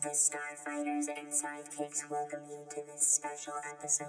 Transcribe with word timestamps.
The 0.00 0.10
Starfighters 0.10 1.06
and 1.08 1.26
Sidekicks 1.26 2.08
welcome 2.08 2.38
you 2.48 2.64
to 2.70 2.82
this 2.86 3.04
special 3.04 3.54
episode. 3.68 4.06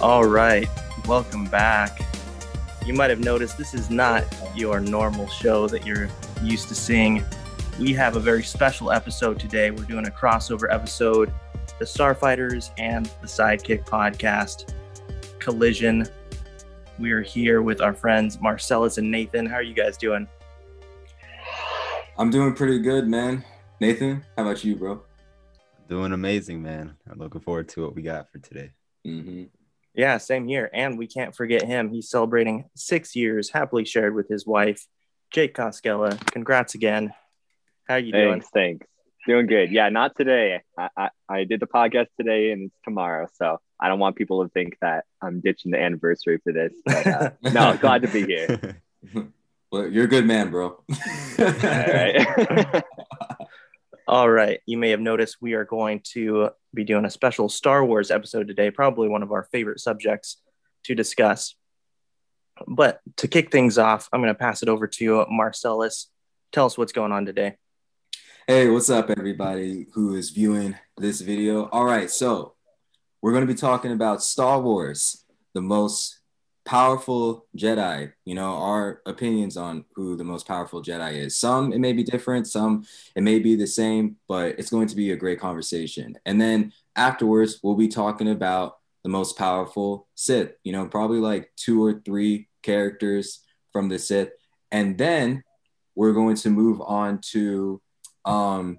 All 0.00 0.24
right, 0.24 0.66
welcome 1.06 1.44
back. 1.44 2.07
You 2.88 2.94
might 2.94 3.10
have 3.10 3.20
noticed 3.20 3.58
this 3.58 3.74
is 3.74 3.90
not 3.90 4.24
your 4.56 4.80
normal 4.80 5.28
show 5.28 5.68
that 5.68 5.84
you're 5.84 6.08
used 6.42 6.68
to 6.68 6.74
seeing. 6.74 7.22
We 7.78 7.92
have 7.92 8.16
a 8.16 8.18
very 8.18 8.42
special 8.42 8.90
episode 8.90 9.38
today. 9.38 9.70
We're 9.70 9.84
doing 9.84 10.06
a 10.06 10.10
crossover 10.10 10.72
episode, 10.72 11.30
the 11.78 11.84
Starfighters 11.84 12.70
and 12.78 13.04
the 13.20 13.26
Sidekick 13.26 13.84
podcast 13.84 14.72
collision. 15.38 16.06
We 16.98 17.10
are 17.10 17.20
here 17.20 17.60
with 17.60 17.82
our 17.82 17.92
friends 17.92 18.40
Marcellus 18.40 18.96
and 18.96 19.10
Nathan. 19.10 19.44
How 19.44 19.56
are 19.56 19.62
you 19.62 19.74
guys 19.74 19.98
doing? 19.98 20.26
I'm 22.16 22.30
doing 22.30 22.54
pretty 22.54 22.78
good, 22.78 23.06
man. 23.06 23.44
Nathan, 23.82 24.24
how 24.34 24.44
about 24.44 24.64
you, 24.64 24.76
bro? 24.76 25.02
Doing 25.90 26.12
amazing, 26.12 26.62
man. 26.62 26.96
I'm 27.06 27.18
looking 27.18 27.42
forward 27.42 27.68
to 27.68 27.82
what 27.82 27.94
we 27.94 28.00
got 28.00 28.32
for 28.32 28.38
today. 28.38 28.70
Mm-hmm. 29.06 29.44
Yeah, 29.98 30.18
same 30.18 30.46
here. 30.46 30.70
And 30.72 30.96
we 30.96 31.08
can't 31.08 31.34
forget 31.34 31.64
him. 31.64 31.90
He's 31.90 32.08
celebrating 32.08 32.66
six 32.76 33.16
years 33.16 33.50
happily 33.50 33.84
shared 33.84 34.14
with 34.14 34.28
his 34.28 34.46
wife, 34.46 34.86
Jake 35.32 35.56
Koskela. 35.56 36.24
Congrats 36.30 36.76
again. 36.76 37.12
How 37.88 37.94
are 37.94 37.98
you 37.98 38.12
doing? 38.12 38.30
Thanks, 38.34 38.48
thanks. 38.54 38.86
Doing 39.26 39.48
good. 39.48 39.72
Yeah, 39.72 39.88
not 39.88 40.16
today. 40.16 40.60
I, 40.78 40.88
I, 40.96 41.08
I 41.28 41.44
did 41.44 41.58
the 41.58 41.66
podcast 41.66 42.06
today 42.16 42.52
and 42.52 42.66
it's 42.66 42.78
tomorrow. 42.84 43.26
So 43.34 43.58
I 43.80 43.88
don't 43.88 43.98
want 43.98 44.14
people 44.14 44.44
to 44.44 44.48
think 44.50 44.76
that 44.80 45.04
I'm 45.20 45.40
ditching 45.40 45.72
the 45.72 45.80
anniversary 45.80 46.38
for 46.44 46.52
this. 46.52 46.72
But, 46.86 47.06
uh, 47.08 47.30
no, 47.52 47.76
glad 47.76 48.02
to 48.02 48.08
be 48.08 48.24
here. 48.24 48.80
Well, 49.70 49.86
you're 49.86 50.06
a 50.06 50.08
good 50.08 50.24
man, 50.24 50.50
bro. 50.50 50.68
All 51.38 51.44
right. 51.44 52.82
All 54.08 54.30
right. 54.30 54.60
You 54.64 54.78
may 54.78 54.88
have 54.88 55.00
noticed 55.00 55.36
we 55.38 55.52
are 55.52 55.66
going 55.66 56.00
to 56.14 56.48
be 56.72 56.82
doing 56.82 57.04
a 57.04 57.10
special 57.10 57.50
Star 57.50 57.84
Wars 57.84 58.10
episode 58.10 58.48
today, 58.48 58.70
probably 58.70 59.06
one 59.06 59.22
of 59.22 59.32
our 59.32 59.46
favorite 59.52 59.80
subjects 59.80 60.40
to 60.84 60.94
discuss. 60.94 61.54
But 62.66 63.00
to 63.18 63.28
kick 63.28 63.52
things 63.52 63.76
off, 63.76 64.08
I'm 64.10 64.22
going 64.22 64.32
to 64.32 64.38
pass 64.38 64.62
it 64.62 64.70
over 64.70 64.86
to 64.86 65.26
Marcellus. 65.28 66.08
Tell 66.52 66.64
us 66.64 66.78
what's 66.78 66.92
going 66.92 67.12
on 67.12 67.26
today. 67.26 67.56
Hey, 68.46 68.70
what's 68.70 68.88
up, 68.88 69.10
everybody 69.10 69.88
who 69.92 70.14
is 70.14 70.30
viewing 70.30 70.74
this 70.96 71.20
video? 71.20 71.66
All 71.66 71.84
right, 71.84 72.10
so 72.10 72.54
we're 73.20 73.32
going 73.32 73.46
to 73.46 73.52
be 73.52 73.60
talking 73.60 73.92
about 73.92 74.22
Star 74.22 74.58
Wars, 74.58 75.26
the 75.52 75.60
most 75.60 76.17
powerful 76.68 77.46
Jedi. 77.56 78.12
You 78.26 78.34
know, 78.34 78.52
our 78.58 79.00
opinions 79.06 79.56
on 79.56 79.86
who 79.94 80.16
the 80.16 80.24
most 80.24 80.46
powerful 80.46 80.82
Jedi 80.82 81.14
is. 81.14 81.34
Some 81.34 81.72
it 81.72 81.78
may 81.78 81.94
be 81.94 82.04
different, 82.04 82.46
some 82.46 82.84
it 83.16 83.22
may 83.22 83.38
be 83.38 83.56
the 83.56 83.66
same, 83.66 84.16
but 84.28 84.58
it's 84.58 84.68
going 84.68 84.86
to 84.88 84.94
be 84.94 85.12
a 85.12 85.16
great 85.16 85.40
conversation. 85.40 86.18
And 86.26 86.38
then 86.38 86.74
afterwards, 86.94 87.60
we'll 87.62 87.74
be 87.74 87.88
talking 87.88 88.28
about 88.28 88.76
the 89.02 89.08
most 89.08 89.38
powerful 89.38 90.08
Sith. 90.14 90.52
You 90.62 90.72
know, 90.72 90.86
probably 90.86 91.20
like 91.20 91.50
two 91.56 91.82
or 91.82 92.02
three 92.04 92.48
characters 92.62 93.40
from 93.72 93.88
the 93.88 93.98
Sith. 93.98 94.32
And 94.70 94.98
then 94.98 95.42
we're 95.94 96.12
going 96.12 96.36
to 96.36 96.50
move 96.50 96.82
on 96.82 97.20
to 97.32 97.80
um, 98.26 98.76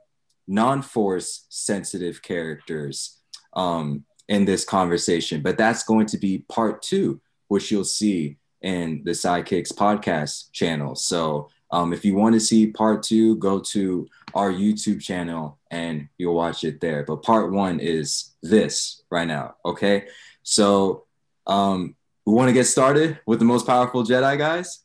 non-force 0.48 1.48
sensitive 1.50 2.22
characters 2.22 3.18
um, 3.54 4.06
in 4.28 4.46
this 4.46 4.64
conversation. 4.64 5.42
But 5.42 5.58
that's 5.58 5.84
going 5.84 6.06
to 6.08 6.20
be 6.20 6.46
part 6.50 6.84
two, 6.84 7.20
which 7.50 7.70
you'll 7.72 7.84
see 7.84 8.38
in 8.62 9.02
the 9.04 9.12
Sidekicks 9.12 9.74
podcast 9.74 10.52
channel. 10.54 10.96
So 10.96 11.50
um, 11.72 11.94
if 11.94 12.04
you 12.04 12.16
want 12.16 12.34
to 12.34 12.40
see 12.40 12.68
part 12.68 13.04
two, 13.04 13.36
go 13.36 13.60
to 13.60 14.08
our 14.34 14.52
YouTube 14.52 15.02
channel 15.02 15.60
and 15.70 16.08
you'll 16.18 16.36
watch 16.36 16.64
it 16.64 16.80
there. 16.80 17.04
But 17.04 17.24
part 17.24 17.52
one 17.52 17.80
is 17.80 18.36
this 18.42 19.04
right 19.12 19.28
now. 19.28 19.56
Okay. 19.66 20.08
So 20.44 21.06
um, 21.46 21.96
we 22.26 22.34
want 22.34 22.50
to 22.50 22.54
get 22.54 22.66
started 22.66 23.20
with 23.26 23.40
the 23.40 23.46
most 23.46 23.68
powerful 23.68 24.04
Jedi, 24.04 24.38
guys. 24.38 24.82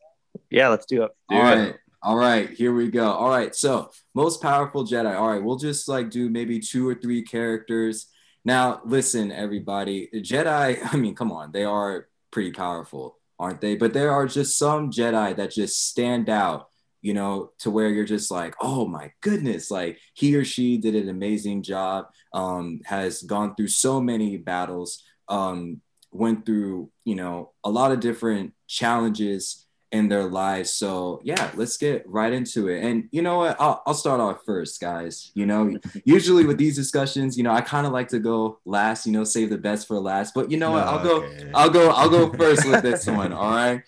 Yeah, 0.50 0.68
let's 0.68 0.86
do 0.86 1.04
it. 1.04 1.10
Do 1.28 1.36
All 1.36 1.46
it. 1.46 1.54
right. 1.54 1.74
All 2.02 2.16
right, 2.16 2.50
here 2.50 2.74
we 2.74 2.90
go. 2.90 3.10
All 3.10 3.30
right, 3.30 3.54
so 3.54 3.90
most 4.14 4.42
powerful 4.42 4.84
Jedi. 4.84 5.18
All 5.18 5.28
right, 5.28 5.42
we'll 5.42 5.56
just 5.56 5.88
like 5.88 6.10
do 6.10 6.28
maybe 6.28 6.60
two 6.60 6.86
or 6.86 6.94
three 6.94 7.22
characters. 7.22 8.08
Now, 8.44 8.82
listen, 8.84 9.32
everybody, 9.32 10.10
Jedi, 10.12 10.78
I 10.92 10.96
mean, 10.98 11.14
come 11.14 11.32
on, 11.32 11.50
they 11.50 11.64
are 11.64 12.08
pretty 12.34 12.50
powerful, 12.50 13.16
aren't 13.38 13.62
they? 13.62 13.76
But 13.76 13.94
there 13.94 14.10
are 14.10 14.26
just 14.26 14.58
some 14.58 14.90
Jedi 14.90 15.36
that 15.36 15.52
just 15.52 15.88
stand 15.88 16.28
out, 16.28 16.68
you 17.00 17.14
know, 17.14 17.52
to 17.60 17.70
where 17.70 17.88
you're 17.88 18.04
just 18.04 18.30
like, 18.30 18.54
oh 18.60 18.86
my 18.86 19.12
goodness, 19.22 19.70
like 19.70 19.98
he 20.12 20.34
or 20.34 20.44
she 20.44 20.76
did 20.76 20.96
an 20.96 21.08
amazing 21.08 21.62
job, 21.62 22.06
um, 22.34 22.80
has 22.84 23.22
gone 23.22 23.54
through 23.54 23.68
so 23.68 24.00
many 24.00 24.36
battles, 24.36 25.02
um, 25.28 25.80
went 26.10 26.44
through, 26.44 26.90
you 27.04 27.14
know, 27.14 27.52
a 27.62 27.70
lot 27.70 27.92
of 27.92 28.00
different 28.00 28.52
challenges 28.66 29.63
in 29.94 30.08
their 30.08 30.24
lives. 30.24 30.72
So 30.72 31.20
yeah, 31.22 31.52
let's 31.54 31.76
get 31.76 32.02
right 32.08 32.32
into 32.32 32.68
it. 32.68 32.82
And 32.82 33.08
you 33.12 33.22
know 33.22 33.38
what? 33.38 33.56
I'll, 33.60 33.80
I'll 33.86 33.94
start 33.94 34.20
off 34.20 34.40
first, 34.44 34.80
guys. 34.80 35.30
You 35.34 35.46
know, 35.46 35.78
usually 36.04 36.44
with 36.44 36.58
these 36.58 36.74
discussions, 36.74 37.38
you 37.38 37.44
know, 37.44 37.52
I 37.52 37.60
kind 37.60 37.86
of 37.86 37.92
like 37.92 38.08
to 38.08 38.18
go 38.18 38.58
last. 38.64 39.06
You 39.06 39.12
know, 39.12 39.22
save 39.22 39.50
the 39.50 39.58
best 39.58 39.86
for 39.86 40.00
last. 40.00 40.34
But 40.34 40.50
you 40.50 40.56
know 40.56 40.72
what? 40.72 40.82
I'll 40.82 41.02
go. 41.02 41.32
I'll 41.54 41.70
go. 41.70 41.90
I'll 41.90 42.10
go 42.10 42.32
first 42.32 42.68
with 42.68 42.82
this 42.82 43.06
one. 43.22 43.32
All 43.32 43.50
right. 43.50 43.82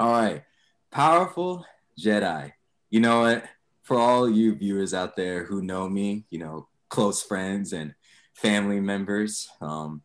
All 0.00 0.10
right. 0.10 0.42
Powerful 0.90 1.64
Jedi. 1.98 2.52
You 2.90 3.00
know 3.00 3.20
what? 3.20 3.44
For 3.84 3.96
all 3.96 4.28
you 4.28 4.56
viewers 4.56 4.92
out 4.92 5.14
there 5.14 5.44
who 5.44 5.62
know 5.62 5.88
me, 5.88 6.24
you 6.30 6.40
know, 6.40 6.66
close 6.88 7.22
friends 7.22 7.72
and 7.72 7.94
family 8.34 8.80
members, 8.80 9.48
um, 9.60 10.02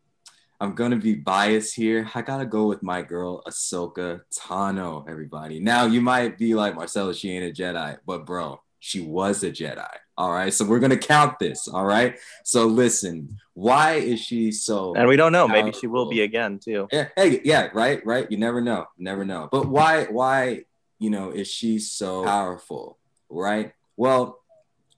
I'm 0.60 0.74
gonna 0.74 0.98
be 0.98 1.14
biased 1.14 1.76
here. 1.76 2.10
I 2.16 2.22
gotta 2.22 2.46
go 2.46 2.66
with 2.66 2.82
my 2.82 3.02
girl 3.02 3.44
Ahsoka 3.48 4.22
Tano. 4.36 5.08
Everybody. 5.08 5.60
Now 5.60 5.86
you 5.86 6.02
might 6.02 6.38
be 6.38 6.56
like 6.56 6.76
Marcella, 6.76 7.14
she 7.14 7.32
ain't 7.32 7.58
a 7.58 7.62
Jedi, 7.62 7.98
but 8.06 8.26
bro, 8.26 8.60
she 8.80 9.02
was 9.02 9.44
a 9.44 9.52
Jedi. 9.52 9.88
All 10.18 10.32
right, 10.32 10.52
so 10.52 10.66
we're 10.66 10.80
gonna 10.80 10.98
count 10.98 11.38
this. 11.38 11.68
All 11.68 11.86
right. 11.86 12.18
So 12.44 12.66
listen, 12.66 13.38
why 13.54 13.94
is 13.94 14.20
she 14.20 14.52
so? 14.52 14.96
And 14.96 15.08
we 15.08 15.16
don't 15.16 15.32
know. 15.32 15.48
Maybe 15.48 15.72
she 15.72 15.86
will 15.86 16.10
be 16.10 16.22
again, 16.22 16.58
too. 16.58 16.88
Yeah, 16.92 17.10
hey, 17.16 17.40
yeah, 17.44 17.70
right, 17.74 18.04
right. 18.04 18.30
You 18.32 18.38
never 18.38 18.60
know, 18.60 18.86
never 18.98 19.24
know. 19.26 19.50
But 19.52 19.68
why, 19.68 20.06
why, 20.06 20.64
you 20.98 21.12
know, 21.12 21.30
is 21.30 21.48
she 21.48 21.78
so 21.78 22.24
powerful, 22.24 22.98
right? 23.30 23.74
Well, 23.96 24.40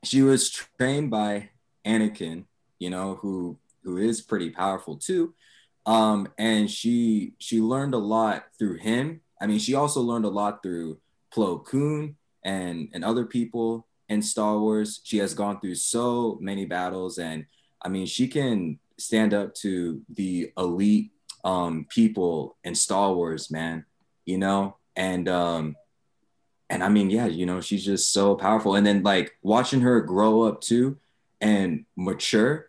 she 0.05 0.21
was 0.21 0.49
trained 0.49 1.11
by 1.11 1.49
Anakin, 1.85 2.45
you 2.79 2.89
know, 2.89 3.15
who 3.15 3.57
who 3.83 3.97
is 3.97 4.21
pretty 4.21 4.49
powerful 4.49 4.95
too. 4.95 5.33
Um, 5.89 6.27
and 6.37 6.69
she 6.69 7.33
she 7.39 7.59
learned 7.59 7.95
a 7.95 7.97
lot 7.97 8.45
through 8.59 8.77
him. 8.77 9.21
I 9.41 9.47
mean, 9.47 9.57
she 9.57 9.73
also 9.73 10.01
learned 10.01 10.25
a 10.25 10.29
lot 10.29 10.61
through 10.61 10.99
Plo 11.33 11.65
Koon 11.65 12.15
and 12.45 12.89
and 12.93 13.03
other 13.03 13.25
people 13.25 13.87
in 14.07 14.21
Star 14.21 14.59
Wars. 14.59 15.01
She 15.03 15.17
has 15.17 15.33
gone 15.33 15.59
through 15.59 15.75
so 15.75 16.37
many 16.41 16.65
battles, 16.65 17.17
and 17.17 17.47
I 17.81 17.89
mean, 17.89 18.05
she 18.05 18.27
can 18.27 18.77
stand 18.99 19.33
up 19.33 19.55
to 19.55 20.03
the 20.13 20.53
elite 20.59 21.09
um, 21.43 21.87
people 21.89 22.57
in 22.63 22.75
Star 22.75 23.11
Wars, 23.11 23.49
man. 23.49 23.83
You 24.25 24.37
know, 24.37 24.77
and 24.95 25.27
um, 25.27 25.75
and 26.69 26.83
I 26.83 26.89
mean, 26.89 27.09
yeah, 27.09 27.25
you 27.25 27.47
know, 27.47 27.61
she's 27.61 27.83
just 27.83 28.13
so 28.13 28.35
powerful. 28.35 28.75
And 28.75 28.85
then 28.85 29.01
like 29.01 29.31
watching 29.41 29.81
her 29.81 30.01
grow 30.01 30.43
up 30.43 30.61
too 30.61 30.99
and 31.41 31.85
mature 31.95 32.68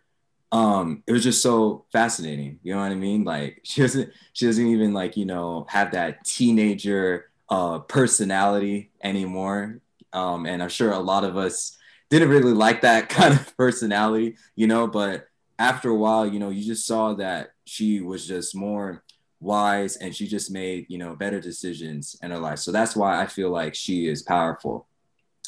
um 0.51 1.01
it 1.07 1.13
was 1.13 1.23
just 1.23 1.41
so 1.41 1.85
fascinating 1.91 2.59
you 2.61 2.73
know 2.73 2.81
what 2.81 2.91
i 2.91 2.95
mean? 2.95 3.23
Like 3.23 3.61
she 3.63 3.81
doesn't 3.81 4.11
she 4.33 4.45
doesn't 4.45 4.67
even 4.67 4.93
like 4.93 5.17
you 5.17 5.25
know 5.25 5.65
have 5.69 5.91
that 5.91 6.25
teenager 6.25 7.29
uh 7.49 7.79
personality 7.79 8.91
anymore. 9.03 9.79
Um 10.13 10.45
and 10.45 10.61
i'm 10.61 10.69
sure 10.69 10.91
a 10.91 10.99
lot 10.99 11.23
of 11.23 11.37
us 11.37 11.77
didn't 12.09 12.29
really 12.29 12.53
like 12.53 12.81
that 12.81 13.09
kind 13.17 13.33
of 13.33 13.55
personality 13.57 14.35
you 14.55 14.67
know? 14.67 14.87
But 14.87 15.27
after 15.59 15.89
a 15.89 15.95
while 15.95 16.25
you 16.27 16.39
know 16.39 16.49
you 16.49 16.63
just 16.65 16.85
saw 16.85 17.13
that 17.13 17.51
she 17.65 18.01
was 18.01 18.27
just 18.27 18.55
more 18.55 19.03
wise 19.39 19.95
and 19.97 20.15
she 20.15 20.27
just 20.27 20.51
made 20.51 20.85
you 20.89 20.97
know 20.97 21.15
better 21.15 21.39
decisions 21.39 22.15
in 22.21 22.31
her 22.31 22.37
life. 22.39 22.59
So 22.59 22.71
that's 22.71 22.95
why 22.95 23.21
i 23.21 23.25
feel 23.25 23.49
like 23.49 23.73
she 23.75 24.07
is 24.07 24.21
powerful. 24.21 24.87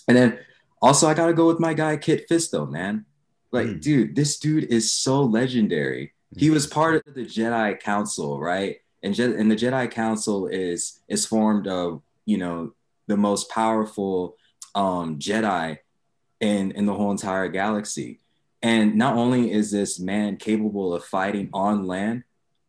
And 0.07 0.17
then 0.17 0.39
also 0.81 1.07
i 1.07 1.13
gotta 1.13 1.33
go 1.33 1.47
with 1.47 1.59
my 1.59 1.73
guy 1.73 1.97
kit 1.97 2.27
fisto 2.29 2.69
man 2.69 3.05
like, 3.53 3.67
Mm. 3.67 3.81
dude, 3.81 4.15
this 4.15 4.38
dude 4.39 4.65
is 4.65 4.91
so 4.91 5.21
legendary. 5.23 6.13
He 6.35 6.50
was 6.50 6.65
part 6.67 7.05
of 7.07 7.13
the 7.13 7.25
Jedi 7.25 7.79
Council, 7.79 8.39
right? 8.39 8.77
and 9.03 9.13
Je- 9.13 9.35
and 9.35 9.51
the 9.51 9.55
Jedi 9.55 9.91
Council 9.91 10.47
is 10.47 11.01
is 11.09 11.25
formed 11.25 11.67
of 11.67 12.01
you 12.25 12.38
know 12.38 12.71
the 13.07 13.17
most 13.17 13.50
powerful 13.50 14.38
um, 14.75 15.19
Jedi 15.19 15.77
in 16.39 16.71
in 16.71 16.85
the 16.85 16.94
whole 16.94 17.11
entire 17.11 17.50
galaxy. 17.50 18.19
And 18.61 18.95
not 18.95 19.17
only 19.17 19.51
is 19.51 19.71
this 19.71 20.00
man 20.00 20.38
capable 20.38 20.94
of 20.94 21.03
fighting 21.03 21.50
on 21.53 21.85
land, 21.85 22.23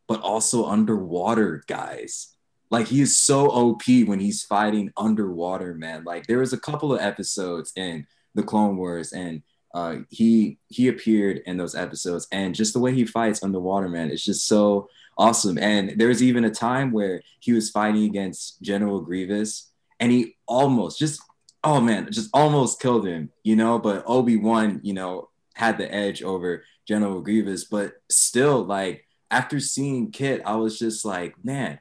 but 0.09 0.21
also 0.23 0.67
underwater, 0.67 1.63
guys. 1.69 2.35
Like 2.69 2.89
he 2.89 3.01
is 3.01 3.17
so 3.17 3.47
OP 3.49 3.85
when 4.05 4.19
he's 4.19 4.43
fighting 4.43 4.93
underwater, 4.97 5.73
man. 5.75 6.03
Like 6.03 6.27
there 6.27 6.41
was 6.41 6.53
a 6.53 6.59
couple 6.59 6.93
of 6.93 7.01
episodes 7.01 7.73
in 7.77 8.07
the 8.35 8.43
Clone 8.43 8.77
Wars, 8.77 9.13
and 9.13 9.43
uh, 9.75 9.97
he 10.09 10.59
he 10.69 10.89
appeared 10.89 11.43
in 11.47 11.57
those 11.59 11.75
episodes, 11.75 12.27
and 12.33 12.55
just 12.55 12.73
the 12.73 12.81
way 12.81 12.95
he 12.95 13.05
fights 13.05 13.43
underwater, 13.43 13.89
man, 13.89 14.11
it's 14.11 14.25
just 14.25 14.47
so 14.47 14.89
awesome. 15.19 15.59
And 15.59 15.99
there 15.99 16.09
was 16.09 16.23
even 16.23 16.45
a 16.45 16.51
time 16.51 16.93
where 16.93 17.23
he 17.41 17.53
was 17.53 17.71
fighting 17.71 18.05
against 18.05 18.63
General 18.63 19.01
Grievous, 19.01 19.71
and 20.01 20.11
he 20.11 20.37
almost 20.47 20.99
just 20.99 21.21
oh 21.65 21.81
man, 21.81 22.09
just 22.13 22.31
almost 22.33 22.81
killed 22.81 23.07
him, 23.07 23.31
you 23.43 23.57
know. 23.57 23.79
But 23.79 24.05
Obi 24.07 24.37
Wan, 24.37 24.81
you 24.83 24.95
know, 24.95 25.31
had 25.55 25.79
the 25.79 25.93
edge 25.93 26.23
over 26.23 26.65
General 26.87 27.21
Grievous, 27.21 27.65
but 27.65 27.95
still, 28.09 28.65
like 28.65 29.07
after 29.31 29.59
seeing 29.59 30.13
Kit, 30.13 30.43
I 30.45 30.57
was 30.57 30.79
just 30.79 31.05
like, 31.05 31.35
man, 31.43 31.81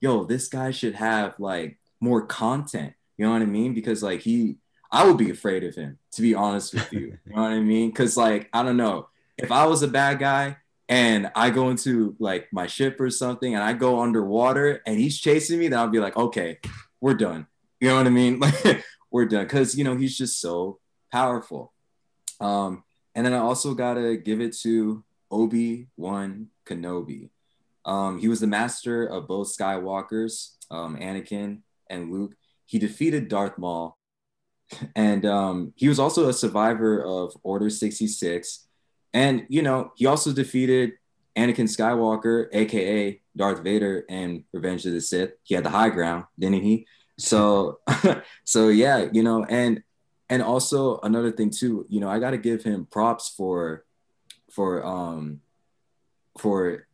yo, 0.00 0.24
this 0.24 0.48
guy 0.48 0.70
should 0.70 0.94
have 0.94 1.38
like 1.38 1.78
more 2.00 2.24
content. 2.26 2.94
You 3.18 3.26
know 3.26 3.32
what 3.32 3.42
I 3.42 3.46
mean? 3.46 3.74
Because 3.74 4.02
like 4.02 4.20
he, 4.20 4.56
I 4.94 5.04
would 5.04 5.16
be 5.16 5.30
afraid 5.30 5.64
of 5.64 5.74
him, 5.74 5.98
to 6.12 6.22
be 6.22 6.34
honest 6.34 6.72
with 6.72 6.92
you. 6.92 7.00
you 7.00 7.34
know 7.34 7.42
what 7.42 7.50
I 7.50 7.58
mean? 7.58 7.90
Because 7.90 8.16
like 8.16 8.48
I 8.52 8.62
don't 8.62 8.76
know, 8.76 9.08
if 9.36 9.50
I 9.50 9.66
was 9.66 9.82
a 9.82 9.88
bad 9.88 10.20
guy 10.20 10.56
and 10.88 11.32
I 11.34 11.50
go 11.50 11.70
into 11.70 12.14
like 12.20 12.46
my 12.52 12.68
ship 12.68 13.00
or 13.00 13.10
something 13.10 13.54
and 13.54 13.62
I 13.62 13.72
go 13.72 14.00
underwater 14.00 14.80
and 14.86 14.96
he's 14.96 15.18
chasing 15.18 15.58
me, 15.58 15.66
then 15.66 15.80
I'll 15.80 15.88
be 15.88 15.98
like, 15.98 16.16
okay, 16.16 16.58
we're 17.00 17.14
done. 17.14 17.48
You 17.80 17.88
know 17.88 17.96
what 17.96 18.06
I 18.06 18.10
mean? 18.10 18.40
Like 18.64 18.84
we're 19.10 19.26
done 19.26 19.44
because 19.44 19.76
you 19.76 19.84
know 19.84 19.96
he's 19.96 20.16
just 20.16 20.40
so 20.40 20.80
powerful. 21.12 21.72
Um, 22.40 22.84
and 23.14 23.26
then 23.26 23.32
I 23.32 23.38
also 23.38 23.74
gotta 23.74 24.16
give 24.16 24.40
it 24.40 24.56
to 24.62 25.04
Obi 25.30 25.88
Wan 25.96 26.48
Kenobi. 26.66 27.30
Um, 27.84 28.18
he 28.18 28.28
was 28.28 28.40
the 28.40 28.46
master 28.46 29.04
of 29.04 29.28
both 29.28 29.56
Skywalkers, 29.56 30.56
um, 30.70 30.96
Anakin 30.96 31.62
and 31.90 32.12
Luke. 32.12 32.34
He 32.66 32.78
defeated 32.78 33.28
Darth 33.28 33.58
Maul, 33.58 33.98
and 34.94 35.24
um, 35.26 35.72
he 35.76 35.88
was 35.88 35.98
also 35.98 36.28
a 36.28 36.32
survivor 36.32 37.04
of 37.04 37.36
Order 37.42 37.70
66. 37.70 38.66
And 39.12 39.46
you 39.48 39.62
know, 39.62 39.92
he 39.96 40.06
also 40.06 40.32
defeated 40.32 40.92
Anakin 41.36 41.68
Skywalker, 41.68 42.48
aka 42.52 43.20
Darth 43.36 43.62
Vader, 43.62 44.04
in 44.08 44.44
Revenge 44.52 44.86
of 44.86 44.92
the 44.92 45.00
Sith. 45.00 45.32
He 45.42 45.54
had 45.54 45.64
the 45.64 45.70
high 45.70 45.90
ground, 45.90 46.24
didn't 46.38 46.62
he? 46.62 46.86
So, 47.18 47.80
so 48.44 48.68
yeah, 48.68 49.08
you 49.12 49.22
know, 49.22 49.44
and 49.44 49.82
and 50.30 50.42
also 50.42 50.98
another 51.02 51.30
thing 51.30 51.50
too, 51.50 51.86
you 51.88 52.00
know, 52.00 52.08
I 52.08 52.18
got 52.18 52.30
to 52.30 52.38
give 52.38 52.62
him 52.62 52.86
props 52.86 53.32
for 53.36 53.84
for 54.50 54.84
um 54.84 55.40
for 56.38 56.86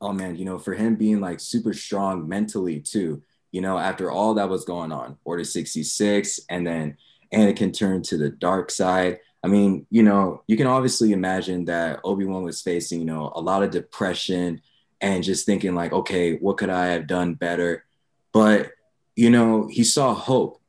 oh 0.00 0.12
man, 0.12 0.36
you 0.36 0.44
know, 0.44 0.58
for 0.58 0.74
him 0.74 0.96
being 0.96 1.20
like 1.20 1.40
super 1.40 1.72
strong 1.72 2.28
mentally 2.28 2.80
too. 2.80 3.22
You 3.52 3.60
know, 3.60 3.78
after 3.78 4.10
all 4.10 4.34
that 4.34 4.48
was 4.48 4.64
going 4.64 4.90
on, 4.90 5.16
Order 5.24 5.44
66, 5.44 6.40
and 6.50 6.66
then 6.66 6.96
Anakin 7.34 7.76
turned 7.76 8.04
to 8.06 8.16
the 8.16 8.30
dark 8.30 8.70
side. 8.70 9.18
I 9.42 9.48
mean, 9.48 9.86
you 9.90 10.02
know, 10.02 10.42
you 10.46 10.56
can 10.56 10.66
obviously 10.66 11.12
imagine 11.12 11.66
that 11.66 12.00
Obi-Wan 12.04 12.44
was 12.44 12.62
facing, 12.62 13.00
you 13.00 13.06
know, 13.06 13.32
a 13.34 13.40
lot 13.40 13.62
of 13.62 13.70
depression 13.70 14.62
and 15.00 15.22
just 15.22 15.44
thinking 15.44 15.74
like, 15.74 15.92
okay, 15.92 16.36
what 16.36 16.56
could 16.56 16.70
I 16.70 16.86
have 16.86 17.06
done 17.06 17.34
better? 17.34 17.84
But, 18.32 18.72
you 19.16 19.30
know, 19.30 19.68
he 19.70 19.84
saw 19.84 20.14
hope 20.14 20.60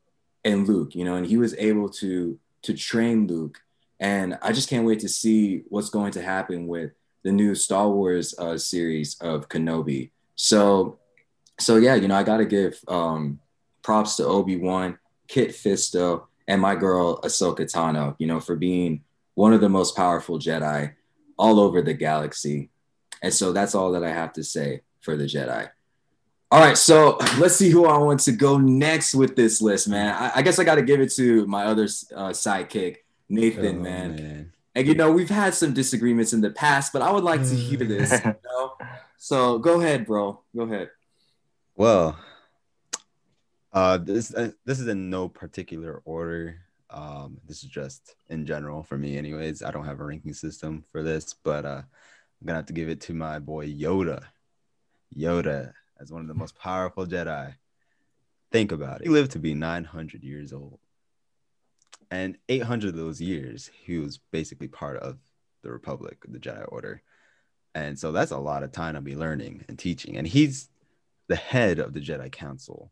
in 0.43 0.65
Luke, 0.65 0.93
you 0.93 1.05
know, 1.05 1.15
and 1.15 1.25
he 1.25 1.37
was 1.37 1.55
able 1.57 1.89
to 1.89 2.37
to 2.63 2.73
train 2.73 3.27
Luke. 3.27 3.61
And 3.99 4.37
I 4.41 4.51
just 4.51 4.69
can't 4.69 4.85
wait 4.85 4.99
to 5.01 5.09
see 5.09 5.63
what's 5.69 5.89
going 5.89 6.11
to 6.13 6.21
happen 6.21 6.67
with 6.67 6.91
the 7.23 7.31
new 7.31 7.55
Star 7.55 7.89
Wars 7.89 8.35
uh, 8.37 8.57
series 8.57 9.15
of 9.21 9.47
Kenobi. 9.49 10.11
So, 10.35 10.99
so 11.59 11.77
yeah, 11.77 11.95
you 11.95 12.07
know, 12.07 12.15
I 12.15 12.23
got 12.23 12.37
to 12.37 12.45
give 12.45 12.79
um, 12.87 13.39
props 13.81 14.17
to 14.17 14.25
Obi 14.25 14.57
Wan, 14.57 14.97
Kit 15.27 15.51
Fisto, 15.51 16.25
and 16.47 16.61
my 16.61 16.75
girl 16.75 17.19
Ahsoka 17.21 17.61
Tano, 17.61 18.15
you 18.19 18.27
know, 18.27 18.39
for 18.39 18.55
being 18.55 19.03
one 19.33 19.53
of 19.53 19.61
the 19.61 19.69
most 19.69 19.95
powerful 19.95 20.39
Jedi 20.39 20.93
all 21.37 21.59
over 21.59 21.81
the 21.81 21.93
galaxy. 21.93 22.69
And 23.21 23.33
so 23.33 23.51
that's 23.51 23.75
all 23.75 23.91
that 23.93 24.03
I 24.03 24.11
have 24.11 24.33
to 24.33 24.43
say 24.43 24.81
for 25.01 25.15
the 25.15 25.25
Jedi. 25.25 25.69
All 26.51 26.59
right, 26.59 26.77
so 26.77 27.17
let's 27.37 27.55
see 27.55 27.69
who 27.69 27.85
I 27.85 27.97
want 27.97 28.21
to 28.21 28.31
go 28.31 28.57
next 28.57 29.15
with 29.15 29.35
this 29.35 29.61
list, 29.61 29.87
man. 29.87 30.13
I, 30.13 30.39
I 30.39 30.41
guess 30.41 30.59
I 30.59 30.63
got 30.63 30.75
to 30.75 30.81
give 30.81 31.01
it 31.01 31.11
to 31.13 31.45
my 31.47 31.65
other 31.65 31.83
uh, 31.83 32.29
sidekick, 32.29 32.97
Nathan, 33.27 33.79
oh, 33.79 33.81
man. 33.81 34.15
man. 34.15 34.53
And 34.75 34.87
you 34.87 34.93
know, 34.93 35.11
we've 35.11 35.29
had 35.29 35.53
some 35.53 35.73
disagreements 35.73 36.33
in 36.33 36.41
the 36.41 36.51
past, 36.51 36.93
but 36.93 37.01
I 37.01 37.11
would 37.11 37.23
like 37.23 37.41
to 37.41 37.55
hear 37.55 37.79
this. 37.79 38.11
You 38.25 38.35
know? 38.43 38.73
So 39.17 39.57
go 39.57 39.81
ahead, 39.81 40.05
bro. 40.05 40.41
Go 40.55 40.63
ahead. 40.63 40.91
Well, 41.75 42.17
uh, 43.75 43.97
this 43.97 44.33
uh, 44.33 44.51
this 44.63 44.79
is 44.79 44.87
in 44.87 45.09
no 45.09 45.27
particular 45.27 46.01
order. 46.05 46.61
Um, 46.89 47.37
this 47.45 47.63
is 47.63 47.69
just 47.69 48.15
in 48.29 48.45
general 48.45 48.83
for 48.83 48.97
me, 48.97 49.17
anyways. 49.17 49.61
I 49.61 49.71
don't 49.71 49.85
have 49.85 49.99
a 49.99 50.05
ranking 50.05 50.33
system 50.33 50.85
for 50.91 51.03
this, 51.03 51.35
but 51.43 51.65
uh, 51.65 51.81
I'm 52.41 52.47
gonna 52.47 52.59
have 52.59 52.67
to 52.67 52.73
give 52.73 52.87
it 52.89 53.01
to 53.01 53.13
my 53.13 53.37
boy 53.37 53.67
Yoda. 53.67 54.23
Yoda 55.15 55.73
as 55.99 56.11
one 56.11 56.21
of 56.21 56.27
the 56.27 56.33
most 56.33 56.57
powerful 56.57 57.05
Jedi. 57.05 57.55
Think 58.49 58.71
about 58.71 59.01
it. 59.01 59.07
He 59.07 59.09
lived 59.09 59.31
to 59.31 59.39
be 59.39 59.53
900 59.53 60.23
years 60.23 60.53
old. 60.53 60.79
And 62.11 62.37
800 62.47 62.89
of 62.89 62.95
those 62.95 63.19
years, 63.19 63.69
he 63.83 63.97
was 63.97 64.19
basically 64.31 64.67
part 64.67 64.97
of 64.97 65.17
the 65.63 65.71
Republic, 65.71 66.17
the 66.27 66.39
Jedi 66.39 66.63
Order. 66.67 67.01
And 67.73 67.99
so 67.99 68.13
that's 68.13 68.31
a 68.31 68.37
lot 68.37 68.63
of 68.63 68.71
time 68.71 68.93
to 68.93 69.01
be 69.01 69.15
learning 69.15 69.65
and 69.67 69.77
teaching. 69.77 70.15
And 70.15 70.25
he's 70.25 70.69
the 71.27 71.35
head 71.35 71.79
of 71.79 71.93
the 71.93 71.99
Jedi 71.99 72.31
Council. 72.31 72.91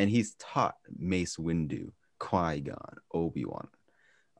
And 0.00 0.08
he's 0.08 0.34
taught 0.36 0.76
Mace 0.98 1.36
Windu, 1.36 1.92
Qui 2.18 2.60
Gon, 2.60 2.96
Obi 3.12 3.44
Wan, 3.44 3.68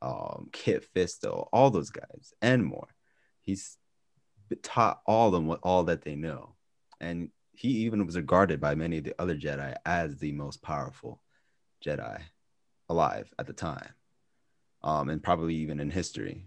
um, 0.00 0.48
Kit 0.54 0.86
Fisto, 0.94 1.50
all 1.52 1.70
those 1.70 1.90
guys, 1.90 2.32
and 2.40 2.64
more. 2.64 2.88
He's 3.42 3.76
taught 4.62 5.02
all 5.06 5.26
of 5.26 5.34
them 5.34 5.46
what 5.46 5.60
all 5.62 5.84
that 5.84 6.00
they 6.00 6.14
know. 6.14 6.54
And 6.98 7.28
he 7.52 7.68
even 7.84 8.06
was 8.06 8.16
regarded 8.16 8.58
by 8.58 8.74
many 8.74 8.96
of 8.96 9.04
the 9.04 9.14
other 9.20 9.36
Jedi 9.36 9.76
as 9.84 10.16
the 10.16 10.32
most 10.32 10.62
powerful 10.62 11.20
Jedi 11.84 12.22
alive 12.88 13.30
at 13.38 13.46
the 13.46 13.52
time, 13.52 13.90
um, 14.82 15.10
and 15.10 15.22
probably 15.22 15.56
even 15.56 15.78
in 15.78 15.90
history. 15.90 16.46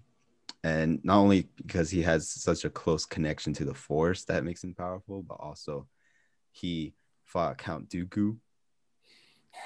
And 0.64 1.02
not 1.04 1.20
only 1.20 1.50
because 1.56 1.92
he 1.92 2.02
has 2.02 2.28
such 2.28 2.66
a 2.66 2.70
close 2.72 3.06
connection 3.06 3.54
to 3.54 3.66
the 3.66 3.76
Force 3.76 4.24
that 4.24 4.44
makes 4.44 4.64
him 4.64 4.74
powerful, 4.74 5.22
but 5.22 5.36
also 5.36 5.86
he 6.50 6.96
fought 7.26 7.60
Count 7.60 7.90
Dooku 7.90 8.38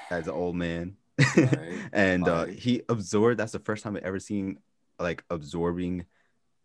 as 0.10 0.28
an 0.28 0.34
old 0.34 0.56
man. 0.56 0.98
Right. 1.36 1.90
and 1.94 2.28
uh, 2.28 2.46
he 2.46 2.84
absorbed 2.90 3.40
that's 3.40 3.52
the 3.52 3.60
first 3.60 3.84
time 3.84 3.96
I've 3.96 4.04
ever 4.04 4.20
seen 4.20 4.60
like 5.00 5.24
absorbing 5.30 6.06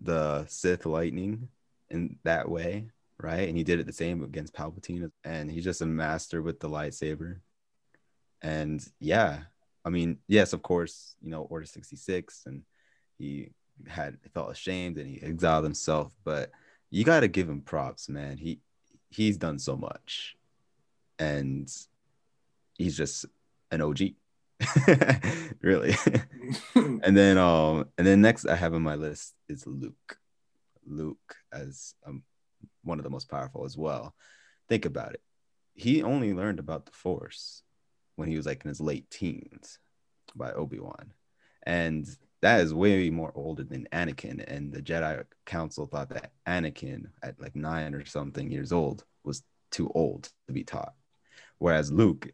the 0.00 0.44
Sith 0.46 0.84
lightning 0.84 1.48
in 1.90 2.18
that 2.24 2.48
way 2.48 2.90
right? 3.22 3.48
And 3.48 3.56
he 3.56 3.64
did 3.64 3.80
it 3.80 3.86
the 3.86 3.92
same 3.92 4.22
against 4.22 4.54
Palpatine, 4.54 5.10
and 5.24 5.50
he's 5.50 5.64
just 5.64 5.80
a 5.80 5.86
master 5.86 6.42
with 6.42 6.60
the 6.60 6.68
lightsaber. 6.68 7.38
And 8.42 8.84
yeah, 8.98 9.40
I 9.84 9.90
mean, 9.90 10.18
yes, 10.26 10.52
of 10.52 10.62
course, 10.62 11.14
you 11.22 11.30
know, 11.30 11.42
Order 11.42 11.66
66, 11.66 12.42
and 12.46 12.62
he 13.18 13.50
had 13.86 14.18
felt 14.34 14.50
ashamed 14.50 14.98
and 14.98 15.08
he 15.08 15.22
exiled 15.22 15.64
himself, 15.64 16.12
but 16.24 16.50
you 16.90 17.04
got 17.04 17.20
to 17.20 17.28
give 17.28 17.48
him 17.48 17.62
props, 17.62 18.08
man. 18.08 18.36
He 18.36 18.60
he's 19.10 19.36
done 19.36 19.58
so 19.58 19.76
much, 19.76 20.36
and 21.18 21.72
he's 22.82 22.96
just 22.96 23.26
an 23.70 23.80
OG. 23.80 24.00
really 25.60 25.92
and 26.76 27.16
then 27.16 27.36
um 27.36 27.84
and 27.98 28.06
then 28.06 28.20
next 28.20 28.46
i 28.46 28.54
have 28.54 28.74
on 28.74 28.82
my 28.82 28.94
list 28.94 29.34
is 29.48 29.66
luke 29.66 30.18
luke 30.86 31.34
as 31.52 31.94
um 32.06 32.22
one 32.82 32.98
of 32.98 33.04
the 33.04 33.10
most 33.10 33.28
powerful 33.28 33.64
as 33.64 33.76
well. 33.76 34.14
Think 34.68 34.84
about 34.84 35.14
it. 35.14 35.22
He 35.74 36.02
only 36.02 36.34
learned 36.34 36.58
about 36.58 36.86
the 36.86 36.92
Force 36.92 37.62
when 38.16 38.28
he 38.28 38.36
was 38.36 38.46
like 38.46 38.62
in 38.64 38.68
his 38.68 38.80
late 38.80 39.10
teens 39.10 39.78
by 40.34 40.52
Obi-Wan. 40.52 41.12
And 41.64 42.06
that 42.42 42.60
is 42.60 42.74
way 42.74 43.08
more 43.10 43.32
older 43.34 43.62
than 43.62 43.88
Anakin. 43.92 44.44
And 44.46 44.72
the 44.72 44.82
Jedi 44.82 45.24
Council 45.46 45.86
thought 45.86 46.10
that 46.10 46.32
Anakin 46.46 47.06
at 47.22 47.40
like 47.40 47.56
nine 47.56 47.94
or 47.94 48.04
something 48.04 48.50
years 48.50 48.72
old 48.72 49.04
was 49.24 49.42
too 49.70 49.90
old 49.94 50.30
to 50.46 50.52
be 50.52 50.64
taught. 50.64 50.94
Whereas 51.58 51.92
Luke, 51.92 52.28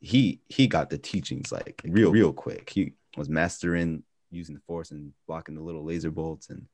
he 0.00 0.40
he 0.48 0.66
got 0.66 0.88
the 0.90 0.98
teachings 0.98 1.52
like 1.52 1.80
real 1.84 2.10
real 2.10 2.32
quick. 2.32 2.70
He 2.70 2.94
was 3.16 3.28
mastering 3.28 4.02
using 4.30 4.54
the 4.54 4.60
force 4.62 4.90
and 4.92 5.12
blocking 5.26 5.54
the 5.54 5.60
little 5.62 5.84
laser 5.84 6.10
bolts 6.10 6.48
and 6.50 6.66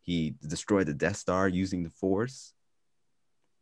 he 0.00 0.34
destroyed 0.46 0.86
the 0.86 0.94
Death 0.94 1.16
Star 1.16 1.48
using 1.48 1.82
the 1.82 1.90
force 1.90 2.52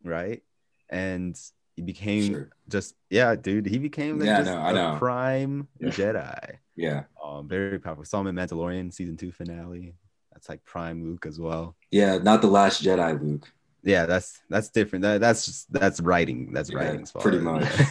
right? 0.05 0.43
and 0.91 1.39
he 1.77 1.81
became 1.83 2.27
Sure. 2.33 2.51
just 2.69 2.95
yeah, 3.09 3.35
dude. 3.35 3.67
He 3.67 3.79
became 3.79 4.19
like, 4.19 4.27
Yeah, 4.27 4.39
just 4.43 4.51
know, 4.51 4.59
I 4.61 4.71
a 4.71 4.75
know. 4.75 4.97
prime 4.99 5.69
Yeah. 5.79 5.89
Jedi. 5.89 6.57
Yeah. 6.77 7.05
Um, 7.25 7.49
very 7.49 7.79
powerful. 7.79 8.05
Saw 8.05 8.21
him 8.21 8.27
in 8.27 8.35
Mandalorian 8.35 8.93
season 8.93 9.17
two 9.17 9.33
finale. 9.33 9.95
That's 10.33 10.49
like 10.51 10.63
prime 10.65 11.03
Luke 11.05 11.25
as 11.27 11.39
well. 11.41 11.77
Yeah. 11.91 12.19
Not 12.19 12.43
the 12.43 12.49
last 12.49 12.83
Jedi, 12.83 13.21
Luke. 13.23 13.51
Yeah, 13.85 14.07
that's 14.07 14.41
that's 14.49 14.69
different. 14.71 15.03
That, 15.03 15.21
that's 15.21 15.45
just 15.47 15.73
that's 15.73 16.01
writing. 16.01 16.53
That's 16.53 16.71
Yeah, 16.71 16.79
writing. 16.79 17.07
pretty 17.19 17.39
much. 17.41 17.65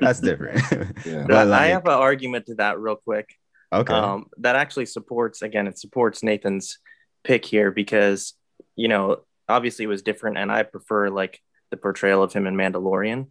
that's 0.00 0.20
different. 0.20 0.60
Yeah. 1.04 1.24
But, 1.26 1.50
I 1.52 1.66
have 1.68 1.84
an 1.86 1.92
argument 1.92 2.46
to 2.46 2.54
that 2.56 2.78
real 2.78 2.96
quick. 2.96 3.28
okay. 3.72 3.92
um, 3.92 4.26
that 4.38 4.54
actually 4.56 4.86
supports 4.86 5.42
again 5.42 5.66
it 5.66 5.78
supports 5.78 6.22
nathan's 6.22 6.78
pick 7.24 7.44
here 7.44 7.70
because 7.70 8.34
you 8.76 8.86
know 8.88 9.22
obviously 9.48 9.84
it 9.84 9.88
was 9.88 10.02
different 10.02 10.36
and 10.38 10.52
i 10.52 10.62
prefer 10.62 11.08
like 11.08 11.40
the 11.70 11.76
portrayal 11.78 12.22
of 12.22 12.32
him 12.32 12.46
in 12.46 12.54
mandalorian 12.54 13.28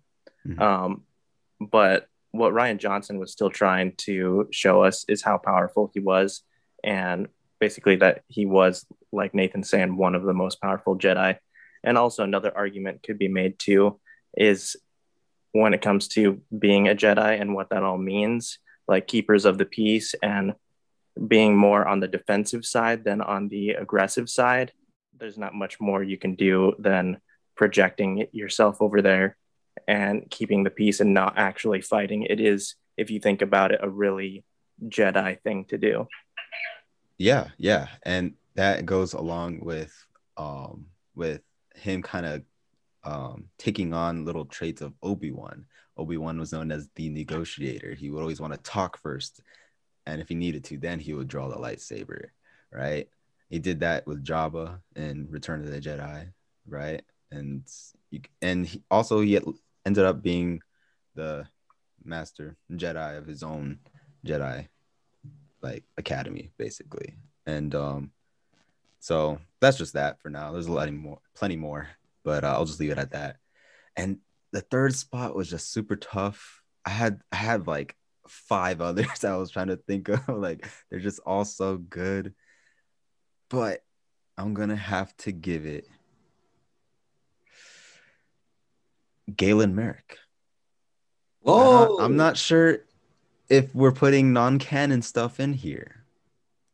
Mhm. 0.48 0.60
um, 0.60 1.04
but 1.60 2.08
what 2.32 2.54
rian 2.54 2.78
johnson 2.80 3.20
was 3.20 3.32
still 3.32 3.52
trying 3.52 3.94
to 3.98 4.48
show 4.52 4.82
us 4.84 5.06
is 5.08 5.22
how 5.22 5.38
powerful 5.38 5.92
he 5.94 6.00
was 6.00 6.42
and 6.84 7.28
basically 7.60 7.98
that 7.98 8.24
he 8.28 8.46
was 8.48 8.86
like 9.12 9.36
nathan 9.36 9.64
saying 9.64 9.96
one 9.96 10.16
of 10.16 10.24
the 10.24 10.34
most 10.34 10.60
powerful 10.60 10.98
jedi 10.98 11.38
and 11.84 11.98
also 11.98 12.24
another 12.24 12.56
argument 12.56 13.04
could 13.04 13.18
be 13.18 13.28
made 13.28 13.58
too 13.60 14.00
is 14.36 14.76
when 15.52 15.74
it 15.74 15.82
comes 15.82 16.08
to 16.08 16.42
being 16.58 16.88
a 16.88 16.96
jedi 16.96 17.40
and 17.40 17.54
what 17.54 17.70
that 17.70 17.84
all 17.84 17.98
means 17.98 18.60
like 18.88 19.08
keepers 19.08 19.46
of 19.46 19.58
the 19.58 19.66
peace 19.66 20.16
and 20.24 20.54
being 21.28 21.56
more 21.58 21.86
on 21.88 22.00
the 22.00 22.08
defensive 22.08 22.66
side 22.66 23.04
than 23.04 23.22
on 23.22 23.50
the 23.50 23.72
aggressive 23.72 24.30
side 24.30 24.72
there's 25.18 25.38
not 25.38 25.54
much 25.54 25.80
more 25.80 26.02
you 26.02 26.18
can 26.18 26.36
do 26.36 26.74
than 26.80 27.18
projecting 27.56 28.28
yourself 28.32 28.82
over 28.82 29.02
there 29.02 29.38
and 29.88 30.30
keeping 30.30 30.64
the 30.64 30.70
peace 30.70 31.00
and 31.00 31.14
not 31.14 31.38
actually 31.38 31.82
fighting. 31.82 32.24
It 32.24 32.40
is 32.40 32.76
if 32.98 33.12
you 33.12 33.20
think 33.20 33.42
about 33.42 33.72
it 33.72 33.80
a 33.82 33.90
really 33.90 34.44
jedi 34.86 35.40
thing 35.42 35.66
to 35.66 35.78
do. 35.78 36.08
Yeah, 37.18 37.50
yeah, 37.58 37.88
and 38.04 38.34
that 38.56 38.86
goes 38.86 39.14
along 39.14 39.60
with 39.62 39.94
um 40.38 40.88
with 41.16 41.42
him 41.82 42.02
kind 42.02 42.26
of 42.26 42.44
um 43.04 43.46
taking 43.58 43.94
on 43.94 44.26
little 44.26 44.46
traits 44.46 44.82
of 44.82 44.94
Obi-Wan. 45.02 45.66
Obi-Wan 45.98 46.40
was 46.40 46.52
known 46.52 46.72
as 46.72 46.88
the 46.96 47.10
negotiator. 47.10 47.94
He 47.94 48.10
would 48.10 48.22
always 48.22 48.40
want 48.40 48.54
to 48.54 48.60
talk 48.60 48.98
first, 48.98 49.42
and 50.06 50.22
if 50.22 50.30
he 50.30 50.36
needed 50.36 50.64
to, 50.66 50.78
then 50.78 51.00
he 51.00 51.14
would 51.14 51.28
draw 51.28 51.48
the 51.48 51.56
lightsaber, 51.56 52.26
right? 52.72 53.08
He 53.50 53.60
did 53.60 53.82
that 53.82 54.08
with 54.08 54.24
Jabba 54.24 54.80
in 54.96 55.28
Return 55.30 55.62
of 55.62 55.72
the 55.72 55.82
Jedi, 55.82 56.32
right? 56.68 57.02
And 57.32 57.64
you, 58.10 58.22
and 58.42 58.66
he, 58.66 58.82
also 58.90 59.20
he 59.22 59.40
ended 59.86 60.06
up 60.06 60.22
being 60.22 60.62
the 61.16 61.48
master 62.04 62.56
Jedi 62.72 63.18
of 63.18 63.26
his 63.26 63.44
own 63.44 63.80
Jedi 64.26 64.68
like 65.62 65.84
academy 65.98 66.52
basically 66.58 67.16
and 67.46 67.76
um 67.76 68.12
so 69.02 69.40
that's 69.60 69.78
just 69.78 69.94
that 69.94 70.22
for 70.22 70.30
now. 70.30 70.54
There's 70.54 70.68
a 70.68 70.72
lot 70.72 70.90
more 70.94 71.20
plenty 71.36 71.58
more 71.58 71.90
but 72.24 72.44
uh, 72.44 72.54
i'll 72.56 72.66
just 72.66 72.80
leave 72.80 72.92
it 72.92 72.98
at 73.00 73.12
that. 73.12 73.38
And 73.98 74.20
the 74.54 74.62
third 74.62 74.94
spot 74.96 75.36
was 75.36 75.50
just 75.50 75.72
super 75.74 75.96
tough. 75.96 76.62
I 76.86 76.92
had 76.92 77.20
i 77.32 77.36
had 77.36 77.68
like 77.68 77.96
five 78.28 78.80
others 78.90 79.24
i 79.26 79.36
was 79.36 79.52
trying 79.52 79.68
to 79.68 79.76
think 79.76 80.08
of 80.08 80.28
like 80.30 80.68
they're 80.90 81.00
just 81.00 81.20
all 81.26 81.44
so 81.44 81.78
good 81.78 82.34
but 83.50 83.84
i'm 84.38 84.54
gonna 84.54 84.76
have 84.76 85.16
to 85.18 85.32
give 85.34 85.66
it 85.66 85.86
galen 89.36 89.76
marek. 89.76 90.18
I'm 91.46 91.52
not- 91.54 91.88
Oh, 91.90 92.00
I'm 92.02 92.16
not 92.16 92.38
sure 92.38 92.80
if 93.50 93.74
we're 93.76 93.92
putting 93.92 94.32
non-canon 94.34 95.02
stuff 95.02 95.40
in 95.40 95.54
here. 95.54 96.01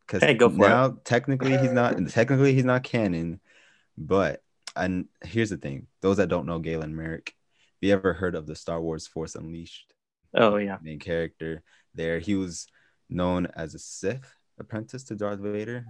Because 0.08 0.24
Hey, 0.24 0.36
go 0.36 0.50
for 0.50 0.56
it. 0.66 0.70
now 0.70 0.98
technically 1.04 1.58
he's 1.58 1.74
not 1.74 1.96
technically 2.08 2.54
he's 2.54 2.66
not 2.66 2.84
canon, 2.84 3.42
but 3.98 4.42
and 4.76 5.08
here's 5.24 5.50
the 5.50 5.58
thing: 5.58 5.88
those 6.02 6.18
that 6.18 6.30
don't 6.30 6.46
know 6.46 6.60
Galen 6.60 6.96
Marek, 6.96 7.36
have 7.82 7.88
you 7.88 7.94
ever 7.94 8.14
heard 8.14 8.36
of 8.36 8.48
the 8.48 8.56
Star 8.56 8.82
Wars 8.82 9.06
Force 9.06 9.36
Unleashed 9.36 9.94
oh 10.34 10.56
yeah 10.58 10.78
main 10.82 11.00
character? 11.00 11.62
There, 11.94 12.20
he 12.20 12.36
was 12.36 12.68
known 13.10 13.48
as 13.56 13.76
a 13.76 13.80
Sith 13.80 14.34
apprentice 14.60 15.04
to 15.06 15.16
Darth 15.16 15.40
Vader, 15.40 15.86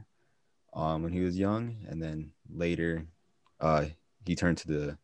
um, 0.74 1.04
when 1.04 1.14
he 1.14 1.22
was 1.22 1.38
young, 1.38 1.76
and 1.88 2.02
then 2.02 2.32
later, 2.50 3.06
uh, 3.60 3.86
he 4.26 4.36
turned 4.36 4.58
to 4.60 4.68
the 4.68 4.98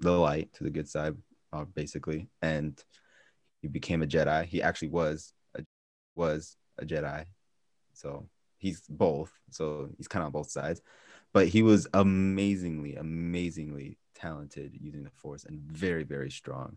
the 0.00 0.12
light, 0.12 0.52
to 0.54 0.64
the 0.64 0.70
good 0.70 0.88
side, 0.88 1.14
uh, 1.52 1.64
basically, 1.64 2.28
and 2.42 2.82
he 3.60 3.68
became 3.68 4.02
a 4.02 4.06
Jedi. 4.06 4.44
He 4.46 4.62
actually 4.62 4.88
was 4.88 5.32
a, 5.54 5.62
was 6.14 6.56
a 6.78 6.84
Jedi, 6.84 7.26
so 7.92 8.26
he's 8.60 8.82
both. 8.88 9.32
So 9.50 9.90
he's 9.96 10.06
kind 10.08 10.22
of 10.22 10.26
on 10.26 10.32
both 10.32 10.50
sides, 10.50 10.80
but 11.32 11.48
he 11.48 11.62
was 11.62 11.88
amazingly, 11.94 12.94
amazingly 12.94 13.98
talented 14.14 14.78
using 14.80 15.02
the 15.02 15.10
Force 15.10 15.44
and 15.44 15.60
very, 15.60 16.04
very 16.04 16.30
strong. 16.30 16.76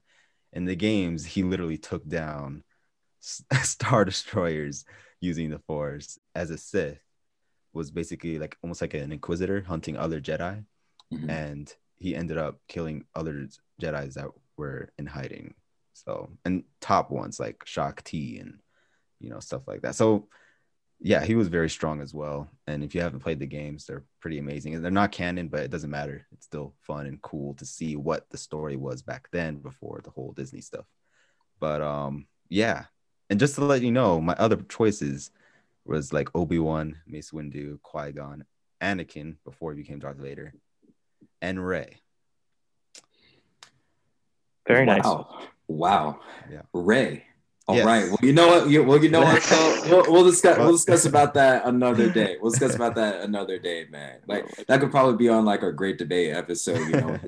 In 0.54 0.66
the 0.66 0.76
games, 0.76 1.26
he 1.26 1.44
literally 1.44 1.78
took 1.78 2.08
down 2.08 2.64
star 3.20 4.06
destroyers 4.06 4.86
using 5.20 5.50
the 5.50 5.60
Force 5.60 6.18
as 6.34 6.50
a 6.50 6.58
Sith. 6.58 7.00
Was 7.74 7.90
basically 7.90 8.38
like 8.38 8.56
almost 8.64 8.82
like 8.82 8.94
an 8.94 9.12
Inquisitor 9.12 9.62
hunting 9.62 9.98
other 9.98 10.22
Jedi 10.22 10.66
Mhm. 11.12 11.30
and 11.30 11.76
he 11.98 12.16
ended 12.16 12.38
up 12.38 12.60
killing 12.68 13.06
other 13.16 13.48
Jedi's 13.82 14.16
that 14.16 14.30
were 14.58 14.90
in 14.98 15.06
hiding. 15.06 15.56
So 15.94 16.30
and 16.46 16.64
top 16.82 17.12
ones 17.12 17.40
like 17.40 17.64
Shaak 17.66 18.04
Ti 18.04 18.40
and 18.40 18.60
you 19.20 19.30
know 19.30 19.40
stuff 19.40 19.68
like 19.68 19.82
that. 19.82 19.96
So 19.96 20.28
yeah, 21.06 21.26
he 21.26 21.36
was 21.36 21.50
very 21.50 21.70
strong 21.70 22.00
as 22.00 22.14
well. 22.14 22.50
And 22.66 22.82
if 22.82 22.96
you 22.96 23.02
haven't 23.02 23.20
played 23.20 23.40
the 23.40 23.46
games, 23.46 23.86
they're 23.86 24.06
pretty 24.22 24.40
amazing. 24.40 24.74
And 24.74 24.82
they're 24.82 24.90
not 24.90 25.12
canon, 25.12 25.50
but 25.50 25.60
it 25.60 25.70
doesn't 25.70 25.90
matter. 25.90 26.26
It's 26.32 26.46
still 26.46 26.74
fun 26.80 27.08
and 27.08 27.22
cool 27.22 27.56
to 27.56 27.66
see 27.66 27.98
what 27.98 28.30
the 28.30 28.38
story 28.38 28.78
was 28.78 29.02
back 29.02 29.28
then 29.32 29.58
before 29.58 30.00
the 30.02 30.12
whole 30.12 30.32
Disney 30.32 30.62
stuff. 30.62 30.86
But 31.60 31.82
um 31.82 32.26
yeah. 32.48 32.86
And 33.30 33.38
just 33.38 33.56
to 33.56 33.66
let 33.66 33.82
you 33.82 33.92
know, 33.92 34.22
my 34.22 34.34
other 34.36 34.56
choices 34.56 35.32
was 35.84 36.14
like 36.14 36.30
Obi-Wan, 36.36 36.96
Mace 37.06 37.32
Windu, 37.32 37.82
Qui-Gon, 37.82 38.46
Anakin 38.82 39.36
before 39.44 39.74
he 39.74 39.82
became 39.82 40.00
Darth 40.00 40.18
Vader, 40.18 40.54
and 41.42 41.66
Rey. 41.66 41.98
very 44.66 44.86
nice 44.86 45.04
wow. 45.04 45.48
Wow. 45.68 46.20
Yeah. 46.50 46.62
Rey. 46.72 47.26
All 47.68 47.76
Yes. 47.78 47.86
right. 47.86 48.06
Well, 48.10 48.18
you 48.22 48.34
know 48.34 48.48
what? 48.48 48.70
You, 48.70 48.84
well, 48.84 49.02
you 49.02 49.10
know 49.10 49.22
what? 49.22 49.42
So 49.54 49.82
we'll, 49.90 50.12
we'll 50.12 50.24
discuss. 50.26 50.58
We'll 50.58 50.74
discuss 50.74 51.06
about 51.06 51.34
that 51.36 51.66
another 51.66 52.10
day. 52.10 52.38
We'll 52.42 52.52
discuss 52.52 52.76
about 52.76 52.96
that 52.96 53.22
another 53.22 53.58
day, 53.60 53.86
man. 53.90 54.20
Like 54.28 54.46
that 54.68 54.80
could 54.82 54.92
probably 54.92 55.16
be 55.18 55.30
on 55.30 55.46
like 55.46 55.64
our 55.64 55.72
great 55.72 55.98
debate 55.98 56.36
episode. 56.36 56.80
You 56.80 56.92
know, 57.02 57.20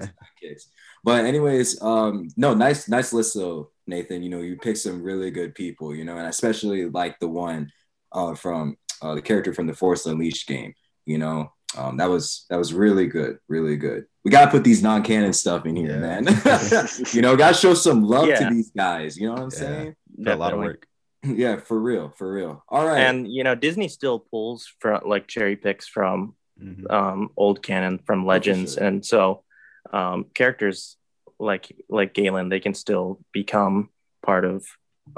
kids. 0.42 0.68
But 1.06 1.24
anyways, 1.26 1.80
um, 1.84 2.30
no, 2.36 2.56
nice, 2.56 2.90
nice 2.90 3.14
list 3.14 3.36
though, 3.36 3.70
Nathan. 3.86 4.24
You 4.24 4.30
know, 4.30 4.40
you 4.42 4.58
picked 4.58 4.80
some 4.80 5.04
really 5.04 5.30
good 5.30 5.54
people. 5.54 5.94
You 5.94 6.04
know, 6.04 6.18
and 6.18 6.26
I 6.26 6.30
especially 6.30 6.90
like 6.90 7.20
the 7.20 7.28
one 7.28 7.72
uh, 8.12 8.34
from 8.34 8.76
uh, 9.04 9.14
the 9.14 9.22
character 9.22 9.54
from 9.54 9.68
the 9.68 9.74
Force 9.76 10.08
Unleashed 10.08 10.48
game. 10.48 10.74
You 11.06 11.20
know, 11.20 11.54
um, 11.78 11.98
that 11.98 12.10
was 12.10 12.48
that 12.50 12.58
was 12.58 12.74
really 12.74 13.06
good, 13.06 13.38
really 13.48 13.76
good. 13.78 14.06
We 14.24 14.32
gotta 14.32 14.50
put 14.50 14.64
these 14.64 14.82
non-canon 14.82 15.34
stuff 15.34 15.68
in 15.68 15.76
here, 15.76 15.92
Yeah. 15.92 16.22
man. 16.22 16.26
you 17.14 17.22
know, 17.22 17.36
gotta 17.36 17.54
show 17.54 17.76
some 17.76 18.04
love 18.04 18.28
Yeah. 18.28 18.50
to 18.50 18.56
these 18.56 18.72
guys. 18.72 19.16
You 19.16 19.28
know 19.28 19.34
what 19.34 19.44
I'm 19.44 19.50
Yeah. 19.54 19.60
saying? 19.60 19.96
A 20.26 20.36
lot 20.36 20.54
of 20.54 20.60
work. 20.60 20.88
Yeah, 21.26 21.56
for 21.58 21.80
real, 21.80 22.12
for 22.16 22.32
real. 22.32 22.64
All 22.70 22.86
right. 22.86 23.00
and 23.00 23.28
you 23.28 23.44
know 23.44 23.56
disney 23.56 23.88
still 23.88 24.20
pulls 24.20 24.72
from 24.80 25.02
like 25.08 25.26
cherry 25.28 25.56
picks 25.56 25.88
from 25.88 26.36
Mhm. 26.62 26.90
um, 26.90 27.30
old 27.36 27.62
canon 27.64 28.00
from 28.06 28.26
legends, 28.28 28.76
sure. 28.76 28.84
and 28.84 29.04
so 29.06 29.44
um, 29.92 30.26
characters 30.36 30.98
like 31.40 31.76
like 31.90 32.14
Galen, 32.14 32.50
they 32.50 32.60
can 32.62 32.74
still 32.76 33.20
become 33.34 33.90
part 34.24 34.46
of 34.46 34.64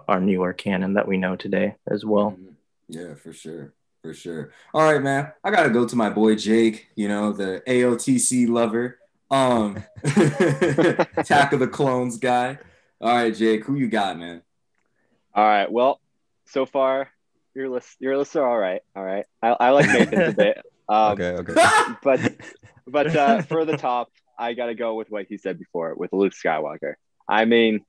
our 0.08 0.20
newer 0.22 0.54
canon 0.54 0.94
that 0.96 1.08
we 1.08 1.18
know 1.18 1.36
today 1.36 1.76
as 1.92 2.04
well. 2.06 2.32
Mhm. 2.32 2.56
Yeah, 2.88 3.14
for 3.16 3.34
sure. 3.34 3.74
For 4.02 4.14
sure. 4.14 4.52
All 4.74 4.90
right, 4.90 5.02
man. 5.04 5.34
I 5.44 5.52
gotta 5.52 5.70
go 5.70 5.86
to 5.86 5.96
my 5.96 6.10
boy 6.10 6.36
Jake, 6.36 6.88
you 6.96 7.08
know, 7.10 7.34
the 7.34 7.62
AOTC 7.68 8.48
lover. 8.48 8.98
Um 9.30 9.84
Attack 11.18 11.54
of 11.54 11.60
the 11.60 11.68
Clones 11.68 12.18
guy. 12.18 12.58
All 13.02 13.14
right, 13.14 13.36
Jake, 13.36 13.66
who 13.66 13.76
you 13.76 13.88
got, 13.90 14.18
man? 14.18 14.42
All 15.38 15.46
right. 15.46 15.72
Well, 15.72 16.02
so 16.48 16.66
far 16.66 17.12
your 17.54 17.70
list 17.70 17.98
your 18.00 18.18
lists 18.18 18.36
are 18.36 18.48
all 18.48 18.58
right. 18.58 18.82
All 18.96 19.04
right. 19.04 19.26
I, 19.42 19.50
I 19.60 19.70
like 19.70 19.86
Nathan's 19.88 20.34
a 20.34 20.36
bit. 20.36 20.58
Um, 20.90 21.20
okay, 21.20 21.52
okay. 21.52 21.54
but 22.02 22.34
but 22.88 23.14
uh, 23.14 23.42
for 23.50 23.66
the 23.66 23.76
top, 23.76 24.10
I 24.40 24.54
got 24.54 24.68
to 24.68 24.74
go 24.74 24.94
with 24.94 25.10
what 25.10 25.26
he 25.28 25.38
said 25.38 25.60
before 25.60 25.94
with 25.96 26.14
Luke 26.14 26.32
Skywalker. 26.32 26.94
I 27.28 27.44
mean, 27.44 27.82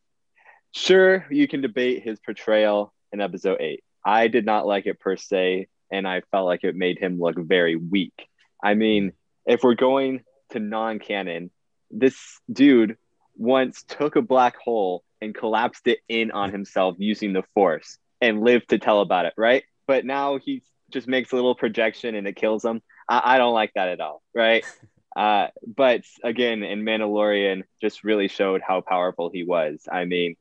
sure, 0.72 1.24
you 1.30 1.46
can 1.46 1.60
debate 1.60 2.02
his 2.02 2.18
portrayal 2.18 2.92
in 3.12 3.20
Episode 3.20 3.60
Eight. 3.60 3.84
I 4.04 4.26
did 4.26 4.44
not 4.44 4.66
like 4.66 4.86
it 4.86 4.98
per 4.98 5.16
se, 5.16 5.68
and 5.92 6.08
I 6.08 6.22
felt 6.32 6.46
like 6.46 6.64
it 6.64 6.74
made 6.74 6.98
him 6.98 7.20
look 7.20 7.36
very 7.38 7.76
weak. 7.76 8.28
I 8.60 8.74
mean, 8.74 9.12
if 9.46 9.62
we're 9.62 9.74
going 9.74 10.24
to 10.50 10.58
non-canon, 10.58 11.52
this 11.92 12.40
dude 12.52 12.96
once 13.36 13.84
took 13.84 14.16
a 14.16 14.22
black 14.22 14.56
hole 14.56 15.04
and 15.20 15.34
collapsed 15.34 15.86
it 15.86 15.98
in 16.08 16.30
on 16.30 16.50
himself 16.50 16.96
using 16.98 17.32
the 17.32 17.42
force 17.54 17.98
and 18.20 18.42
lived 18.42 18.70
to 18.70 18.78
tell 18.78 19.00
about 19.00 19.26
it, 19.26 19.34
right? 19.36 19.64
But 19.86 20.04
now 20.04 20.38
he 20.38 20.62
just 20.90 21.06
makes 21.06 21.32
a 21.32 21.34
little 21.36 21.54
projection 21.54 22.14
and 22.14 22.26
it 22.26 22.36
kills 22.36 22.64
him. 22.64 22.82
I, 23.08 23.34
I 23.34 23.38
don't 23.38 23.54
like 23.54 23.72
that 23.74 23.88
at 23.88 24.00
all, 24.00 24.22
right? 24.34 24.64
Uh, 25.16 25.48
but 25.66 26.02
again, 26.22 26.62
in 26.62 26.84
Mandalorian, 26.84 27.64
just 27.80 28.04
really 28.04 28.28
showed 28.28 28.60
how 28.64 28.82
powerful 28.82 29.30
he 29.32 29.42
was. 29.42 29.82
I 29.90 30.04
mean, 30.04 30.36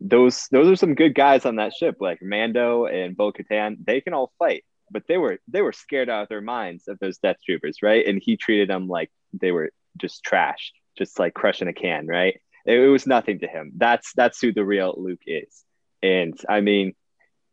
those 0.00 0.48
those 0.50 0.68
are 0.68 0.76
some 0.76 0.94
good 0.94 1.14
guys 1.14 1.46
on 1.46 1.56
that 1.56 1.72
ship, 1.72 1.96
like 1.98 2.20
Mando 2.20 2.84
and 2.84 3.16
Bo 3.16 3.32
Katan. 3.32 3.76
They 3.82 4.02
can 4.02 4.12
all 4.12 4.30
fight, 4.38 4.64
but 4.90 5.04
they 5.08 5.16
were 5.16 5.38
they 5.48 5.62
were 5.62 5.72
scared 5.72 6.10
out 6.10 6.24
of 6.24 6.28
their 6.28 6.42
minds 6.42 6.88
of 6.88 6.98
those 6.98 7.18
Death 7.18 7.38
Troopers, 7.44 7.78
right? 7.82 8.06
And 8.06 8.20
he 8.22 8.36
treated 8.36 8.68
them 8.68 8.86
like 8.86 9.10
they 9.32 9.50
were 9.50 9.70
just 9.96 10.22
trash, 10.22 10.72
just 10.98 11.18
like 11.18 11.32
crushing 11.32 11.68
a 11.68 11.72
can, 11.72 12.06
right? 12.06 12.38
It, 12.66 12.78
it 12.78 12.88
was 12.88 13.06
nothing 13.06 13.40
to 13.40 13.48
him. 13.48 13.72
That's 13.76 14.12
that's 14.14 14.40
who 14.40 14.52
the 14.52 14.64
real 14.64 14.94
Luke 14.96 15.22
is. 15.26 15.64
And 16.02 16.38
I 16.48 16.60
mean, 16.60 16.94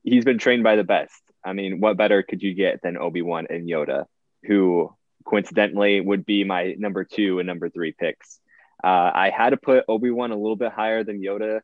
he's 0.03 0.25
been 0.25 0.39
trained 0.39 0.63
by 0.63 0.75
the 0.75 0.83
best. 0.83 1.21
I 1.43 1.53
mean, 1.53 1.79
what 1.79 1.97
better 1.97 2.23
could 2.23 2.41
you 2.41 2.53
get 2.53 2.81
than 2.81 2.97
Obi 2.97 3.21
Wan 3.21 3.47
and 3.49 3.67
Yoda, 3.67 4.05
who 4.43 4.93
coincidentally 5.25 6.01
would 6.01 6.25
be 6.25 6.43
my 6.43 6.75
number 6.77 7.03
two 7.03 7.39
and 7.39 7.47
number 7.47 7.69
three 7.69 7.91
picks. 7.91 8.39
Uh, 8.83 9.11
I 9.13 9.31
had 9.35 9.51
to 9.51 9.57
put 9.57 9.85
Obi 9.87 10.09
Wan 10.09 10.31
a 10.31 10.37
little 10.37 10.55
bit 10.55 10.71
higher 10.71 11.03
than 11.03 11.21
Yoda, 11.21 11.61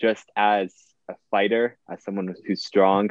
just 0.00 0.24
as 0.36 0.72
a 1.08 1.14
fighter, 1.30 1.76
as 1.90 2.02
someone 2.02 2.34
who's 2.46 2.64
strong. 2.64 3.10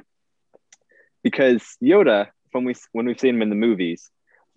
Because 1.24 1.64
Yoda, 1.82 2.28
when 2.52 2.64
we 2.64 2.76
when 2.94 3.06
we've 3.06 3.20
seen 3.20 3.36
him 3.36 3.42
in 3.42 3.50
the 3.50 3.56
movies, 3.56 4.10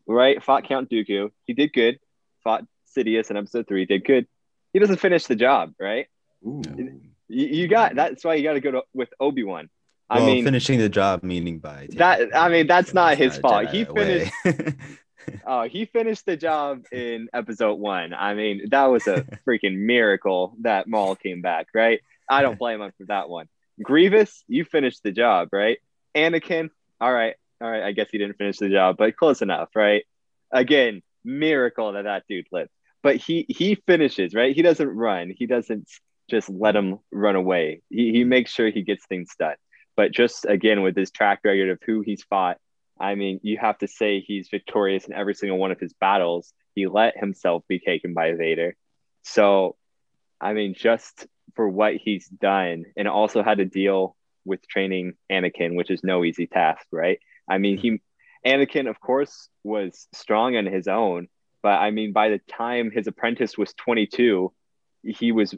right, 0.07 0.43
fought 0.43 0.65
Count 0.65 0.91
Dooku, 0.91 1.31
he 1.45 1.53
did 1.53 1.73
good. 1.73 1.99
Fought 2.43 2.65
Sidious 2.97 3.31
in 3.31 3.37
Episode 3.37 3.67
Three, 3.67 3.85
did 3.85 4.05
good. 4.05 4.27
He 4.75 4.81
doesn't 4.81 4.99
finish 4.99 5.25
the 5.25 5.37
job, 5.37 5.73
right? 5.81 6.09
Ooh. 6.47 6.63
You, 7.29 7.47
you 7.47 7.69
got 7.69 7.95
that's 7.95 8.23
why 8.25 8.35
you 8.35 8.43
got 8.43 8.53
to 8.55 8.61
go 8.61 8.71
to 8.73 8.83
with 8.93 9.09
Obi 9.19 9.45
Wan. 9.45 9.71
I 10.11 10.19
well, 10.19 10.27
mean, 10.27 10.45
finishing 10.45 10.79
the 10.79 10.91
job 10.91 11.23
meaning 11.23 11.61
by 11.61 11.89
that. 11.93 12.37
I 12.37 12.51
mean, 12.51 12.67
that's 12.67 12.93
not 12.93 13.17
his 13.17 13.39
a 13.39 13.41
fault. 13.41 13.69
He 13.69 13.87
finished. 13.87 14.33
Oh, 15.47 15.63
he 15.63 15.87
finished 15.87 16.27
the 16.27 16.37
job 16.37 16.85
in 16.93 17.29
episode 17.33 17.75
one. 17.75 18.13
I 18.13 18.35
mean, 18.35 18.69
that 18.71 18.87
was 18.87 19.07
a 19.07 19.23
freaking 19.49 19.79
miracle 19.79 20.55
that 20.61 20.87
Maul 20.87 21.17
came 21.17 21.41
back, 21.41 21.69
right? 21.75 22.01
I 22.29 22.43
don't 22.43 22.59
blame 22.59 22.81
him 22.81 22.93
for 22.99 23.07
that 23.07 23.29
one. 23.29 23.49
Grievous, 23.83 24.45
you 24.49 24.65
finished 24.65 25.03
the 25.03 25.13
job, 25.13 25.49
right? 25.53 25.79
Anakin, 26.15 26.71
all 27.01 27.13
right, 27.13 27.35
all 27.61 27.71
right. 27.71 27.83
I 27.83 27.93
guess 27.93 28.09
he 28.11 28.19
didn't 28.19 28.37
finish 28.37 28.59
the 28.59 28.69
job, 28.69 28.97
but 28.99 29.17
close 29.17 29.43
enough, 29.43 29.71
right? 29.75 30.05
Again, 30.53 31.03
miracle 31.25 31.93
that 31.93 32.05
that 32.05 32.25
dude 32.29 32.47
lived. 32.53 32.71
But 33.05 33.17
he 33.17 33.47
he 33.49 33.77
finishes, 33.87 34.35
right? 34.35 34.57
He 34.57 34.63
doesn't 34.63 34.89
run. 34.89 35.33
He 35.37 35.47
doesn't 35.47 35.89
just 36.29 36.51
let 36.51 36.75
him 36.75 36.99
run 37.13 37.37
away. 37.37 37.83
He 37.89 38.11
he 38.11 38.21
mm-hmm. 38.23 38.31
makes 38.31 38.51
sure 38.51 38.69
he 38.69 38.83
gets 38.83 39.07
things 39.07 39.31
done. 39.39 39.57
But 39.97 40.11
just 40.11 40.45
again 40.47 40.83
with 40.83 40.97
his 40.97 41.13
track 41.13 41.39
record 41.45 41.71
of 41.71 41.79
who 41.87 42.01
he's 42.01 42.25
fought 42.25 42.57
I 42.99 43.15
mean, 43.15 43.41
you 43.43 43.59
have 43.59 43.79
to 43.79 43.89
say 43.89 44.21
he's 44.21 44.49
victorious 44.49 45.07
in 45.07 45.15
every 45.15 45.35
single 45.35 45.59
one 45.59 45.73
of 45.73 45.81
his 45.81 45.93
battles. 45.95 46.53
He 46.75 46.87
let 46.87 47.19
himself 47.19 47.65
be 47.69 47.79
taken 47.79 48.15
by 48.15 48.33
Vader. 48.35 48.77
So, 49.23 49.77
I 50.41 50.53
mean, 50.53 50.75
just 50.75 51.27
for 51.57 51.69
what 51.69 51.95
he's 51.95 52.29
done, 52.29 52.85
and 52.97 53.09
also 53.09 53.43
had 53.43 53.59
to 53.59 53.65
deal 53.65 54.17
with 54.45 54.67
training 54.69 55.15
Anakin, 55.31 55.77
which 55.77 55.91
is 55.91 56.05
no 56.05 56.25
easy 56.25 56.47
task, 56.47 56.87
right? 56.93 57.19
I 57.49 57.59
mean, 57.59 57.79
mm-hmm. 57.79 57.97
he, 58.45 58.51
Anakin, 58.51 58.89
of 58.89 59.01
course, 59.01 59.49
was 59.63 60.07
strong 60.13 60.57
on 60.57 60.67
his 60.67 60.87
own, 60.89 61.29
but 61.65 61.81
I 61.81 61.93
mean, 61.93 62.13
by 62.13 62.29
the 62.29 62.41
time 62.41 62.91
his 62.91 63.07
apprentice 63.07 63.57
was 63.57 63.73
22, 63.73 64.53
he 65.03 65.33
was 65.33 65.55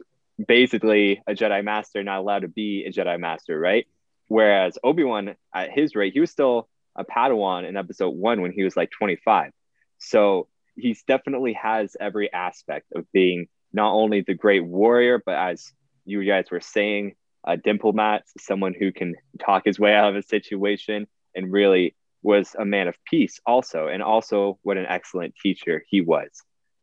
basically 0.47 1.21
a 1.27 1.33
Jedi 1.33 1.61
Master, 1.65 2.01
not 2.01 2.19
allowed 2.19 2.43
to 2.43 2.47
be 2.47 2.85
a 2.85 2.93
Jedi 2.93 3.19
Master, 3.19 3.59
right? 3.59 3.85
Whereas 4.29 4.77
Obi 4.85 5.03
Wan, 5.03 5.35
at 5.53 5.71
his 5.73 5.95
rate, 5.95 6.13
he 6.13 6.21
was 6.21 6.31
still 6.31 6.69
a 6.95 7.03
Padawan 7.03 7.67
in 7.67 7.75
episode 7.75 8.11
one 8.11 8.41
when 8.41 8.53
he 8.53 8.63
was 8.63 8.77
like 8.77 8.89
25. 8.89 9.51
So 9.97 10.47
he's 10.77 11.03
definitely 11.03 11.51
has 11.61 11.97
every 11.99 12.31
aspect 12.31 12.85
of 12.95 13.11
being 13.11 13.49
not 13.73 13.91
only 13.91 14.21
the 14.21 14.33
great 14.33 14.63
warrior, 14.63 15.21
but 15.23 15.35
as 15.35 15.73
you 16.05 16.23
guys 16.23 16.45
were 16.49 16.61
saying, 16.61 17.15
a 17.45 17.57
diplomat, 17.57 18.23
someone 18.37 18.73
who 18.73 18.93
can 18.93 19.15
talk 19.45 19.63
his 19.65 19.77
way 19.77 19.93
out 19.93 20.11
of 20.11 20.15
a 20.15 20.23
situation 20.23 21.05
and 21.35 21.51
really 21.51 21.95
was 22.21 22.55
a 22.57 22.65
man 22.65 22.87
of 22.87 22.95
peace 23.05 23.39
also. 23.45 23.87
And 23.87 24.01
also 24.03 24.59
what 24.63 24.77
an 24.77 24.85
excellent 24.87 25.35
teacher 25.41 25.83
he 25.87 26.01
was. 26.01 26.29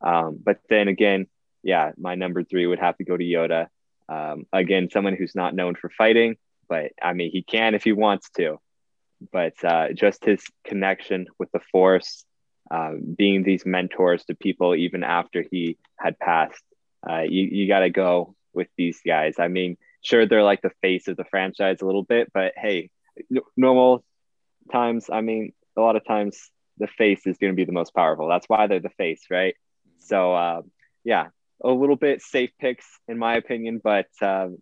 Um, 0.00 0.38
but 0.42 0.58
then 0.68 0.88
again, 0.88 1.26
yeah, 1.62 1.92
my 1.96 2.14
number 2.14 2.44
three 2.44 2.66
would 2.66 2.78
have 2.78 2.96
to 2.98 3.04
go 3.04 3.16
to 3.16 3.24
Yoda. 3.24 3.68
Um, 4.08 4.46
again, 4.52 4.90
someone 4.90 5.16
who's 5.16 5.34
not 5.34 5.54
known 5.54 5.74
for 5.74 5.90
fighting, 5.90 6.36
but 6.68 6.92
I 7.02 7.14
mean, 7.14 7.30
he 7.30 7.42
can 7.42 7.74
if 7.74 7.84
he 7.84 7.92
wants 7.92 8.30
to 8.36 8.60
but 9.32 9.62
uh, 9.64 9.92
just 9.92 10.24
his 10.24 10.42
connection 10.64 11.26
with 11.38 11.50
the 11.52 11.60
force 11.72 12.24
um, 12.70 13.14
being 13.16 13.42
these 13.42 13.66
mentors 13.66 14.24
to 14.24 14.34
people 14.34 14.74
even 14.74 15.04
after 15.04 15.44
he 15.50 15.78
had 15.98 16.18
passed 16.18 16.62
uh, 17.08 17.20
you, 17.20 17.42
you 17.44 17.68
got 17.68 17.80
to 17.80 17.90
go 17.90 18.34
with 18.52 18.68
these 18.76 19.00
guys 19.06 19.34
i 19.38 19.48
mean 19.48 19.76
sure 20.02 20.26
they're 20.26 20.42
like 20.42 20.62
the 20.62 20.72
face 20.80 21.08
of 21.08 21.16
the 21.16 21.24
franchise 21.24 21.80
a 21.82 21.86
little 21.86 22.02
bit 22.02 22.30
but 22.32 22.52
hey 22.56 22.90
normal 23.56 24.04
times 24.72 25.08
i 25.12 25.20
mean 25.20 25.52
a 25.76 25.80
lot 25.80 25.96
of 25.96 26.04
times 26.04 26.50
the 26.78 26.86
face 26.86 27.26
is 27.26 27.38
going 27.38 27.52
to 27.52 27.56
be 27.56 27.64
the 27.64 27.72
most 27.72 27.94
powerful 27.94 28.28
that's 28.28 28.48
why 28.48 28.66
they're 28.66 28.80
the 28.80 28.90
face 28.90 29.22
right 29.30 29.54
so 29.98 30.34
uh, 30.34 30.62
yeah 31.04 31.28
a 31.62 31.70
little 31.70 31.96
bit 31.96 32.20
safe 32.20 32.50
picks 32.60 32.84
in 33.08 33.18
my 33.18 33.36
opinion 33.36 33.80
but 33.82 34.06
um, 34.22 34.58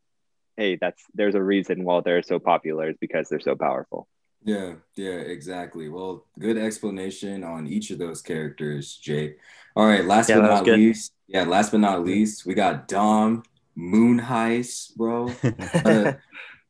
hey 0.57 0.77
that's 0.81 1.03
there's 1.15 1.35
a 1.35 1.43
reason 1.43 1.85
why 1.85 2.01
they're 2.05 2.23
so 2.23 2.39
popular 2.39 2.91
is 2.91 2.97
because 3.01 3.29
they're 3.29 3.41
so 3.41 3.55
powerful 3.57 4.07
Yeah, 4.45 4.75
yeah, 4.97 5.23
exactly. 5.23 5.89
Well, 5.89 6.27
good 6.37 6.59
explanation 6.59 7.45
on 7.45 7.67
each 7.69 7.91
of 7.93 7.99
those 7.99 8.21
characters, 8.23 8.97
Jake. 8.97 9.39
All 9.77 9.87
right, 9.87 10.05
last 10.05 10.29
Yeah, 10.29 10.41
but 10.41 10.51
not 10.51 10.65
good. 10.65 10.79
least, 10.79 11.13
yeah, 11.29 11.45
last 11.45 11.71
but 11.71 11.79
not 11.79 12.05
least, 12.05 12.45
we 12.45 12.55
got 12.55 12.89
Dom 12.89 13.45
Moon 13.77 14.19
Heist, 14.21 14.97
bro. 14.97 15.31
Uh, 15.87 16.15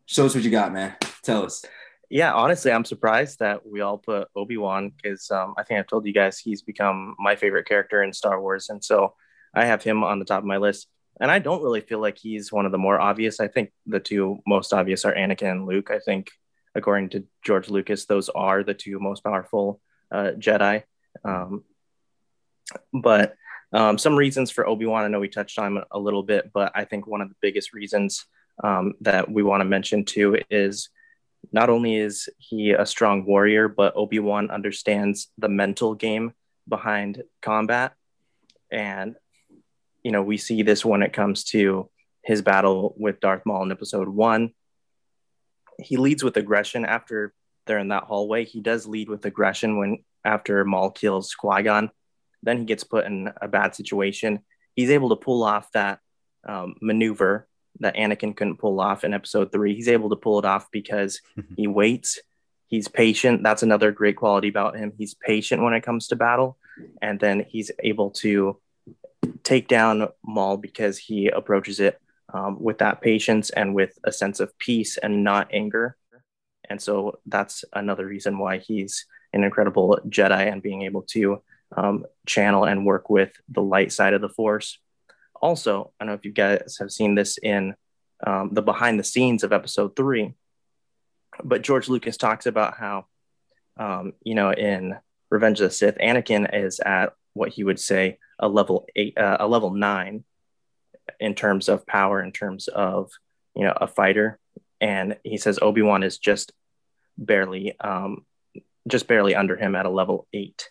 show 0.04 0.26
us 0.26 0.34
what 0.34 0.44
you 0.44 0.50
got, 0.50 0.72
man. 0.72 0.96
Tell 1.22 1.46
us. 1.46 1.64
Yeah, 2.12 2.34
honestly, 2.34 2.70
I'm 2.70 2.84
surprised 2.84 3.38
that 3.38 3.66
we 3.66 3.80
all 3.80 3.96
put 3.96 4.28
Obi 4.36 4.58
Wan 4.58 4.90
because 4.90 5.30
um, 5.30 5.54
I 5.56 5.62
think 5.62 5.80
I've 5.80 5.86
told 5.86 6.04
you 6.04 6.12
guys 6.12 6.38
he's 6.38 6.60
become 6.60 7.16
my 7.18 7.36
favorite 7.36 7.66
character 7.66 8.02
in 8.02 8.12
Star 8.12 8.38
Wars, 8.38 8.68
and 8.68 8.84
so 8.84 9.14
I 9.54 9.64
have 9.64 9.82
him 9.82 10.04
on 10.04 10.18
the 10.18 10.26
top 10.26 10.40
of 10.40 10.44
my 10.44 10.58
list. 10.58 10.88
And 11.22 11.30
I 11.30 11.38
don't 11.38 11.62
really 11.62 11.80
feel 11.80 12.00
like 12.00 12.18
he's 12.18 12.52
one 12.52 12.66
of 12.66 12.72
the 12.72 12.76
more 12.76 13.00
obvious. 13.00 13.40
I 13.40 13.48
think 13.48 13.72
the 13.86 13.98
two 13.98 14.40
most 14.46 14.74
obvious 14.74 15.06
are 15.06 15.14
Anakin 15.14 15.52
and 15.52 15.66
Luke. 15.66 15.90
I 15.90 16.00
think, 16.00 16.30
according 16.74 17.08
to 17.10 17.24
George 17.42 17.70
Lucas, 17.70 18.04
those 18.04 18.28
are 18.28 18.62
the 18.62 18.74
two 18.74 19.00
most 19.00 19.24
powerful 19.24 19.80
uh, 20.10 20.32
Jedi. 20.36 20.82
Um, 21.24 21.64
but 22.92 23.36
um, 23.72 23.96
some 23.96 24.16
reasons 24.16 24.50
for 24.50 24.66
Obi 24.66 24.84
Wan, 24.84 25.04
I 25.04 25.08
know 25.08 25.18
we 25.18 25.28
touched 25.28 25.58
on 25.58 25.82
a 25.90 25.98
little 25.98 26.22
bit, 26.22 26.50
but 26.52 26.72
I 26.74 26.84
think 26.84 27.06
one 27.06 27.22
of 27.22 27.30
the 27.30 27.36
biggest 27.40 27.72
reasons 27.72 28.26
um, 28.62 28.92
that 29.00 29.30
we 29.30 29.42
want 29.42 29.62
to 29.62 29.64
mention 29.64 30.04
too 30.04 30.36
is 30.50 30.90
not 31.50 31.70
only 31.70 31.96
is 31.96 32.28
he 32.38 32.72
a 32.72 32.86
strong 32.86 33.24
warrior, 33.24 33.68
but 33.68 33.96
Obi 33.96 34.18
Wan 34.18 34.50
understands 34.50 35.28
the 35.38 35.48
mental 35.48 35.94
game 35.94 36.34
behind 36.68 37.22
combat. 37.40 37.94
And, 38.70 39.16
you 40.02 40.12
know, 40.12 40.22
we 40.22 40.36
see 40.36 40.62
this 40.62 40.84
when 40.84 41.02
it 41.02 41.12
comes 41.12 41.44
to 41.44 41.90
his 42.22 42.42
battle 42.42 42.94
with 42.96 43.20
Darth 43.20 43.42
Maul 43.44 43.64
in 43.64 43.72
episode 43.72 44.08
one. 44.08 44.52
He 45.78 45.96
leads 45.96 46.22
with 46.22 46.36
aggression 46.36 46.84
after 46.84 47.34
they're 47.66 47.78
in 47.78 47.88
that 47.88 48.04
hallway. 48.04 48.44
He 48.44 48.60
does 48.60 48.86
lead 48.86 49.08
with 49.08 49.24
aggression 49.24 49.78
when 49.78 50.04
after 50.24 50.64
Maul 50.64 50.90
kills 50.90 51.34
Qui 51.34 51.62
Gon. 51.62 51.90
Then 52.42 52.58
he 52.58 52.64
gets 52.64 52.84
put 52.84 53.06
in 53.06 53.30
a 53.40 53.48
bad 53.48 53.74
situation. 53.74 54.40
He's 54.74 54.90
able 54.90 55.10
to 55.10 55.16
pull 55.16 55.42
off 55.42 55.70
that 55.72 56.00
um, 56.46 56.76
maneuver 56.80 57.48
that 57.80 57.96
Anakin 57.96 58.36
couldn't 58.36 58.58
pull 58.58 58.80
off 58.80 59.04
in 59.04 59.14
episode 59.14 59.52
three. 59.52 59.74
He's 59.74 59.88
able 59.88 60.10
to 60.10 60.16
pull 60.16 60.38
it 60.38 60.44
off 60.44 60.70
because 60.70 61.20
he 61.56 61.66
waits. 61.66 62.18
He's 62.66 62.88
patient. 62.88 63.42
That's 63.42 63.62
another 63.62 63.92
great 63.92 64.16
quality 64.16 64.48
about 64.48 64.76
him. 64.76 64.92
He's 64.96 65.14
patient 65.14 65.62
when 65.62 65.74
it 65.74 65.82
comes 65.82 66.08
to 66.08 66.16
battle. 66.16 66.56
And 67.02 67.20
then 67.20 67.44
he's 67.48 67.70
able 67.82 68.10
to 68.22 68.58
take 69.42 69.68
down 69.68 70.08
Maul 70.24 70.56
because 70.56 70.98
he 70.98 71.28
approaches 71.28 71.80
it 71.80 72.00
um, 72.32 72.62
with 72.62 72.78
that 72.78 73.00
patience 73.00 73.50
and 73.50 73.74
with 73.74 73.98
a 74.04 74.12
sense 74.12 74.40
of 74.40 74.56
peace 74.58 74.96
and 74.96 75.22
not 75.22 75.48
anger. 75.52 75.96
And 76.68 76.80
so 76.80 77.18
that's 77.26 77.64
another 77.72 78.06
reason 78.06 78.38
why 78.38 78.58
he's 78.58 79.06
an 79.32 79.44
incredible 79.44 79.98
Jedi 80.08 80.50
and 80.50 80.62
being 80.62 80.82
able 80.82 81.02
to 81.02 81.42
um, 81.76 82.04
channel 82.26 82.64
and 82.64 82.86
work 82.86 83.10
with 83.10 83.32
the 83.48 83.62
light 83.62 83.92
side 83.92 84.14
of 84.14 84.20
the 84.20 84.28
Force. 84.28 84.78
Also, 85.42 85.92
I 85.98 86.04
don't 86.04 86.12
know 86.12 86.14
if 86.14 86.24
you 86.24 86.32
guys 86.32 86.76
have 86.78 86.90
seen 86.90 87.14
this 87.14 87.36
in 87.36 87.74
um, 88.24 88.50
the 88.52 88.62
behind 88.62 88.98
the 88.98 89.04
scenes 89.04 89.42
of 89.42 89.52
episode 89.52 89.96
three, 89.96 90.34
but 91.42 91.62
George 91.62 91.88
Lucas 91.88 92.16
talks 92.16 92.46
about 92.46 92.76
how, 92.76 93.06
um, 93.76 94.12
you 94.22 94.34
know, 94.36 94.52
in 94.52 94.96
Revenge 95.30 95.60
of 95.60 95.70
the 95.70 95.74
Sith, 95.74 95.98
Anakin 95.98 96.48
is 96.54 96.78
at 96.78 97.14
what 97.34 97.50
he 97.50 97.64
would 97.64 97.80
say 97.80 98.18
a 98.38 98.48
level 98.48 98.86
eight, 98.94 99.18
uh, 99.18 99.38
a 99.40 99.48
level 99.48 99.70
nine, 99.70 100.24
in 101.18 101.34
terms 101.34 101.68
of 101.68 101.86
power, 101.86 102.22
in 102.22 102.32
terms 102.32 102.68
of 102.68 103.10
you 103.56 103.64
know 103.64 103.72
a 103.76 103.86
fighter, 103.86 104.38
and 104.80 105.16
he 105.24 105.38
says 105.38 105.58
Obi 105.60 105.82
Wan 105.82 106.02
is 106.02 106.18
just 106.18 106.52
barely 107.18 107.78
um, 107.80 108.24
just 108.88 109.08
barely 109.08 109.34
under 109.34 109.56
him 109.56 109.74
at 109.74 109.86
a 109.86 109.90
level 109.90 110.26
eight. 110.32 110.70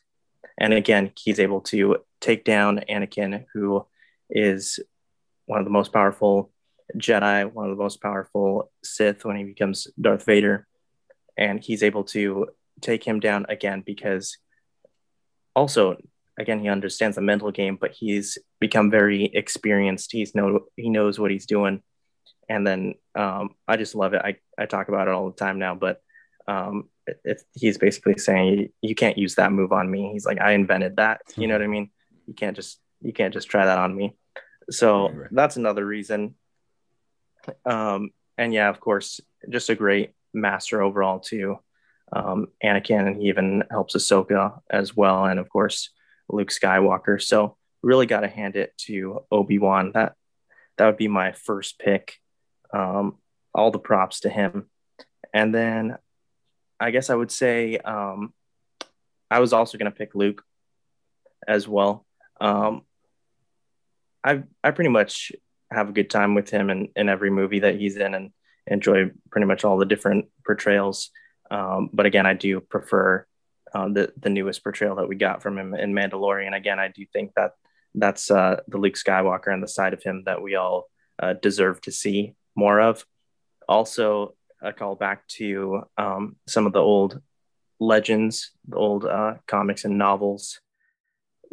And 0.57 0.73
again, 0.73 1.11
he's 1.17 1.39
able 1.39 1.61
to 1.61 1.97
take 2.19 2.43
down 2.43 2.81
Anakin, 2.89 3.45
who 3.53 3.85
is 4.31 4.79
one 5.45 5.59
of 5.59 5.65
the 5.65 5.71
most 5.71 5.91
powerful 5.91 6.51
Jedi, 6.97 7.51
one 7.51 7.69
of 7.69 7.77
the 7.77 7.81
most 7.81 8.01
powerful 8.01 8.71
Sith 8.83 9.25
when 9.25 9.35
he 9.35 9.43
becomes 9.43 9.87
Darth 9.99 10.25
Vader. 10.25 10.67
And 11.37 11.63
he's 11.63 11.83
able 11.83 12.03
to 12.05 12.47
take 12.81 13.03
him 13.03 13.19
down 13.19 13.45
again 13.49 13.83
because 13.85 14.37
also 15.55 15.97
again 16.39 16.59
he 16.59 16.69
understands 16.69 17.15
the 17.15 17.21
mental 17.21 17.51
game 17.51 17.77
but 17.79 17.91
he's 17.91 18.37
become 18.59 18.89
very 18.91 19.25
experienced. 19.25 20.11
He's 20.11 20.35
know 20.35 20.61
he 20.75 20.89
knows 20.89 21.19
what 21.19 21.31
he's 21.31 21.45
doing. 21.45 21.81
And 22.49 22.67
then 22.67 22.95
um, 23.15 23.51
i 23.67 23.77
just 23.77 23.95
love 23.95 24.13
it. 24.13 24.21
I, 24.23 24.35
I 24.57 24.65
talk 24.65 24.89
about 24.89 25.07
it 25.07 25.13
all 25.13 25.29
the 25.29 25.35
time 25.35 25.59
now 25.59 25.75
but 25.75 26.01
um, 26.47 26.89
it, 27.23 27.41
he's 27.53 27.77
basically 27.77 28.17
saying 28.17 28.69
you 28.81 28.95
can't 28.95 29.17
use 29.17 29.35
that 29.35 29.51
move 29.51 29.71
on 29.71 29.89
me. 29.89 30.11
He's 30.11 30.25
like 30.25 30.39
i 30.39 30.51
invented 30.51 30.97
that. 30.97 31.21
You 31.37 31.47
know 31.47 31.55
what 31.55 31.63
i 31.63 31.67
mean? 31.67 31.91
You 32.27 32.33
can't 32.33 32.55
just 32.55 32.79
you 33.01 33.13
can't 33.13 33.33
just 33.33 33.49
try 33.49 33.65
that 33.65 33.79
on 33.79 33.95
me 33.95 34.15
so 34.71 35.13
that's 35.31 35.57
another 35.57 35.85
reason 35.85 36.35
um, 37.65 38.09
and 38.37 38.53
yeah 38.53 38.69
of 38.69 38.79
course 38.79 39.19
just 39.49 39.69
a 39.69 39.75
great 39.75 40.11
master 40.33 40.81
overall 40.81 41.19
too 41.19 41.59
um, 42.13 42.47
Anakin, 42.63 43.07
and 43.07 43.21
he 43.21 43.29
even 43.29 43.63
helps 43.69 43.95
Ahsoka 43.95 44.59
as 44.69 44.95
well, 44.95 45.25
and 45.25 45.39
of 45.39 45.49
course 45.49 45.89
Luke 46.29 46.49
Skywalker. 46.49 47.21
So 47.21 47.57
really 47.81 48.05
got 48.05 48.21
to 48.21 48.27
hand 48.27 48.55
it 48.55 48.73
to 48.79 49.25
Obi 49.31 49.59
Wan. 49.59 49.91
That 49.93 50.13
that 50.77 50.85
would 50.85 50.97
be 50.97 51.07
my 51.07 51.31
first 51.31 51.79
pick. 51.79 52.17
Um, 52.73 53.17
all 53.53 53.71
the 53.71 53.79
props 53.79 54.21
to 54.21 54.29
him, 54.29 54.69
and 55.33 55.53
then 55.53 55.97
I 56.79 56.91
guess 56.91 57.09
I 57.09 57.15
would 57.15 57.31
say 57.31 57.77
um, 57.77 58.33
I 59.29 59.39
was 59.39 59.53
also 59.53 59.77
going 59.77 59.91
to 59.91 59.97
pick 59.97 60.15
Luke 60.15 60.43
as 61.47 61.67
well. 61.67 62.05
Um, 62.39 62.83
I 64.23 64.43
I 64.63 64.71
pretty 64.71 64.89
much 64.89 65.31
have 65.71 65.89
a 65.89 65.93
good 65.93 66.09
time 66.09 66.35
with 66.35 66.49
him 66.49 66.69
in, 66.69 66.89
in 66.95 67.09
every 67.09 67.29
movie 67.29 67.61
that 67.61 67.79
he's 67.79 67.97
in, 67.97 68.13
and 68.13 68.31
enjoy 68.67 69.11
pretty 69.29 69.47
much 69.47 69.63
all 69.63 69.77
the 69.77 69.85
different 69.85 70.25
portrayals. 70.45 71.09
Um, 71.49 71.89
but 71.93 72.05
again, 72.05 72.25
I 72.25 72.33
do 72.33 72.59
prefer 72.59 73.25
uh, 73.73 73.87
the 73.87 74.13
the 74.17 74.29
newest 74.29 74.63
portrayal 74.63 74.95
that 74.95 75.07
we 75.07 75.15
got 75.15 75.41
from 75.41 75.57
him 75.57 75.73
in 75.73 75.93
Mandalorian. 75.93 76.55
Again, 76.55 76.79
I 76.79 76.89
do 76.89 77.05
think 77.11 77.33
that 77.35 77.51
that's 77.95 78.31
uh, 78.31 78.61
the 78.67 78.77
Luke 78.77 78.95
Skywalker 78.95 79.53
and 79.53 79.61
the 79.61 79.67
side 79.67 79.93
of 79.93 80.03
him 80.03 80.23
that 80.25 80.41
we 80.41 80.55
all 80.55 80.89
uh, 81.21 81.33
deserve 81.33 81.81
to 81.81 81.91
see 81.91 82.35
more 82.55 82.79
of. 82.79 83.05
Also, 83.67 84.35
a 84.61 84.73
call 84.73 84.95
back 84.95 85.27
to 85.27 85.83
um, 85.97 86.35
some 86.47 86.65
of 86.65 86.73
the 86.73 86.79
old 86.79 87.21
legends, 87.79 88.51
the 88.67 88.77
old 88.77 89.05
uh, 89.05 89.35
comics 89.47 89.85
and 89.85 89.97
novels. 89.97 90.59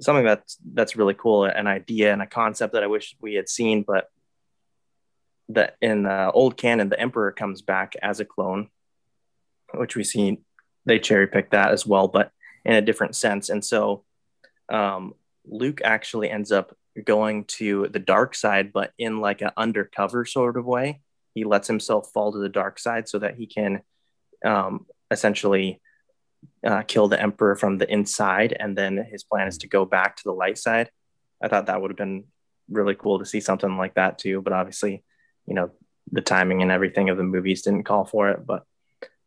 Something 0.00 0.24
that's 0.24 0.58
that's 0.72 0.96
really 0.96 1.14
cool, 1.14 1.44
an 1.44 1.66
idea 1.66 2.12
and 2.12 2.22
a 2.22 2.26
concept 2.26 2.74
that 2.74 2.84
I 2.84 2.86
wish 2.86 3.16
we 3.20 3.34
had 3.34 3.48
seen, 3.48 3.82
but 3.82 4.08
that 5.48 5.76
in 5.80 6.06
uh, 6.06 6.30
old 6.32 6.56
canon, 6.56 6.88
the 6.88 7.00
Emperor 7.00 7.32
comes 7.32 7.62
back 7.62 7.94
as 8.02 8.20
a 8.20 8.24
clone 8.24 8.68
which 9.74 9.96
we 9.96 10.04
see 10.04 10.38
they 10.86 10.98
cherry 10.98 11.26
pick 11.26 11.50
that 11.50 11.70
as 11.70 11.86
well, 11.86 12.08
but 12.08 12.30
in 12.64 12.74
a 12.74 12.82
different 12.82 13.14
sense. 13.14 13.50
And 13.50 13.64
so 13.64 14.04
um, 14.68 15.14
Luke 15.46 15.80
actually 15.84 16.30
ends 16.30 16.52
up 16.52 16.74
going 17.04 17.44
to 17.44 17.88
the 17.88 17.98
dark 17.98 18.34
side, 18.34 18.72
but 18.72 18.92
in 18.98 19.20
like 19.20 19.42
an 19.42 19.50
undercover 19.56 20.24
sort 20.24 20.56
of 20.56 20.64
way. 20.64 21.00
He 21.34 21.44
lets 21.44 21.68
himself 21.68 22.10
fall 22.12 22.32
to 22.32 22.38
the 22.38 22.48
dark 22.48 22.78
side 22.78 23.08
so 23.08 23.18
that 23.20 23.36
he 23.36 23.46
can 23.46 23.82
um, 24.44 24.86
essentially 25.10 25.80
uh, 26.64 26.82
kill 26.82 27.08
the 27.08 27.20
emperor 27.20 27.56
from 27.56 27.78
the 27.78 27.90
inside. 27.90 28.56
And 28.58 28.76
then 28.76 28.96
his 28.96 29.24
plan 29.24 29.48
is 29.48 29.58
to 29.58 29.68
go 29.68 29.84
back 29.84 30.16
to 30.16 30.24
the 30.24 30.32
light 30.32 30.58
side. 30.58 30.90
I 31.42 31.48
thought 31.48 31.66
that 31.66 31.80
would 31.80 31.90
have 31.90 31.98
been 31.98 32.24
really 32.68 32.94
cool 32.94 33.18
to 33.18 33.26
see 33.26 33.40
something 33.40 33.76
like 33.76 33.94
that 33.94 34.18
too. 34.18 34.42
But 34.42 34.52
obviously, 34.52 35.04
you 35.46 35.54
know, 35.54 35.70
the 36.10 36.20
timing 36.20 36.62
and 36.62 36.70
everything 36.70 37.08
of 37.08 37.16
the 37.16 37.22
movies 37.22 37.62
didn't 37.62 37.84
call 37.84 38.04
for 38.04 38.30
it. 38.30 38.46
But 38.46 38.64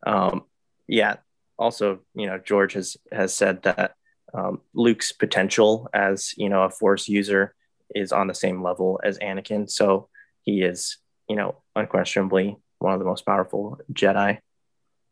um, 0.05 0.43
yeah, 0.87 1.17
also, 1.57 1.99
you 2.15 2.27
know, 2.27 2.37
George 2.37 2.73
has 2.73 2.97
has 3.11 3.33
said 3.33 3.63
that 3.63 3.93
um, 4.33 4.61
Luke's 4.73 5.11
potential 5.11 5.89
as 5.93 6.33
you 6.37 6.49
know 6.49 6.63
a 6.63 6.69
Force 6.69 7.07
user 7.07 7.53
is 7.93 8.11
on 8.11 8.27
the 8.27 8.33
same 8.33 8.63
level 8.63 8.99
as 9.03 9.19
Anakin, 9.19 9.69
so 9.69 10.09
he 10.41 10.61
is 10.61 10.97
you 11.27 11.35
know 11.35 11.61
unquestionably 11.75 12.57
one 12.79 12.93
of 12.93 12.99
the 12.99 13.05
most 13.05 13.25
powerful 13.25 13.79
Jedi, 13.93 14.39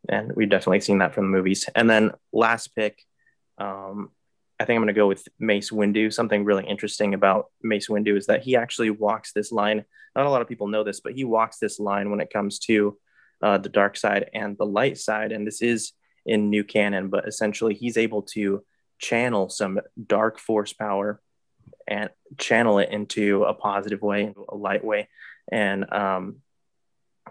and 0.08 0.32
we've 0.36 0.50
definitely 0.50 0.80
seen 0.80 1.00
that 1.00 1.14
from 1.14 1.26
the 1.26 1.38
movies. 1.38 1.68
And 1.76 1.90
then 1.90 2.12
last 2.32 2.76
pick, 2.76 3.04
um, 3.58 4.12
I 4.60 4.66
think 4.66 4.78
I'm 4.78 4.84
going 4.84 4.88
to 4.88 4.94
go 4.94 5.08
with 5.08 5.28
Mace 5.40 5.72
Windu. 5.72 6.14
Something 6.14 6.44
really 6.44 6.66
interesting 6.66 7.14
about 7.14 7.48
Mace 7.62 7.88
Windu 7.88 8.18
is 8.18 8.28
that 8.28 8.44
he 8.44 8.56
actually 8.56 8.90
walks 8.90 9.32
this 9.32 9.52
line. 9.52 9.86
Not 10.16 10.26
a 10.26 10.30
lot 10.30 10.42
of 10.42 10.48
people 10.48 10.68
know 10.68 10.84
this, 10.84 11.00
but 11.00 11.14
he 11.14 11.24
walks 11.24 11.60
this 11.60 11.80
line 11.80 12.10
when 12.10 12.20
it 12.20 12.32
comes 12.32 12.60
to 12.60 12.98
uh, 13.42 13.58
the 13.58 13.70
dark 13.70 13.96
side 13.98 14.30
and 14.34 14.58
the 14.58 14.66
light 14.66 14.98
side. 14.98 15.32
And 15.32 15.48
this 15.48 15.62
is 15.62 15.94
in 16.26 16.50
new 16.50 16.64
canon, 16.64 17.10
but 17.10 17.28
essentially 17.28 17.74
he's 17.74 17.98
able 17.98 18.24
to 18.24 18.64
channel 19.00 19.50
some 19.50 19.80
dark 20.08 20.40
force 20.40 20.74
power 20.74 21.22
and 21.88 22.10
channel 22.38 22.80
it 22.80 22.90
into 22.90 23.44
a 23.46 23.54
positive 23.54 24.02
way, 24.02 24.34
a 24.50 24.56
light 24.56 24.84
way, 24.84 25.08
and 25.52 25.92
um, 25.92 26.38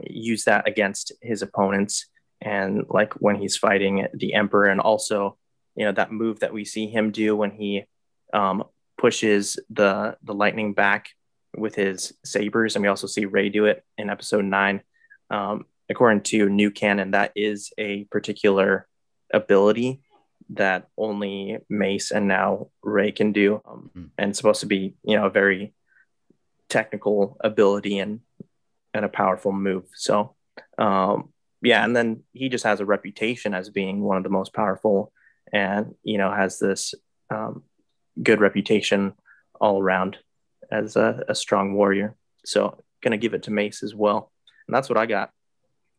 use 0.03 0.45
that 0.45 0.67
against 0.67 1.13
his 1.21 1.43
opponents. 1.43 2.07
And 2.41 2.85
like 2.89 3.15
when 3.15 3.37
he's 3.37 3.57
fighting 3.57 4.07
the 4.15 4.35
Emperor, 4.35 4.67
and 4.67 4.81
also, 4.81 5.37
you 5.75 5.85
know, 5.85 5.93
that 5.93 6.13
move 6.13 6.41
that 6.41 6.53
we 6.53 6.65
see 6.65 6.87
him 6.87 7.11
do 7.11 7.37
when 7.37 7.51
he 7.51 7.85
um, 8.33 8.65
pushes 8.97 9.59
the 9.71 10.17
the 10.23 10.35
lightning 10.35 10.75
back 10.75 11.11
with 11.57 11.75
his 11.75 12.13
sabers, 12.25 12.77
and 12.77 12.83
we 12.83 12.89
also 12.89 13.07
see 13.07 13.25
rey 13.25 13.49
do 13.49 13.65
it 13.65 13.85
in 13.97 14.11
Episode 14.11 14.45
Nine. 14.45 14.83
Um, 15.31 15.65
according 15.91 16.23
to 16.23 16.49
new 16.49 16.71
canon, 16.71 17.13
that 17.13 17.33
is 17.35 17.73
a 17.79 18.05
particular 18.05 18.87
ability 19.33 20.01
that 20.51 20.89
only 20.97 21.59
Mace 21.69 22.11
and 22.11 22.29
now 22.29 22.69
rey 22.83 23.13
can 23.13 23.33
do, 23.33 23.61
um, 23.67 23.91
mm. 23.97 24.11
and 24.17 24.37
supposed 24.37 24.61
to 24.61 24.67
be 24.67 24.95
you 25.03 25.17
know 25.17 25.27
a 25.27 25.31
very 25.31 25.75
technical 26.69 27.37
ability 27.41 27.99
and 27.99 28.21
and 28.95 29.05
a 29.05 29.09
powerful 29.09 29.53
move. 29.53 29.85
So 29.95 30.35
um, 30.79 31.31
yeah, 31.63 31.85
and 31.85 31.95
then 31.95 32.23
he 32.33 32.49
just 32.49 32.65
has 32.65 32.81
a 32.81 32.87
reputation 32.87 33.55
as 33.55 33.71
being 33.71 34.01
one 34.01 34.17
of 34.17 34.23
the 34.23 34.29
most 34.29 34.53
powerful, 34.53 35.13
and 35.53 35.95
you 36.03 36.19
know 36.19 36.33
has 36.33 36.59
this 36.59 36.95
um, 37.31 37.63
good 38.23 38.41
reputation 38.41 39.15
all 39.61 39.81
around 39.81 40.19
as 40.71 40.97
a, 40.97 41.25
a 41.29 41.35
strong 41.35 41.75
warrior. 41.75 42.15
So 42.45 42.83
gonna 43.03 43.17
give 43.17 43.35
it 43.35 43.45
to 43.45 43.51
Mace 43.51 43.83
as 43.83 43.95
well, 43.95 44.31
and 44.67 44.75
that's 44.75 44.89
what 44.89 44.99
I 44.99 45.07
got. 45.07 45.31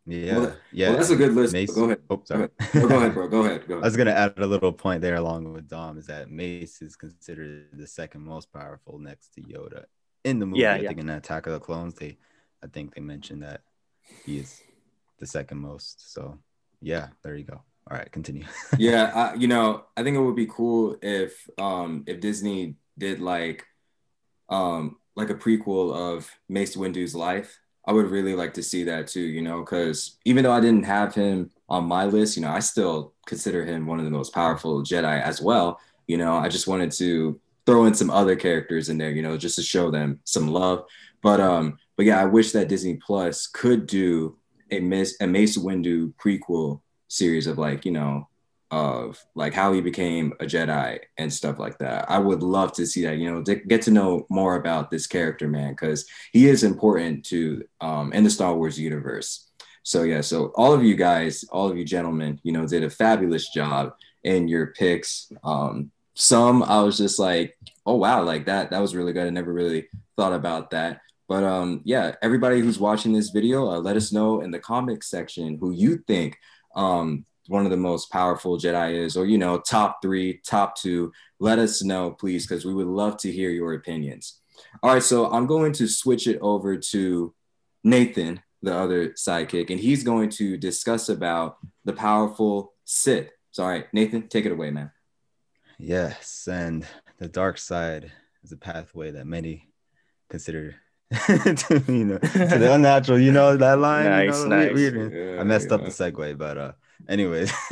Yeah, 0.05 0.37
well, 0.37 0.55
yeah. 0.71 0.89
Well, 0.89 0.97
that's 0.97 1.09
a 1.11 1.15
good 1.15 1.33
list. 1.33 1.53
Mace, 1.53 1.71
go 1.71 1.85
ahead. 1.85 1.99
Oh, 2.09 2.21
sorry. 2.23 2.47
Go 2.47 2.55
ahead. 2.59 2.89
go 2.89 2.97
ahead, 2.97 3.13
bro. 3.13 3.27
Go 3.27 3.45
ahead. 3.45 3.67
Go 3.67 3.73
ahead. 3.75 3.83
I 3.83 3.87
was 3.87 3.97
gonna 3.97 4.11
add 4.11 4.33
a 4.37 4.47
little 4.47 4.71
point 4.71 5.01
there 5.01 5.15
along 5.15 5.51
with 5.53 5.67
Dom 5.67 5.97
is 5.97 6.07
that 6.07 6.31
Mace 6.31 6.81
is 6.81 6.95
considered 6.95 7.67
the 7.73 7.85
second 7.85 8.21
most 8.21 8.51
powerful 8.51 8.97
next 8.97 9.33
to 9.35 9.41
Yoda 9.41 9.85
in 10.23 10.39
the 10.39 10.45
movie. 10.45 10.61
Yeah, 10.61 10.73
I 10.73 10.77
yeah. 10.77 10.87
think 10.87 11.01
in 11.01 11.09
Attack 11.09 11.47
of 11.47 11.53
the 11.53 11.59
Clones, 11.59 11.95
they, 11.95 12.17
I 12.63 12.67
think 12.67 12.95
they 12.95 13.01
mentioned 13.01 13.43
that 13.43 13.61
he 14.25 14.39
is 14.39 14.61
the 15.19 15.27
second 15.27 15.59
most. 15.59 16.13
So 16.13 16.37
yeah, 16.81 17.09
there 17.23 17.35
you 17.35 17.43
go. 17.43 17.61
All 17.89 17.97
right, 17.97 18.11
continue. 18.11 18.45
yeah, 18.77 19.11
I, 19.13 19.33
you 19.35 19.47
know, 19.47 19.85
I 19.97 20.03
think 20.03 20.15
it 20.15 20.21
would 20.21 20.35
be 20.35 20.47
cool 20.47 20.97
if 21.01 21.47
um 21.57 22.03
if 22.07 22.19
Disney 22.19 22.75
did 22.97 23.19
like 23.19 23.65
um 24.49 24.97
like 25.15 25.29
a 25.29 25.35
prequel 25.35 25.93
of 25.93 26.29
Mace 26.47 26.75
Windu's 26.75 27.15
life 27.15 27.59
I 27.89 27.91
would 27.91 28.11
really 28.11 28.35
like 28.35 28.53
to 28.53 28.61
see 28.61 28.83
that 28.83 29.07
too, 29.07 29.21
you 29.21 29.41
know, 29.41 29.61
because 29.61 30.19
even 30.23 30.43
though 30.43 30.51
I 30.51 30.59
didn't 30.59 30.85
have 30.85 31.15
him 31.15 31.49
on 31.67 31.85
my 31.85 32.05
list, 32.05 32.35
you 32.35 32.43
know, 32.43 32.51
I 32.51 32.59
still 32.59 33.13
consider 33.25 33.65
him 33.65 33.87
one 33.87 33.97
of 33.97 34.05
the 34.05 34.11
most 34.11 34.31
powerful 34.31 34.83
Jedi 34.83 35.19
as 35.19 35.41
well. 35.41 35.79
You 36.05 36.17
know, 36.17 36.35
I 36.35 36.49
just 36.49 36.67
wanted 36.67 36.91
to 36.91 37.41
throw 37.65 37.85
in 37.85 37.95
some 37.95 38.11
other 38.11 38.35
characters 38.35 38.89
in 38.89 38.99
there, 38.99 39.09
you 39.09 39.23
know, 39.23 39.37
just 39.37 39.55
to 39.55 39.63
show 39.63 39.89
them 39.89 40.19
some 40.23 40.49
love. 40.49 40.85
But 41.23 41.39
um, 41.39 41.79
but 41.95 42.05
yeah, 42.05 42.21
I 42.21 42.25
wish 42.25 42.51
that 42.51 42.67
Disney 42.67 42.97
Plus 42.97 43.47
could 43.47 43.87
do 43.87 44.37
a 44.71 44.79
Miss 44.79 45.15
a 45.19 45.27
Mace 45.27 45.57
Windu 45.57 46.13
prequel 46.15 46.81
series 47.07 47.47
of 47.47 47.57
like, 47.57 47.85
you 47.85 47.91
know, 47.91 48.27
of 48.71 49.19
like 49.35 49.53
how 49.53 49.73
he 49.73 49.81
became 49.81 50.33
a 50.39 50.45
Jedi 50.45 50.99
and 51.17 51.33
stuff 51.33 51.57
like 51.57 51.79
that. 51.79 52.09
I 52.09 52.19
would 52.19 52.43
love 52.43 52.71
to 52.73 52.85
see 52.85 53.03
that, 53.03 53.17
you 53.17 53.31
know, 53.31 53.43
to 53.43 53.55
get 53.55 53.81
to 53.83 53.91
know 53.91 54.27
more 54.29 54.55
about 54.55 54.91
this 54.91 55.07
character, 55.07 55.47
man, 55.47 55.71
because 55.71 56.05
he 56.31 56.47
is 56.47 56.63
important 56.63 57.25
to 57.25 57.63
um 57.81 58.13
in 58.13 58.23
the 58.23 58.29
Star 58.29 58.53
Wars 58.53 58.79
universe. 58.79 59.49
So 59.83 60.03
yeah, 60.03 60.21
so 60.21 60.51
all 60.55 60.73
of 60.73 60.83
you 60.83 60.95
guys, 60.95 61.45
all 61.51 61.69
of 61.69 61.77
you 61.77 61.85
gentlemen, 61.85 62.39
you 62.43 62.51
know, 62.51 62.67
did 62.67 62.83
a 62.83 62.89
fabulous 62.89 63.49
job 63.49 63.93
in 64.23 64.47
your 64.47 64.67
picks. 64.67 65.31
Um, 65.43 65.91
some 66.13 66.61
I 66.63 66.81
was 66.81 66.97
just 66.97 67.17
like, 67.17 67.57
oh 67.85 67.95
wow, 67.95 68.23
like 68.23 68.45
that, 68.45 68.71
that 68.71 68.81
was 68.81 68.95
really 68.95 69.13
good. 69.13 69.25
I 69.25 69.31
never 69.31 69.53
really 69.53 69.87
thought 70.15 70.33
about 70.33 70.71
that. 70.71 71.01
But 71.29 71.43
um, 71.43 71.81
yeah, 71.85 72.15
everybody 72.21 72.59
who's 72.59 72.79
watching 72.79 73.13
this 73.13 73.29
video, 73.29 73.69
uh, 73.69 73.79
let 73.79 73.95
us 73.95 74.11
know 74.11 74.41
in 74.41 74.51
the 74.51 74.59
comment 74.59 75.03
section 75.03 75.57
who 75.61 75.71
you 75.71 75.99
think 76.07 76.37
um 76.75 77.25
one 77.47 77.65
of 77.65 77.71
the 77.71 77.77
most 77.77 78.11
powerful 78.11 78.59
Jedi 78.59 78.93
is, 78.93 79.17
or 79.17 79.25
you 79.25 79.37
know, 79.37 79.59
top 79.59 80.01
three, 80.01 80.41
top 80.45 80.75
two. 80.75 81.11
Let 81.39 81.57
us 81.57 81.83
know, 81.83 82.11
please, 82.11 82.45
because 82.45 82.65
we 82.65 82.73
would 82.73 82.87
love 82.87 83.17
to 83.17 83.31
hear 83.31 83.49
your 83.49 83.73
opinions. 83.73 84.39
All 84.83 84.93
right, 84.93 85.03
so 85.03 85.31
I'm 85.31 85.47
going 85.47 85.73
to 85.73 85.87
switch 85.87 86.27
it 86.27 86.37
over 86.41 86.77
to 86.77 87.33
Nathan, 87.83 88.41
the 88.61 88.75
other 88.75 89.09
sidekick, 89.09 89.71
and 89.71 89.79
he's 89.79 90.03
going 90.03 90.29
to 90.31 90.57
discuss 90.57 91.09
about 91.09 91.57
the 91.85 91.93
powerful 91.93 92.73
Sith. 92.85 93.29
So, 93.51 93.63
all 93.63 93.69
right, 93.69 93.87
Nathan, 93.93 94.27
take 94.27 94.45
it 94.45 94.51
away, 94.51 94.69
man. 94.69 94.91
Yes, 95.79 96.47
and 96.51 96.85
the 97.17 97.27
dark 97.27 97.57
side 97.57 98.11
is 98.43 98.51
a 98.51 98.57
pathway 98.57 99.11
that 99.11 99.25
many 99.25 99.69
consider 100.29 100.75
to, 101.11 101.83
you 101.87 102.05
know, 102.05 102.17
to 102.19 102.27
the 102.59 102.73
unnatural. 102.73 103.19
You 103.19 103.31
know 103.31 103.57
that 103.57 103.79
line. 103.79 104.05
Nice, 104.05 104.39
you 104.43 104.49
know, 104.49 104.55
nice. 104.57 104.73
we- 104.73 104.89
we- 104.91 105.17
Yeah, 105.33 105.41
I 105.41 105.43
messed 105.43 105.71
up 105.71 105.81
the 105.81 105.87
segue, 105.89 106.37
but 106.37 106.57
uh, 106.57 106.71
anyways, 107.07 107.51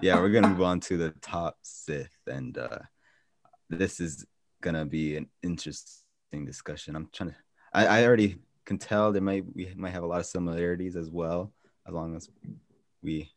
yeah, 0.00 0.18
we're 0.20 0.30
gonna 0.30 0.48
move 0.48 0.62
on 0.62 0.80
to 0.80 0.96
the 0.96 1.10
top 1.22 1.56
Sith, 1.62 2.16
and 2.26 2.58
uh, 2.58 2.78
this 3.70 4.00
is 4.00 4.24
gonna 4.60 4.84
be 4.84 5.16
an 5.16 5.28
interesting 5.42 6.44
discussion. 6.44 6.96
I'm 6.96 7.08
trying 7.12 7.30
to. 7.30 7.36
I, 7.72 7.86
I 8.00 8.04
already 8.06 8.38
can 8.64 8.78
tell 8.78 9.12
there 9.12 9.22
might 9.22 9.44
we 9.54 9.72
might 9.76 9.90
have 9.90 10.02
a 10.02 10.06
lot 10.06 10.20
of 10.20 10.26
similarities 10.26 10.96
as 10.96 11.10
well, 11.10 11.52
as 11.86 11.94
long 11.94 12.16
as 12.16 12.28
we, 13.02 13.30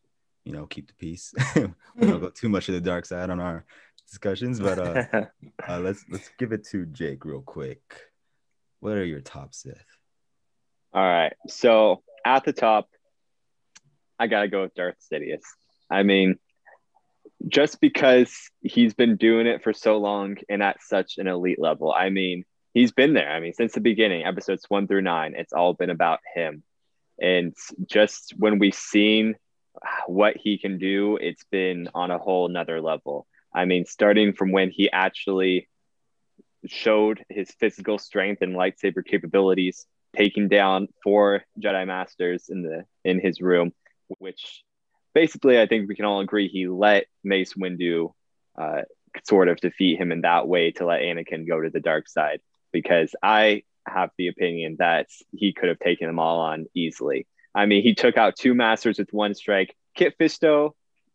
you 0.44 0.52
know, 0.54 0.66
keep 0.66 0.88
the 0.88 0.94
peace. 0.96 1.34
we 1.56 2.08
don't 2.08 2.20
go 2.22 2.30
too 2.30 2.50
much 2.50 2.66
to 2.66 2.72
the 2.72 2.82
dark 2.82 3.06
side 3.06 3.30
on 3.30 3.40
our 3.40 3.66
discussions, 4.10 4.60
but 4.60 4.80
uh, 4.80 5.26
uh, 5.70 5.80
let's 5.80 6.04
let's 6.10 6.30
give 6.40 6.52
it 6.54 6.66
to 6.70 6.86
Jake 6.88 7.24
real 7.24 7.42
quick. 7.42 7.82
What 8.80 8.94
are 8.94 9.06
your 9.06 9.22
top 9.22 9.54
Sith? 9.54 9.84
All 10.94 11.04
right. 11.04 11.34
So 11.48 12.04
at 12.26 12.44
the 12.44 12.54
top, 12.54 12.90
I 14.18 14.28
gotta 14.28 14.48
go 14.48 14.64
with 14.64 14.76
Darth 14.76 14.98
Sidious. 15.12 15.44
I 15.90 16.04
mean, 16.04 16.38
just 17.48 17.82
because 17.82 18.50
he's 18.62 18.94
been 18.94 19.18
doing 19.18 19.48
it 19.48 19.64
for 19.64 19.74
so 19.74 19.98
long 19.98 20.38
and 20.50 20.64
at 20.64 20.82
such 20.82 21.18
an 21.18 21.28
elite 21.28 21.60
level. 21.60 21.92
I 21.92 22.10
mean, 22.10 22.46
he's 22.74 22.92
been 22.92 23.14
there. 23.14 23.30
I 23.30 23.40
mean, 23.40 23.54
since 23.54 23.74
the 23.74 23.82
beginning, 23.82 24.26
episodes 24.26 24.66
one 24.68 24.88
through 24.88 25.02
nine, 25.02 25.34
it's 25.36 25.54
all 25.54 25.74
been 25.74 25.90
about 25.90 26.20
him. 26.34 26.64
And 27.22 27.56
just 27.86 28.34
when 28.38 28.60
we've 28.60 28.76
seen 28.76 29.36
what 30.08 30.38
he 30.38 30.58
can 30.58 30.78
do, 30.78 31.18
it's 31.18 31.44
been 31.52 31.90
on 31.94 32.12
a 32.12 32.18
whole 32.18 32.48
nother 32.48 32.82
level. 32.82 33.28
I 33.54 33.66
mean, 33.66 33.86
starting 33.86 34.34
from 34.34 34.52
when 34.52 34.70
he 34.70 34.92
actually 34.92 35.70
showed 36.68 37.24
his 37.30 37.52
physical 37.60 37.98
strength 37.98 38.42
and 38.42 38.56
lightsaber 38.56 39.06
capabilities, 39.06 39.86
taking 40.16 40.48
down 40.48 40.88
four 41.04 41.44
Jedi 41.60 41.86
Masters 41.88 42.50
in 42.50 42.64
the 42.64 42.86
in 43.04 43.20
his 43.20 43.42
room, 43.42 43.72
which 44.20 44.64
basically 45.14 45.60
I 45.60 45.68
think 45.68 45.88
we 45.88 45.96
can 45.96 46.06
all 46.06 46.20
agree 46.20 46.48
he 46.48 46.68
let 46.68 47.06
Mace 47.24 47.54
Windu 47.54 48.14
uh, 48.58 48.82
sort 49.24 49.48
of 49.48 49.58
defeat 49.58 50.00
him 50.00 50.12
in 50.12 50.22
that 50.22 50.48
way 50.48 50.72
to 50.72 50.86
let 50.86 51.02
Anakin 51.02 51.48
go 51.48 51.62
to 51.62 51.70
the 51.70 51.80
dark 51.80 52.08
side. 52.08 52.42
Because 52.72 53.16
I 53.24 53.64
have 53.88 54.10
the 54.18 54.28
opinion 54.28 54.78
that 54.80 55.08
he 55.32 55.54
could 55.54 55.70
have 55.70 55.80
taken 55.80 56.08
them 56.08 56.20
all 56.20 56.40
on 56.40 56.66
easily. 56.74 57.28
I 57.54 57.66
mean, 57.68 57.84
he 57.84 57.96
took 57.96 58.18
out 58.18 58.36
two 58.36 58.54
masters 58.54 59.00
with 59.00 59.14
one 59.14 59.34
strike. 59.34 59.74
Kit 59.96 60.18
Fisto, 60.20 60.72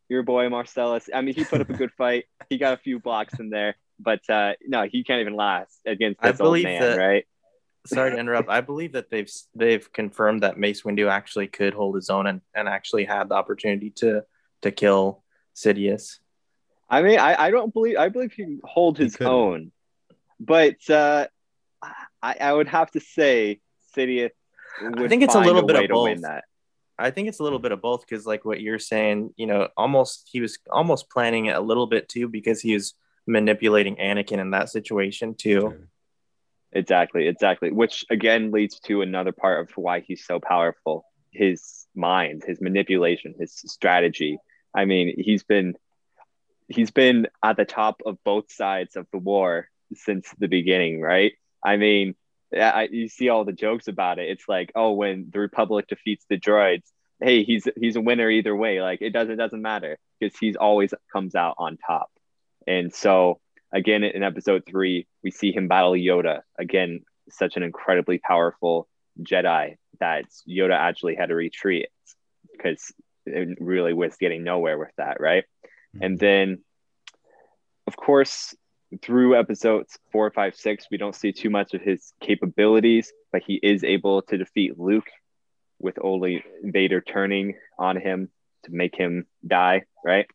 your 0.08 0.22
boy 0.22 0.48
Marcellus. 0.48 1.10
I 1.12 1.20
mean, 1.20 1.34
he 1.34 1.44
put 1.44 1.60
up 1.60 1.68
a 1.68 1.74
good 1.74 1.92
fight. 1.92 2.24
He 2.48 2.56
got 2.56 2.72
a 2.74 2.78
few 2.78 2.98
blocks 2.98 3.38
in 3.38 3.50
there, 3.50 3.76
but 4.02 4.28
uh, 4.28 4.54
no, 4.66 4.86
he 4.90 5.04
can't 5.04 5.20
even 5.20 5.34
last 5.34 5.78
against 5.86 6.20
I 6.22 6.32
this 6.32 6.40
old 6.40 6.62
man, 6.62 6.80
that- 6.80 6.98
right? 6.98 7.26
Sorry 7.86 8.10
to 8.10 8.16
interrupt. 8.22 8.48
I 8.48 8.60
believe 8.60 8.92
that 8.92 9.10
they've 9.10 9.30
they've 9.54 9.90
confirmed 9.92 10.42
that 10.42 10.58
Mace 10.58 10.82
Windu 10.82 11.10
actually 11.10 11.46
could 11.46 11.74
hold 11.74 11.94
his 11.94 12.10
own 12.10 12.26
and, 12.26 12.40
and 12.54 12.68
actually 12.68 13.04
had 13.04 13.28
the 13.28 13.34
opportunity 13.34 13.90
to 13.96 14.24
to 14.62 14.70
kill 14.70 15.22
Sidious. 15.54 16.18
I 16.88 17.02
mean, 17.02 17.18
I, 17.18 17.44
I 17.44 17.50
don't 17.50 17.72
believe 17.72 17.96
I 17.96 18.08
believe 18.08 18.32
he 18.32 18.44
can 18.44 18.60
hold 18.64 18.98
his 18.98 19.16
couldn't. 19.16 19.32
own, 19.32 19.72
but 20.38 20.76
uh, 20.90 21.26
I, 22.22 22.36
I 22.40 22.52
would 22.52 22.68
have 22.68 22.90
to 22.92 23.00
say 23.00 23.60
Sidious. 23.96 24.30
Would 24.82 25.08
think 25.08 25.22
it's 25.22 25.34
a 25.34 25.38
find 25.38 25.46
little 25.46 25.62
bit 25.62 25.76
of 25.76 25.88
both. 25.90 26.20
that. 26.22 26.44
I 26.98 27.10
think 27.10 27.28
it's 27.28 27.38
a 27.38 27.42
little 27.42 27.58
bit 27.58 27.72
of 27.72 27.80
both 27.80 28.02
because, 28.06 28.26
like 28.26 28.44
what 28.44 28.60
you're 28.60 28.78
saying, 28.78 29.32
you 29.36 29.46
know, 29.46 29.68
almost 29.76 30.28
he 30.30 30.40
was 30.40 30.58
almost 30.70 31.08
planning 31.10 31.46
it 31.46 31.56
a 31.56 31.60
little 31.60 31.86
bit 31.86 32.08
too 32.08 32.28
because 32.28 32.60
he 32.60 32.74
was 32.74 32.94
manipulating 33.26 33.96
Anakin 33.96 34.38
in 34.38 34.50
that 34.50 34.70
situation 34.70 35.34
too. 35.34 35.74
Exactly, 36.72 37.26
exactly. 37.26 37.70
Which 37.72 38.04
again 38.10 38.50
leads 38.52 38.78
to 38.80 39.02
another 39.02 39.32
part 39.32 39.60
of 39.60 39.76
why 39.76 40.00
he's 40.00 40.24
so 40.24 40.38
powerful: 40.40 41.04
his 41.32 41.86
mind, 41.94 42.44
his 42.46 42.60
manipulation, 42.60 43.34
his 43.38 43.54
strategy. 43.54 44.38
I 44.74 44.84
mean, 44.84 45.14
he's 45.16 45.42
been 45.42 45.74
he's 46.68 46.90
been 46.90 47.26
at 47.44 47.56
the 47.56 47.64
top 47.64 48.00
of 48.06 48.18
both 48.24 48.52
sides 48.52 48.96
of 48.96 49.06
the 49.12 49.18
war 49.18 49.68
since 49.94 50.32
the 50.38 50.48
beginning, 50.48 51.00
right? 51.00 51.32
I 51.64 51.76
mean, 51.76 52.14
yeah, 52.52 52.70
I, 52.70 52.82
you 52.84 53.08
see 53.08 53.28
all 53.28 53.44
the 53.44 53.52
jokes 53.52 53.88
about 53.88 54.18
it. 54.18 54.28
It's 54.28 54.48
like, 54.48 54.72
oh, 54.74 54.92
when 54.92 55.28
the 55.32 55.40
Republic 55.40 55.86
defeats 55.88 56.24
the 56.28 56.38
droids, 56.38 56.84
hey, 57.20 57.42
he's 57.44 57.66
he's 57.76 57.96
a 57.96 58.00
winner 58.00 58.30
either 58.30 58.54
way. 58.54 58.80
Like 58.80 59.02
it 59.02 59.10
doesn't 59.10 59.36
doesn't 59.36 59.62
matter 59.62 59.98
because 60.18 60.38
he's 60.38 60.56
always 60.56 60.94
comes 61.12 61.34
out 61.34 61.56
on 61.58 61.76
top. 61.76 62.10
And 62.66 62.94
so 62.94 63.40
again 63.72 64.04
in 64.04 64.22
episode 64.22 64.64
three, 64.66 65.06
we 65.22 65.30
see 65.30 65.52
him 65.52 65.68
battle 65.68 65.92
Yoda. 65.92 66.40
Again, 66.58 67.00
such 67.30 67.56
an 67.56 67.62
incredibly 67.62 68.18
powerful 68.18 68.88
Jedi 69.22 69.76
that 70.00 70.24
Yoda 70.48 70.76
actually 70.76 71.14
had 71.14 71.28
to 71.28 71.34
retreat 71.34 71.88
because 72.52 72.92
it 73.26 73.58
really 73.60 73.92
was 73.92 74.16
getting 74.16 74.44
nowhere 74.44 74.78
with 74.78 74.90
that, 74.96 75.20
right? 75.20 75.44
Mm-hmm. 75.94 76.04
And 76.04 76.18
then, 76.18 76.58
of 77.86 77.96
course, 77.96 78.54
through 79.02 79.38
episodes 79.38 79.98
four, 80.10 80.30
five, 80.30 80.54
six, 80.56 80.86
we 80.90 80.96
don't 80.96 81.14
see 81.14 81.32
too 81.32 81.50
much 81.50 81.74
of 81.74 81.80
his 81.80 82.12
capabilities, 82.20 83.12
but 83.32 83.42
he 83.46 83.54
is 83.62 83.84
able 83.84 84.22
to 84.22 84.38
defeat 84.38 84.78
Luke 84.78 85.08
with 85.78 85.98
only 86.02 86.44
Vader 86.62 87.00
turning 87.00 87.54
on 87.78 87.96
him 87.96 88.28
to 88.64 88.72
make 88.72 88.96
him 88.96 89.26
die, 89.46 89.84
right? 90.04 90.26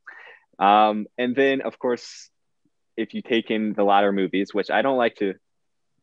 Um, 0.60 1.08
and 1.18 1.36
then, 1.36 1.62
of 1.62 1.80
course, 1.80 2.30
if 2.98 3.14
you 3.14 3.22
take 3.22 3.52
in 3.52 3.74
the 3.74 3.84
latter 3.84 4.12
movies, 4.12 4.54
which 4.54 4.70
I 4.70 4.82
don't 4.82 4.98
like 4.98 5.16
to 5.18 5.34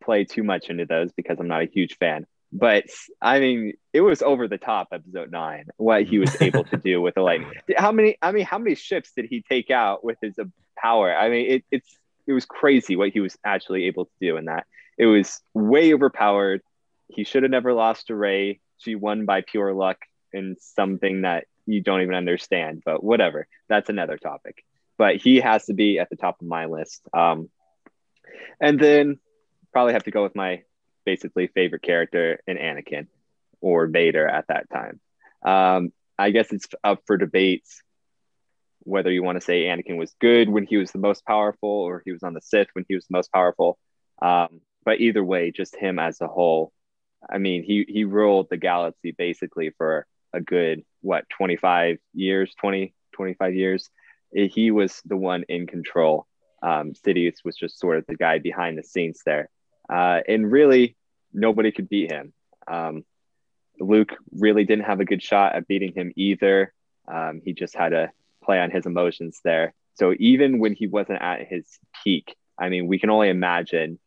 play 0.03 0.25
too 0.25 0.43
much 0.43 0.69
into 0.69 0.85
those 0.85 1.13
because 1.13 1.39
I'm 1.41 1.49
not 1.49 1.63
a 1.63 1.67
huge 1.67 1.97
fan, 1.97 2.27
but 2.53 2.85
I 3.21 3.41
mean, 3.41 3.75
it 3.93 4.03
was 4.03 4.21
over 4.21 4.47
the 4.47 4.59
top. 4.59 4.89
Episode 4.93 5.31
nine, 5.31 5.67
what 5.79 6.05
he 6.05 6.19
was 6.19 6.37
able 6.41 6.65
to 6.65 6.77
do 6.77 7.01
with 7.01 7.15
the 7.15 7.23
lightning. 7.23 7.53
How 7.77 7.93
many? 7.93 8.17
I 8.21 8.33
mean, 8.33 8.45
how 8.45 8.59
many 8.59 8.75
ships 8.75 9.13
did 9.17 9.27
he 9.27 9.43
take 9.49 9.71
out 9.71 10.05
with 10.05 10.19
his 10.21 10.39
uh, 10.39 10.45
power? 10.77 11.17
I 11.17 11.31
mean, 11.31 11.51
it, 11.51 11.65
it's 11.71 11.97
it 12.27 12.33
was 12.33 12.45
crazy 12.45 12.95
what 12.95 13.11
he 13.11 13.21
was 13.21 13.37
actually 13.45 13.85
able 13.85 14.05
to 14.05 14.13
do 14.21 14.37
in 14.37 14.45
that. 14.47 14.67
It 14.99 15.07
was 15.07 15.41
way 15.55 15.95
overpowered. 15.95 16.61
He 17.09 17.25
should 17.25 17.43
have 17.43 17.51
never 17.51 17.73
lost 17.73 18.09
to 18.09 18.15
Rey. 18.15 18.61
She 18.79 18.95
won 18.95 19.25
by 19.25 19.43
pure 19.43 19.73
luck 19.73 19.99
in 20.33 20.57
something 20.61 21.23
that 21.23 21.47
you 21.67 21.83
don't 21.83 22.03
even 22.03 22.15
understand. 22.15 22.83
But 22.85 23.03
whatever, 23.03 23.47
that's 23.69 23.89
another 23.89 24.17
topic. 24.17 24.65
But 24.99 25.17
he 25.17 25.37
has 25.41 25.67
to 25.67 25.75
be 25.75 25.99
at 25.99 26.11
the 26.11 26.17
top 26.17 26.41
of 26.41 26.47
my 26.47 26.67
list. 26.67 27.03
Um, 27.13 27.51
and 28.61 28.79
then 28.79 29.19
probably 29.73 29.95
have 29.95 30.05
to 30.05 30.11
go 30.11 30.23
with 30.23 30.37
my 30.37 30.63
basically 31.05 31.49
favorite 31.49 31.83
character 31.83 32.41
in 32.47 32.57
Anakin 32.57 33.07
or 33.61 33.87
Vader 33.87 34.27
at 34.27 34.47
that 34.49 34.69
time. 34.71 35.01
Um, 35.45 35.93
I 36.19 36.31
guess 36.31 36.53
it's 36.53 36.67
up 36.85 37.03
for 37.07 37.17
debates 37.17 37.83
whether 38.85 39.11
you 39.11 39.23
want 39.23 39.37
to 39.37 39.45
say 39.45 39.65
Anakin 39.65 39.97
was 39.97 40.15
good 40.21 40.49
when 40.49 40.67
he 40.67 40.77
was 40.77 40.91
the 40.91 40.99
most 40.99 41.25
powerful 41.25 41.69
or 41.69 42.03
he 42.05 42.13
was 42.13 42.23
on 42.23 42.35
the 42.35 42.41
Sith 42.41 42.69
when 42.73 42.85
he 42.89 42.95
was 42.95 43.07
the 43.07 43.17
most 43.17 43.33
powerful. 43.33 43.79
Um, 44.21 44.61
but 44.85 45.01
either 45.01 45.25
way, 45.25 45.51
just 45.51 45.77
him 45.77 45.99
as 45.99 46.21
a 46.21 46.27
whole. 46.27 46.73
I 47.31 47.39
mean, 47.39 47.63
he 47.63 47.85
he 47.89 48.05
ruled 48.05 48.49
the 48.51 48.57
galaxy 48.57 49.13
basically 49.13 49.71
for 49.79 50.07
a 50.33 50.41
good 50.41 50.85
what 51.01 51.29
25 51.31 51.99
years, 52.15 52.55
20 52.61 52.95
25 53.13 53.55
years. 53.55 53.91
He 54.33 54.71
was 54.71 55.03
the 55.05 55.17
one 55.17 55.45
in 55.49 55.67
control. 55.67 56.27
Um, 56.63 56.93
Sidious 56.93 57.45
was 57.45 57.57
just 57.57 57.79
sort 57.79 57.99
of 57.99 58.07
the 58.07 58.17
guy 58.17 58.39
behind 58.39 58.79
the 58.79 58.83
scenes 58.83 59.21
there, 59.27 59.51
uh, 59.93 60.21
and 60.27 60.51
really 60.51 60.97
nobody 61.33 61.73
could 61.73 61.89
beat 61.89 62.11
him. 62.11 62.33
Um, 62.67 63.05
Luke 63.81 64.13
really 64.33 64.65
didn't 64.65 64.85
have 64.85 65.01
a 65.01 65.05
good 65.05 65.23
shot 65.23 65.55
at 65.55 65.67
beating 65.67 65.93
him 65.93 66.13
either. 66.17 66.73
Um, 67.09 67.43
he 67.45 67.53
just 67.53 67.75
had 67.75 67.91
to 67.91 68.11
play 68.45 68.61
on 68.61 68.71
his 68.71 68.87
emotions 68.87 69.41
there. 69.45 69.75
So 69.95 70.15
even 70.19 70.59
when 70.59 70.75
he 70.75 70.87
wasn't 70.87 71.21
at 71.21 71.47
his 71.47 71.67
peak, 72.03 72.35
I 72.59 72.69
mean, 72.69 72.87
we 72.87 72.99
can 72.99 73.11
only 73.11 73.29
imagine 73.29 73.99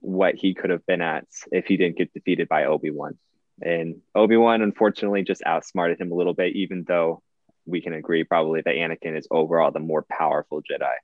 what 0.00 0.34
he 0.34 0.54
could 0.54 0.70
have 0.70 0.84
been 0.86 1.00
at 1.00 1.26
if 1.52 1.66
he 1.66 1.76
didn't 1.76 1.96
get 1.96 2.12
defeated 2.12 2.48
by 2.48 2.64
Obi 2.64 2.90
Wan. 2.90 3.18
And 3.60 4.00
Obi 4.14 4.36
Wan, 4.36 4.62
unfortunately, 4.62 5.22
just 5.22 5.42
outsmarted 5.46 6.00
him 6.00 6.12
a 6.12 6.14
little 6.14 6.34
bit, 6.34 6.56
even 6.56 6.84
though 6.86 7.22
we 7.66 7.80
can 7.80 7.92
agree 7.92 8.24
probably 8.24 8.62
that 8.62 8.74
Anakin 8.74 9.18
is 9.18 9.28
overall 9.30 9.70
the 9.70 9.80
more 9.80 10.02
powerful 10.02 10.62
Jedi. 10.62 10.94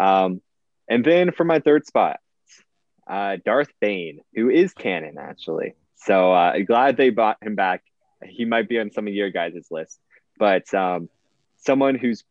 Um, 0.00 0.42
and 0.88 1.04
then 1.04 1.32
for 1.32 1.44
my 1.44 1.60
third 1.60 1.86
spot, 1.86 2.20
uh, 3.06 3.36
Darth 3.44 3.70
Bane, 3.80 4.20
who 4.34 4.50
is 4.50 4.72
canon 4.72 5.16
actually. 5.18 5.74
So 5.96 6.32
uh, 6.32 6.58
glad 6.66 6.96
they 6.96 7.10
brought 7.10 7.42
him 7.42 7.54
back. 7.54 7.82
He 8.24 8.44
might 8.44 8.68
be 8.68 8.78
on 8.78 8.90
some 8.90 9.06
of 9.06 9.14
your 9.14 9.30
guys' 9.30 9.68
list, 9.70 9.98
but 10.38 10.72
um, 10.74 11.08
someone 11.58 11.94
who's 11.96 12.24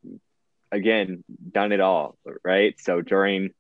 again 0.72 1.24
done 1.52 1.72
it 1.72 1.80
all, 1.80 2.18
right? 2.44 2.76
So 2.80 3.02
during 3.02 3.52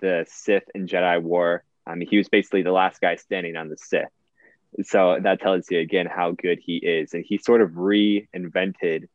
the 0.00 0.24
Sith 0.28 0.64
and 0.74 0.88
Jedi 0.88 1.20
War, 1.22 1.64
I 1.86 1.94
mean, 1.94 2.08
he 2.08 2.18
was 2.18 2.28
basically 2.28 2.62
the 2.62 2.72
last 2.72 3.00
guy 3.00 3.16
standing 3.16 3.56
on 3.56 3.68
the 3.68 3.76
Sith. 3.76 4.08
So 4.82 5.18
that 5.22 5.40
tells 5.40 5.70
you 5.70 5.78
again 5.78 6.06
how 6.06 6.32
good 6.32 6.58
he 6.60 6.76
is, 6.76 7.14
and 7.14 7.24
he 7.26 7.38
sort 7.38 7.60
of 7.60 7.70
reinvented 7.70 9.08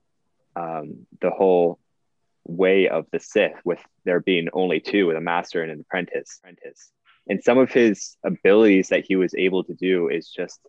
um, 0.56 1.06
the 1.22 1.30
whole 1.30 1.80
way 2.46 2.88
of 2.88 3.06
the 3.12 3.20
Sith, 3.20 3.60
with 3.66 3.80
there 4.06 4.20
being 4.20 4.48
only 4.54 4.80
two, 4.80 5.08
with 5.08 5.18
a 5.18 5.22
master 5.22 5.62
and 5.62 5.72
an 5.72 5.82
apprentice. 5.82 6.40
Apprentice, 6.42 6.92
and 7.28 7.44
some 7.44 7.58
of 7.58 7.72
his 7.72 8.18
abilities 8.24 8.90
that 8.90 9.06
he 9.06 9.16
was 9.16 9.36
able 9.36 9.64
to 9.66 9.74
do 9.74 10.08
is 10.10 10.30
just 10.30 10.60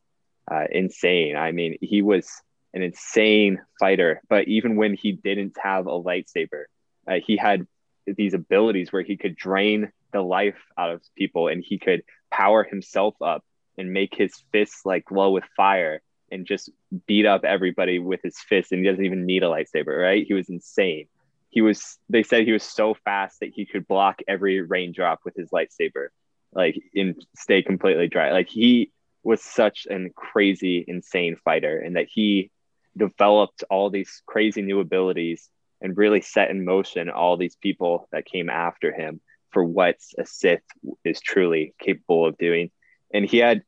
uh, 0.50 0.64
insane. 0.70 1.37
I 1.37 1.53
mean, 1.53 1.79
he 1.81 2.03
was 2.03 2.29
an 2.74 2.83
insane 2.83 3.61
fighter, 3.79 4.20
but 4.29 4.48
even 4.48 4.76
when 4.76 4.94
he 4.94 5.12
didn't 5.12 5.57
have 5.62 5.87
a 5.87 5.90
lightsaber, 5.90 6.64
uh, 7.09 7.18
he 7.24 7.37
had 7.37 7.66
these 8.07 8.35
abilities 8.35 8.92
where 8.92 9.03
he 9.03 9.16
could 9.16 9.37
drain 9.37 9.92
the 10.12 10.20
life 10.20 10.59
out 10.76 10.90
of 10.90 11.03
people 11.16 11.48
and 11.48 11.64
he 11.64 11.79
could 11.79 12.03
power 12.31 12.64
himself 12.64 13.14
up 13.22 13.44
and 13.81 13.93
make 13.93 14.14
his 14.14 14.35
fists 14.53 14.83
like 14.85 15.07
glow 15.07 15.31
with 15.31 15.45
fire 15.57 16.03
and 16.31 16.47
just 16.47 16.71
beat 17.07 17.27
up 17.27 17.45
everybody 17.45 17.99
with 17.99 18.21
his 18.23 18.38
fists. 18.38 18.71
And 18.71 18.81
he 18.81 18.88
doesn't 18.88 19.05
even 19.05 19.27
need 19.27 19.43
a 19.43 19.47
lightsaber 19.47 20.01
right? 20.01 20.25
He 20.27 20.35
was 20.35 20.49
insane. 20.49 21.07
He 21.49 21.62
was 21.62 21.99
they 22.09 22.23
said 22.23 22.45
he 22.45 22.53
was 22.53 22.62
so 22.62 22.95
fast 23.05 23.40
that 23.40 23.53
he 23.55 23.66
could 23.66 23.88
block 23.88 24.21
every 24.29 24.61
raindrop 24.61 25.21
with 25.25 25.35
his 25.35 25.51
lightsaber 25.51 26.09
like 26.53 26.81
and 26.95 27.16
stay 27.37 27.62
completely 27.62 28.07
dry. 28.07 28.33
Like 28.33 28.49
he 28.49 28.93
was 29.23 29.43
such 29.43 29.87
an 29.90 30.11
crazy 30.14 30.85
insane 30.87 31.37
fighter 31.45 31.79
and 31.79 31.97
that 31.97 32.09
he 32.09 32.51
developed 32.97 33.64
all 33.71 33.90
these 33.90 34.23
crazy 34.27 34.62
new 34.62 34.81
abilities 34.81 35.49
and 35.81 35.97
really 35.97 36.21
set 36.21 36.51
in 36.51 36.64
motion 36.64 37.09
all 37.09 37.37
these 37.37 37.57
people 37.57 38.09
that 38.12 38.25
came 38.25 38.51
after 38.51 38.93
him 38.93 39.21
for 39.51 39.64
what 39.64 39.97
a 40.19 40.27
Sith 40.27 40.62
is 41.05 41.21
truly 41.21 41.75
capable 41.81 42.27
of 42.27 42.38
doing. 42.38 42.71
And 43.12 43.25
he 43.25 43.38
had 43.38 43.62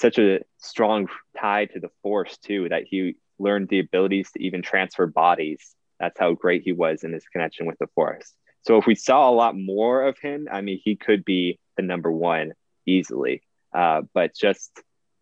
such 0.00 0.18
a 0.18 0.40
strong 0.58 1.08
tie 1.38 1.66
to 1.66 1.80
the 1.80 1.90
Force 2.02 2.38
too 2.38 2.68
that 2.68 2.84
he 2.88 3.16
learned 3.38 3.68
the 3.68 3.80
abilities 3.80 4.30
to 4.32 4.42
even 4.42 4.62
transfer 4.62 5.06
bodies. 5.06 5.74
That's 6.00 6.18
how 6.18 6.32
great 6.34 6.62
he 6.62 6.72
was 6.72 7.04
in 7.04 7.12
his 7.12 7.24
connection 7.32 7.66
with 7.66 7.78
the 7.78 7.86
Force. 7.94 8.32
So 8.62 8.78
if 8.78 8.86
we 8.86 8.94
saw 8.94 9.30
a 9.30 9.32
lot 9.32 9.56
more 9.56 10.02
of 10.02 10.18
him, 10.18 10.48
I 10.50 10.60
mean, 10.60 10.80
he 10.82 10.96
could 10.96 11.24
be 11.24 11.58
the 11.76 11.82
number 11.82 12.10
one 12.10 12.52
easily. 12.86 13.42
Uh, 13.72 14.02
but 14.12 14.34
just, 14.34 14.70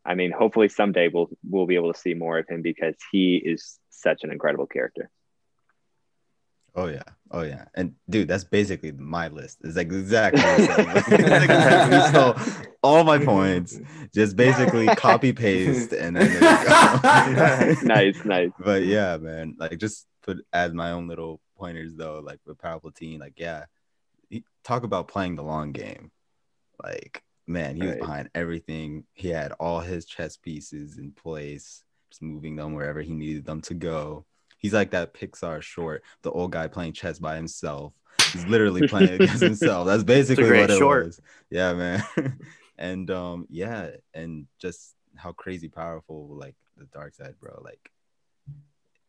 I 0.04 0.14
mean, 0.14 0.32
hopefully 0.32 0.68
someday 0.68 1.08
we'll 1.12 1.28
we'll 1.48 1.66
be 1.66 1.76
able 1.76 1.92
to 1.92 1.98
see 1.98 2.14
more 2.14 2.38
of 2.38 2.48
him 2.48 2.62
because 2.62 2.94
he 3.12 3.42
is 3.44 3.78
such 3.90 4.22
an 4.22 4.30
incredible 4.30 4.66
character. 4.66 5.10
Oh 6.76 6.86
yeah, 6.86 7.04
oh 7.30 7.42
yeah, 7.42 7.66
and 7.74 7.94
dude, 8.10 8.26
that's 8.26 8.42
basically 8.42 8.90
my 8.90 9.28
list. 9.28 9.58
It's 9.62 9.76
like 9.76 9.92
exactly 9.92 10.40
the 10.40 11.02
same. 11.02 11.24
Like, 11.30 11.42
exactly. 11.44 12.12
So 12.12 12.64
all 12.82 13.04
my 13.04 13.18
points, 13.18 13.78
just 14.12 14.34
basically 14.34 14.86
copy 14.96 15.32
paste, 15.32 15.92
and 15.92 16.16
then 16.16 16.40
nice, 17.84 18.24
nice. 18.24 18.50
But 18.58 18.84
yeah, 18.84 19.16
man, 19.18 19.54
like 19.58 19.78
just 19.78 20.08
put 20.22 20.44
add 20.52 20.74
my 20.74 20.90
own 20.90 21.06
little 21.06 21.40
pointers 21.56 21.94
though, 21.94 22.20
like 22.24 22.40
with 22.44 22.58
Palpatine. 22.58 23.20
Like 23.20 23.34
yeah, 23.36 23.66
talk 24.64 24.82
about 24.82 25.06
playing 25.06 25.36
the 25.36 25.44
long 25.44 25.70
game. 25.70 26.10
Like 26.82 27.22
man, 27.46 27.76
he 27.76 27.82
was 27.82 27.92
right. 27.92 28.00
behind 28.00 28.30
everything. 28.34 29.04
He 29.12 29.28
had 29.28 29.52
all 29.60 29.78
his 29.78 30.06
chess 30.06 30.36
pieces 30.36 30.98
in 30.98 31.12
place, 31.12 31.84
just 32.10 32.20
moving 32.20 32.56
them 32.56 32.74
wherever 32.74 33.00
he 33.00 33.14
needed 33.14 33.44
them 33.44 33.60
to 33.62 33.74
go 33.74 34.26
He's 34.58 34.72
like 34.72 34.92
that 34.92 35.14
Pixar 35.14 35.62
short, 35.62 36.02
the 36.22 36.30
old 36.30 36.52
guy 36.52 36.68
playing 36.68 36.92
chess 36.92 37.18
by 37.18 37.36
himself. 37.36 37.92
He's 38.32 38.46
literally 38.46 38.86
playing 38.88 39.20
against 39.20 39.42
himself. 39.42 39.86
That's 39.86 40.04
basically 40.04 40.50
what 40.50 40.70
it 40.70 40.78
short. 40.78 41.06
was. 41.06 41.20
Yeah, 41.50 41.72
man. 41.74 42.02
and 42.78 43.10
um, 43.10 43.46
yeah, 43.50 43.90
and 44.14 44.46
just 44.58 44.94
how 45.16 45.32
crazy 45.32 45.68
powerful 45.68 46.28
like 46.28 46.54
the 46.76 46.86
dark 46.86 47.14
side, 47.14 47.34
bro. 47.40 47.60
Like 47.62 47.90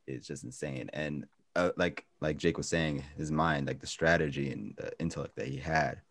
it's 0.07 0.27
just 0.27 0.43
insane. 0.43 0.89
And 0.93 1.25
uh, 1.55 1.71
like 1.77 2.05
like 2.21 2.37
Jake 2.37 2.57
was 2.57 2.67
saying, 2.67 3.03
his 3.17 3.31
mind, 3.31 3.67
like 3.67 3.79
the 3.79 3.87
strategy 3.87 4.51
and 4.51 4.73
the 4.77 4.91
intellect 4.99 5.35
that 5.37 5.47
he 5.47 5.57
had 5.57 6.01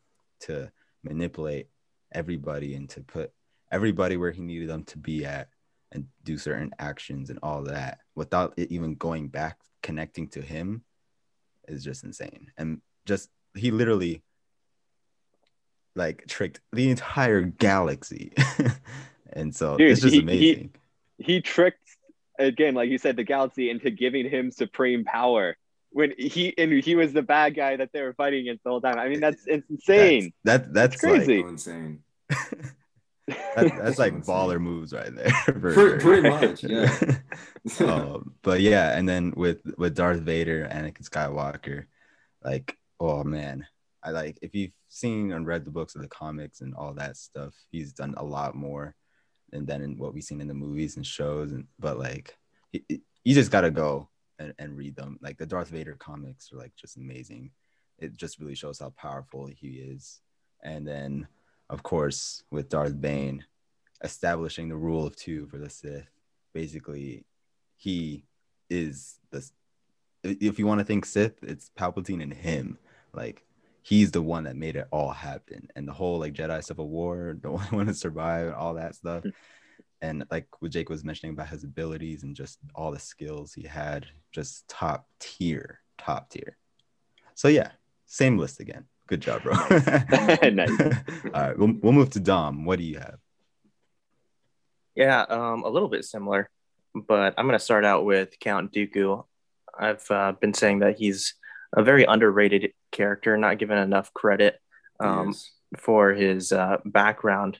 to 0.40 0.70
manipulate 1.02 1.68
everybody 2.12 2.74
and 2.74 2.88
to 2.90 3.00
put 3.00 3.32
everybody 3.70 4.16
where 4.16 4.30
he 4.30 4.40
needed 4.40 4.68
them 4.68 4.84
to 4.84 4.98
be 4.98 5.24
at 5.24 5.48
and 5.94 6.06
do 6.24 6.36
certain 6.36 6.70
actions 6.78 7.30
and 7.30 7.38
all 7.42 7.62
that 7.62 7.98
without 8.14 8.52
it 8.56 8.70
even 8.70 8.94
going 8.94 9.28
back 9.28 9.58
connecting 9.82 10.28
to 10.28 10.42
him 10.42 10.82
is 11.68 11.84
just 11.84 12.04
insane 12.04 12.50
and 12.58 12.80
just 13.06 13.30
he 13.54 13.70
literally 13.70 14.22
like 15.96 16.26
tricked 16.26 16.60
the 16.72 16.90
entire 16.90 17.42
galaxy 17.42 18.32
and 19.32 19.54
so 19.54 19.76
Dude, 19.76 19.92
it's 19.92 20.00
just 20.00 20.14
he, 20.14 20.20
amazing 20.20 20.70
he, 21.18 21.24
he 21.34 21.40
tricked 21.40 21.96
again 22.38 22.74
like 22.74 22.90
you 22.90 22.98
said 22.98 23.16
the 23.16 23.24
galaxy 23.24 23.70
into 23.70 23.90
giving 23.90 24.28
him 24.28 24.50
supreme 24.50 25.04
power 25.04 25.56
when 25.94 26.12
he 26.18 26.52
and 26.58 26.72
he 26.72 26.96
was 26.96 27.12
the 27.12 27.22
bad 27.22 27.54
guy 27.54 27.76
that 27.76 27.90
they 27.92 28.02
were 28.02 28.14
fighting 28.14 28.40
against 28.40 28.64
the 28.64 28.70
whole 28.70 28.80
time. 28.80 28.98
I 28.98 29.08
mean, 29.08 29.20
that's 29.20 29.46
it's 29.46 29.64
insane. 29.70 30.32
That's 30.42 30.66
that, 30.66 30.74
that's, 30.74 31.00
that's 31.00 31.00
crazy. 31.00 31.42
Like, 31.42 31.52
insane. 31.52 32.02
That, 33.26 33.36
that's 33.82 33.98
like 33.98 34.14
baller 34.24 34.60
moves 34.60 34.92
right 34.92 35.14
there. 35.14 35.32
pretty, 35.44 36.02
pretty 36.02 36.28
much, 36.28 36.62
yeah. 36.64 37.18
um, 37.80 38.34
but 38.42 38.60
yeah, 38.60 38.96
and 38.96 39.08
then 39.08 39.32
with 39.36 39.60
with 39.78 39.94
Darth 39.94 40.20
Vader, 40.20 40.68
Anakin 40.70 41.08
Skywalker, 41.08 41.86
like 42.42 42.76
oh 43.00 43.24
man, 43.24 43.66
I 44.02 44.10
like 44.10 44.38
if 44.42 44.54
you've 44.54 44.72
seen 44.88 45.32
and 45.32 45.46
read 45.46 45.64
the 45.64 45.70
books 45.70 45.94
of 45.94 46.02
the 46.02 46.08
comics 46.08 46.60
and 46.60 46.74
all 46.74 46.94
that 46.94 47.16
stuff, 47.16 47.54
he's 47.70 47.92
done 47.92 48.14
a 48.16 48.24
lot 48.24 48.54
more 48.54 48.94
than 49.50 49.64
than 49.66 49.82
in 49.82 49.98
what 49.98 50.14
we've 50.14 50.24
seen 50.24 50.40
in 50.40 50.48
the 50.48 50.54
movies 50.54 50.96
and 50.96 51.06
shows. 51.06 51.52
And 51.52 51.66
but 51.78 51.98
like 51.98 52.36
he, 52.72 52.84
you 53.24 53.34
just 53.34 53.50
gotta 53.50 53.70
go 53.70 54.08
and, 54.38 54.52
and 54.58 54.76
read 54.76 54.96
them. 54.96 55.18
Like 55.22 55.38
the 55.38 55.46
Darth 55.46 55.68
Vader 55.68 55.96
comics 55.98 56.52
are 56.52 56.56
like 56.56 56.72
just 56.76 56.96
amazing. 56.96 57.50
It 57.98 58.16
just 58.16 58.38
really 58.38 58.54
shows 58.54 58.80
how 58.80 58.90
powerful 58.90 59.46
he 59.46 59.68
is. 59.68 60.20
And 60.62 60.86
then 60.86 61.28
of 61.74 61.82
course, 61.82 62.44
with 62.52 62.68
Darth 62.68 62.98
Bane 63.00 63.44
establishing 64.02 64.68
the 64.68 64.76
rule 64.76 65.04
of 65.04 65.16
two 65.16 65.46
for 65.46 65.58
the 65.58 65.68
Sith. 65.68 66.08
Basically, 66.54 67.26
he 67.76 68.24
is 68.70 69.18
the. 69.32 69.44
If 70.22 70.58
you 70.58 70.66
want 70.66 70.78
to 70.78 70.84
think 70.84 71.04
Sith, 71.04 71.42
it's 71.42 71.70
Palpatine 71.76 72.22
and 72.22 72.32
him. 72.32 72.78
Like 73.12 73.44
he's 73.82 74.12
the 74.12 74.22
one 74.22 74.44
that 74.44 74.56
made 74.56 74.76
it 74.76 74.86
all 74.92 75.10
happen, 75.10 75.68
and 75.74 75.86
the 75.86 75.92
whole 75.92 76.20
like 76.20 76.32
Jedi 76.32 76.62
Civil 76.62 76.88
War, 76.88 77.36
the 77.42 77.48
only 77.48 77.66
one 77.66 77.86
to 77.86 77.94
survive, 77.94 78.46
and 78.46 78.54
all 78.54 78.74
that 78.74 78.94
stuff. 78.94 79.24
Hmm. 79.24 79.30
and 80.00 80.24
like 80.30 80.46
what 80.60 80.70
Jake 80.70 80.88
was 80.88 81.04
mentioning 81.04 81.34
about 81.34 81.48
his 81.48 81.64
abilities 81.64 82.22
and 82.22 82.36
just 82.36 82.60
all 82.74 82.92
the 82.92 83.00
skills 83.00 83.52
he 83.52 83.64
had, 83.64 84.06
just 84.30 84.68
top 84.68 85.08
tier, 85.18 85.80
top 85.98 86.30
tier. 86.30 86.56
So 87.34 87.48
yeah, 87.48 87.72
same 88.06 88.38
list 88.38 88.60
again. 88.60 88.84
Good 89.06 89.20
job, 89.20 89.42
bro. 89.42 89.52
nice. 90.50 90.70
All 91.24 91.30
right, 91.32 91.58
we'll, 91.58 91.74
we'll 91.82 91.92
move 91.92 92.10
to 92.10 92.20
Dom. 92.20 92.64
What 92.64 92.78
do 92.78 92.84
you 92.84 92.98
have? 92.98 93.18
Yeah, 94.94 95.22
um, 95.22 95.64
a 95.64 95.68
little 95.68 95.88
bit 95.88 96.04
similar, 96.04 96.48
but 96.94 97.34
I'm 97.36 97.46
going 97.46 97.58
to 97.58 97.64
start 97.64 97.84
out 97.84 98.04
with 98.04 98.38
Count 98.40 98.72
Dooku. 98.72 99.24
I've 99.78 100.08
uh, 100.10 100.32
been 100.32 100.54
saying 100.54 100.78
that 100.78 100.98
he's 100.98 101.34
a 101.76 101.82
very 101.82 102.04
underrated 102.04 102.72
character, 102.92 103.36
not 103.36 103.58
given 103.58 103.76
enough 103.76 104.14
credit 104.14 104.58
um, 105.00 105.34
for 105.76 106.12
his 106.12 106.52
uh, 106.52 106.78
background. 106.84 107.58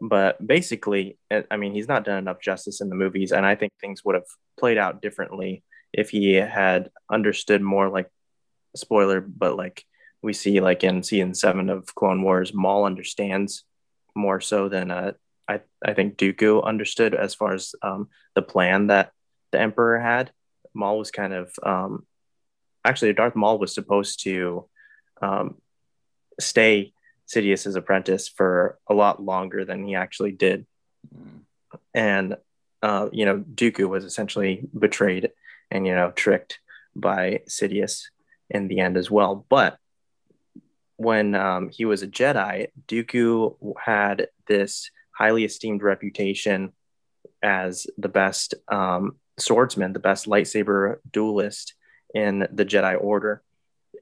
But 0.00 0.44
basically, 0.46 1.18
I 1.50 1.56
mean, 1.58 1.74
he's 1.74 1.88
not 1.88 2.04
done 2.04 2.16
enough 2.16 2.40
justice 2.40 2.80
in 2.80 2.88
the 2.88 2.94
movies, 2.94 3.32
and 3.32 3.44
I 3.44 3.54
think 3.54 3.72
things 3.80 4.02
would 4.04 4.14
have 4.14 4.24
played 4.58 4.78
out 4.78 5.02
differently 5.02 5.62
if 5.92 6.08
he 6.08 6.34
had 6.34 6.90
understood 7.10 7.60
more. 7.60 7.90
Like, 7.90 8.08
spoiler, 8.76 9.20
but 9.20 9.56
like 9.56 9.84
we 10.22 10.32
see 10.32 10.60
like 10.60 10.84
in 10.84 11.02
season 11.02 11.34
seven 11.34 11.70
of 11.70 11.94
Clone 11.94 12.22
Wars, 12.22 12.52
Maul 12.52 12.84
understands 12.84 13.64
more 14.14 14.40
so 14.40 14.68
than 14.68 14.90
uh, 14.90 15.12
I 15.48 15.60
I 15.84 15.94
think 15.94 16.16
Dooku 16.16 16.64
understood 16.64 17.14
as 17.14 17.34
far 17.34 17.54
as 17.54 17.74
um, 17.82 18.08
the 18.34 18.42
plan 18.42 18.88
that 18.88 19.12
the 19.52 19.60
Emperor 19.60 19.98
had. 19.98 20.32
Maul 20.74 20.98
was 20.98 21.10
kind 21.10 21.32
of 21.32 21.52
um, 21.62 22.06
actually 22.84 23.12
Darth 23.12 23.34
Maul 23.34 23.58
was 23.58 23.74
supposed 23.74 24.22
to 24.24 24.68
um, 25.20 25.56
stay 26.38 26.92
Sidious's 27.26 27.76
apprentice 27.76 28.28
for 28.28 28.78
a 28.88 28.94
lot 28.94 29.22
longer 29.22 29.64
than 29.64 29.86
he 29.86 29.94
actually 29.94 30.32
did, 30.32 30.66
mm. 31.14 31.40
and 31.94 32.36
uh, 32.82 33.08
you 33.12 33.24
know 33.24 33.38
Dooku 33.38 33.88
was 33.88 34.04
essentially 34.04 34.68
betrayed 34.78 35.30
and 35.70 35.86
you 35.86 35.94
know 35.94 36.10
tricked 36.10 36.58
by 36.94 37.42
Sidious 37.48 38.04
in 38.50 38.68
the 38.68 38.80
end 38.80 38.96
as 38.96 39.10
well. 39.10 39.46
But 39.48 39.78
when 41.00 41.34
um, 41.34 41.70
he 41.70 41.86
was 41.86 42.02
a 42.02 42.06
Jedi, 42.06 42.66
Dooku 42.86 43.74
had 43.82 44.28
this 44.46 44.90
highly 45.12 45.46
esteemed 45.46 45.82
reputation 45.82 46.74
as 47.42 47.86
the 47.96 48.10
best 48.10 48.54
um, 48.70 49.12
swordsman, 49.38 49.94
the 49.94 49.98
best 49.98 50.26
lightsaber 50.26 50.96
duelist 51.10 51.72
in 52.14 52.46
the 52.52 52.66
Jedi 52.66 53.02
Order. 53.02 53.42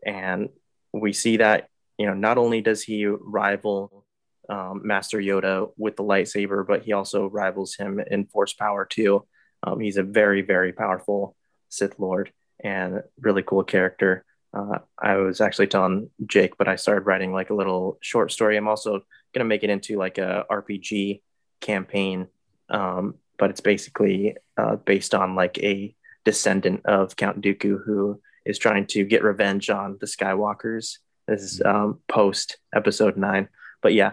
And 0.04 0.48
we 0.92 1.12
see 1.12 1.36
that, 1.36 1.68
you 1.98 2.06
know, 2.06 2.14
not 2.14 2.36
only 2.36 2.62
does 2.62 2.82
he 2.82 3.06
rival 3.06 4.04
um, 4.48 4.80
Master 4.84 5.18
Yoda 5.18 5.70
with 5.76 5.94
the 5.94 6.02
lightsaber, 6.02 6.66
but 6.66 6.82
he 6.82 6.94
also 6.94 7.28
rivals 7.28 7.76
him 7.76 8.00
in 8.10 8.26
force 8.26 8.54
power 8.54 8.84
too. 8.84 9.24
Um, 9.62 9.78
he's 9.78 9.98
a 9.98 10.02
very, 10.02 10.42
very 10.42 10.72
powerful 10.72 11.36
Sith 11.68 11.96
Lord 12.00 12.32
and 12.58 13.02
really 13.20 13.44
cool 13.44 13.62
character. 13.62 14.24
Uh, 14.58 14.78
I 14.98 15.16
was 15.16 15.40
actually 15.40 15.68
telling 15.68 16.10
Jake, 16.26 16.58
but 16.58 16.68
I 16.68 16.76
started 16.76 17.06
writing 17.06 17.32
like 17.32 17.50
a 17.50 17.54
little 17.54 17.98
short 18.00 18.32
story. 18.32 18.56
I'm 18.56 18.68
also 18.68 18.90
going 18.90 19.40
to 19.40 19.44
make 19.44 19.62
it 19.62 19.70
into 19.70 19.96
like 19.96 20.18
a 20.18 20.44
RPG 20.50 21.20
campaign, 21.60 22.26
um, 22.68 23.14
but 23.38 23.50
it's 23.50 23.60
basically 23.60 24.36
uh, 24.56 24.76
based 24.76 25.14
on 25.14 25.34
like 25.34 25.58
a 25.58 25.94
descendant 26.24 26.84
of 26.86 27.14
Count 27.14 27.40
Dooku 27.40 27.84
who 27.84 28.20
is 28.44 28.58
trying 28.58 28.86
to 28.86 29.04
get 29.04 29.22
revenge 29.22 29.70
on 29.70 29.98
the 30.00 30.06
Skywalkers. 30.06 30.98
This 31.28 31.42
is 31.42 31.62
um, 31.64 32.00
post 32.08 32.58
episode 32.74 33.16
nine. 33.16 33.48
But 33.80 33.92
yeah, 33.92 34.12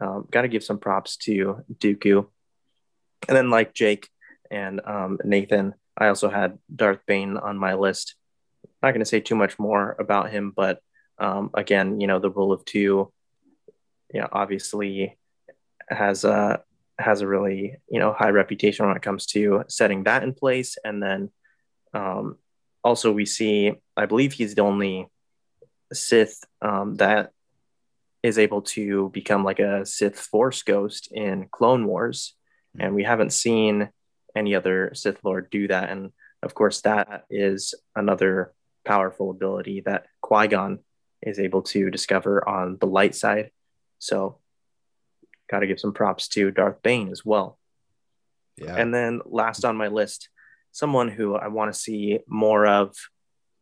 um, 0.00 0.26
got 0.30 0.42
to 0.42 0.48
give 0.48 0.64
some 0.64 0.78
props 0.78 1.16
to 1.18 1.62
Dooku. 1.72 2.26
And 3.28 3.36
then, 3.36 3.50
like 3.50 3.72
Jake 3.72 4.08
and 4.50 4.80
um, 4.84 5.18
Nathan, 5.24 5.74
I 5.96 6.08
also 6.08 6.28
had 6.28 6.58
Darth 6.74 7.00
Bane 7.06 7.36
on 7.36 7.56
my 7.56 7.74
list. 7.74 8.14
Not 8.86 8.92
going 8.92 9.00
to 9.00 9.06
say 9.06 9.20
too 9.20 9.36
much 9.36 9.58
more 9.58 9.96
about 9.98 10.30
him, 10.30 10.52
but 10.54 10.80
um, 11.18 11.50
again, 11.54 12.00
you 12.00 12.06
know, 12.06 12.18
the 12.18 12.30
rule 12.30 12.52
of 12.52 12.64
two, 12.64 13.12
you 14.12 14.20
know, 14.20 14.28
obviously 14.30 15.18
has 15.88 16.24
a 16.24 16.62
has 16.98 17.20
a 17.20 17.28
really 17.28 17.76
you 17.88 18.00
know 18.00 18.12
high 18.12 18.30
reputation 18.30 18.86
when 18.86 18.96
it 18.96 19.02
comes 19.02 19.26
to 19.26 19.64
setting 19.68 20.04
that 20.04 20.22
in 20.22 20.32
place, 20.34 20.78
and 20.84 21.02
then 21.02 21.30
um, 21.94 22.38
also, 22.84 23.10
we 23.10 23.26
see, 23.26 23.72
I 23.96 24.06
believe 24.06 24.32
he's 24.32 24.54
the 24.54 24.62
only 24.62 25.08
Sith 25.92 26.44
um, 26.62 26.94
that 26.96 27.32
is 28.22 28.38
able 28.38 28.62
to 28.62 29.08
become 29.10 29.42
like 29.42 29.58
a 29.58 29.84
Sith 29.84 30.18
Force 30.18 30.62
ghost 30.62 31.08
in 31.10 31.48
Clone 31.50 31.86
Wars. 31.86 32.34
Hmm. 32.76 32.82
And 32.82 32.94
we 32.94 33.02
haven't 33.02 33.32
seen 33.32 33.90
any 34.36 34.54
other 34.54 34.92
Sith 34.94 35.18
Lord 35.24 35.50
do 35.50 35.66
that. 35.68 35.90
And 35.90 36.12
of 36.42 36.54
course, 36.54 36.82
that 36.82 37.24
is 37.30 37.74
another 37.96 38.52
powerful 38.86 39.30
ability 39.30 39.82
that 39.84 40.06
Qui 40.22 40.48
Gon 40.48 40.78
is 41.22 41.38
able 41.38 41.62
to 41.62 41.90
discover 41.90 42.46
on 42.48 42.78
the 42.80 42.86
light 42.86 43.14
side. 43.14 43.50
So, 43.98 44.38
got 45.50 45.60
to 45.60 45.66
give 45.66 45.80
some 45.80 45.92
props 45.92 46.28
to 46.28 46.50
Darth 46.50 46.82
Bane 46.82 47.10
as 47.10 47.24
well. 47.24 47.58
Yeah. 48.56 48.76
And 48.76 48.94
then 48.94 49.20
last 49.26 49.64
on 49.64 49.76
my 49.76 49.88
list, 49.88 50.28
someone 50.72 51.08
who 51.08 51.34
I 51.34 51.48
want 51.48 51.72
to 51.72 51.78
see 51.78 52.20
more 52.26 52.66
of 52.66 52.94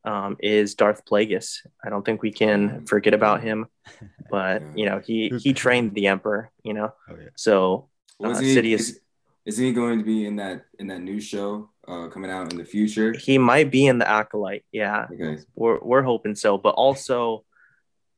um, 0.04 0.36
is 0.40 0.74
Darth 0.74 1.04
Plagueis. 1.04 1.58
I 1.84 1.88
don't 1.88 2.04
think 2.04 2.22
we 2.22 2.32
can 2.32 2.68
mm. 2.68 2.88
forget 2.88 3.14
about 3.14 3.42
him, 3.42 3.66
but 4.30 4.62
you 4.76 4.86
know 4.86 5.00
he 5.04 5.32
he 5.40 5.52
trained 5.52 5.94
the 5.94 6.08
Emperor. 6.08 6.50
You 6.62 6.74
know, 6.74 6.92
oh, 7.08 7.16
yeah. 7.18 7.28
so 7.36 7.88
uh, 8.22 8.38
he, 8.38 8.54
Sidious. 8.54 8.80
Is, 8.80 9.00
is, 9.46 9.56
he 9.56 9.72
going 9.72 9.98
to 9.98 10.04
be 10.04 10.26
in 10.26 10.36
that 10.36 10.66
in 10.78 10.88
that 10.88 11.00
new 11.00 11.20
show 11.20 11.70
uh, 11.87 12.09
coming 12.09 12.30
out 12.30 12.53
in 12.53 12.59
the 12.59 12.64
future? 12.64 13.12
He 13.12 13.39
might 13.39 13.70
be 13.70 13.87
in 13.87 13.99
the 13.99 14.09
Acolyte. 14.09 14.64
Yeah, 14.72 15.07
okay. 15.12 15.43
we're 15.55 15.78
we're 15.80 16.03
hoping 16.03 16.35
so, 16.35 16.59
but 16.59 16.74
also, 16.74 17.45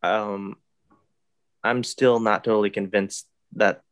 um, 0.02 0.56
I'm 1.62 1.84
still 1.84 2.20
not 2.20 2.44
totally 2.44 2.70
convinced 2.70 3.26
that. 3.56 3.82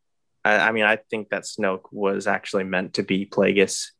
I, 0.45 0.69
I 0.69 0.73
mean, 0.73 0.85
I 0.85 0.97
think 0.97 1.31
that 1.31 1.45
Snoke 1.45 1.93
was 1.93 2.27
actually 2.27 2.65
meant 2.65 2.95
to 2.95 3.03
be 3.03 3.27
Plagueis 3.27 3.91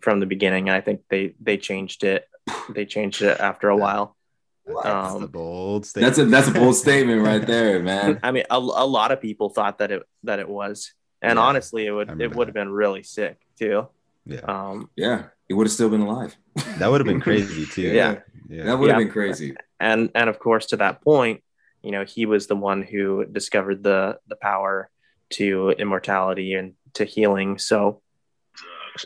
from 0.00 0.20
the 0.20 0.26
beginning. 0.26 0.70
I 0.70 0.80
think 0.80 1.02
they 1.08 1.34
they 1.40 1.56
changed 1.56 2.04
it. 2.04 2.26
They 2.68 2.86
changed 2.86 3.22
it 3.22 3.40
after 3.40 3.68
a 3.68 3.76
while. 3.84 4.16
That's 4.66 5.14
um, 5.14 5.22
a 5.22 5.28
bold 5.28 5.86
statement. 5.86 6.16
That's 6.16 6.18
a 6.18 6.24
that's 6.30 6.48
a 6.48 6.52
bold 6.52 6.76
statement 6.84 7.22
right 7.22 7.46
there, 7.46 7.80
man. 7.80 8.18
I 8.22 8.32
mean, 8.32 8.44
a, 8.50 8.56
a 8.56 8.58
lot 8.58 9.12
of 9.12 9.20
people 9.20 9.50
thought 9.50 9.78
that 9.78 9.92
it 9.92 10.02
that 10.24 10.40
it 10.40 10.48
was, 10.48 10.92
and 11.22 11.36
yeah, 11.36 11.42
honestly, 11.42 11.86
it 11.86 11.92
would 11.92 12.20
it 12.20 12.34
would 12.34 12.48
have 12.48 12.54
been 12.54 12.70
really 12.70 13.02
sick 13.02 13.38
too. 13.58 13.88
Yeah, 14.26 14.40
um, 14.40 14.90
yeah, 14.96 15.24
he 15.48 15.54
would 15.54 15.66
have 15.66 15.72
still 15.72 15.88
been 15.88 16.00
alive. 16.00 16.36
That 16.78 16.90
would 16.90 17.00
have 17.00 17.06
been 17.06 17.20
crazy 17.28 17.66
too. 17.66 17.82
yeah. 17.82 18.20
yeah, 18.48 18.64
that 18.64 18.78
would 18.78 18.90
have 18.90 18.98
yeah. 18.98 19.04
been 19.04 19.12
crazy. 19.12 19.54
And 19.78 20.10
and 20.14 20.28
of 20.28 20.38
course, 20.38 20.66
to 20.66 20.76
that 20.78 21.02
point, 21.02 21.42
you 21.82 21.92
know, 21.92 22.04
he 22.04 22.26
was 22.26 22.46
the 22.46 22.56
one 22.56 22.82
who 22.82 23.24
discovered 23.24 23.82
the 23.82 24.18
the 24.26 24.36
power 24.36 24.90
to 25.30 25.70
immortality 25.70 26.54
and 26.54 26.74
to 26.94 27.04
healing. 27.04 27.58
So 27.58 28.02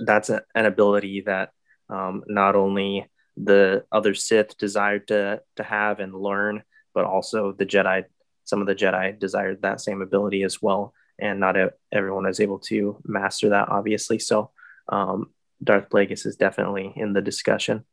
that's 0.01 0.31
a, 0.31 0.43
an 0.55 0.66
ability 0.66 1.23
that 1.23 1.51
um, 1.89 2.23
not 2.27 2.57
only 2.57 3.09
the 3.37 3.85
other 3.91 4.14
Sith 4.14 4.57
desired 4.59 5.09
to 5.09 5.43
to 5.57 5.62
have 5.62 6.01
and 6.01 6.14
learn, 6.14 6.62
but 6.95 7.05
also 7.05 7.53
the 7.53 7.66
Jedi. 7.66 8.05
Some 8.45 8.61
of 8.61 8.66
the 8.66 8.75
Jedi 8.75 9.18
desired 9.18 9.62
that 9.62 9.81
same 9.81 10.03
ability 10.03 10.43
as 10.43 10.61
well, 10.61 10.93
and 11.18 11.41
not 11.41 11.57
a, 11.57 11.73
everyone 11.93 12.27
is 12.27 12.41
able 12.41 12.59
to 12.61 13.01
master 13.05 13.51
that, 13.51 13.68
obviously. 13.68 14.18
So, 14.18 14.51
um, 14.89 15.31
Darth 15.62 15.89
Plagueis 15.91 16.26
is 16.26 16.37
definitely 16.37 16.93
in 16.97 17.12
the 17.12 17.22
discussion. 17.22 17.85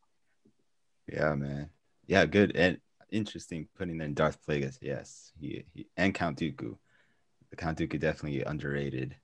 Yeah, 1.11 1.35
man. 1.35 1.69
Yeah, 2.05 2.25
good 2.25 2.55
and 2.55 2.79
interesting 3.11 3.67
putting 3.77 4.01
in 4.01 4.13
Darth 4.13 4.37
Plagueis. 4.47 4.77
Yes, 4.81 5.31
he, 5.39 5.65
he 5.73 5.87
and 5.97 6.13
Count 6.13 6.39
Dooku. 6.39 6.77
The 7.49 7.55
Count 7.55 7.77
Dooku 7.77 7.99
definitely 7.99 8.43
underrated 8.43 9.15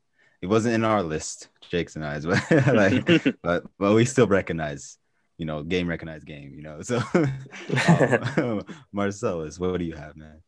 it 0.44 0.50
wasn't 0.50 0.76
in 0.76 0.84
our 0.84 1.02
list, 1.02 1.48
Jake's 1.62 1.96
and 1.96 2.06
I's, 2.06 2.26
but 2.50 2.52
like, 2.68 3.24
but 3.42 3.64
but 3.80 3.94
we 3.94 4.04
still 4.04 4.28
recognize, 4.28 4.98
you 5.38 5.46
know, 5.46 5.64
game 5.64 5.88
recognized 5.88 6.26
game, 6.26 6.54
you 6.54 6.62
know. 6.62 6.82
So, 6.82 7.02
um, 8.38 8.62
Marcellus, 8.92 9.58
what, 9.58 9.72
what 9.72 9.80
do 9.80 9.86
you 9.86 9.96
have, 9.96 10.18
man? 10.18 10.42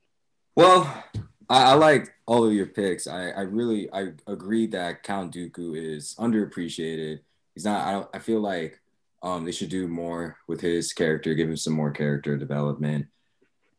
Well, 0.54 1.04
I, 1.50 1.72
I, 1.72 1.74
like 1.74 2.14
all 2.26 2.46
of 2.46 2.54
your 2.54 2.66
picks. 2.66 3.08
I, 3.08 3.30
I 3.30 3.42
really 3.42 3.92
I 3.92 4.10
agree 4.28 4.68
that 4.68 5.04
Count 5.04 5.34
Dooku 5.34 5.76
is 5.76 6.16
underappreciated. 6.20 7.20
He's 7.54 7.66
not. 7.66 7.88
I 7.88 7.92
don't. 7.92 8.10
I 8.14 8.20
feel 8.20 8.40
like 8.40 8.80
um 9.22 9.46
they 9.46 9.52
should 9.52 9.70
do 9.70 9.88
more 9.88 10.38
with 10.48 10.62
his 10.62 10.94
character, 10.94 11.34
give 11.34 11.50
him 11.50 11.58
some 11.58 11.74
more 11.74 11.92
character 11.92 12.38
development. 12.38 13.08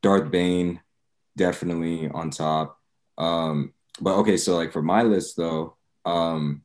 Darth 0.03 0.31
Bane, 0.31 0.81
definitely 1.37 2.09
on 2.09 2.31
top. 2.31 2.81
Um, 3.19 3.73
but 4.01 4.17
okay, 4.19 4.37
so 4.37 4.57
like 4.57 4.73
for 4.73 4.83
my 4.83 5.03
list 5.03 5.37
though, 5.37 5.77
um, 6.05 6.63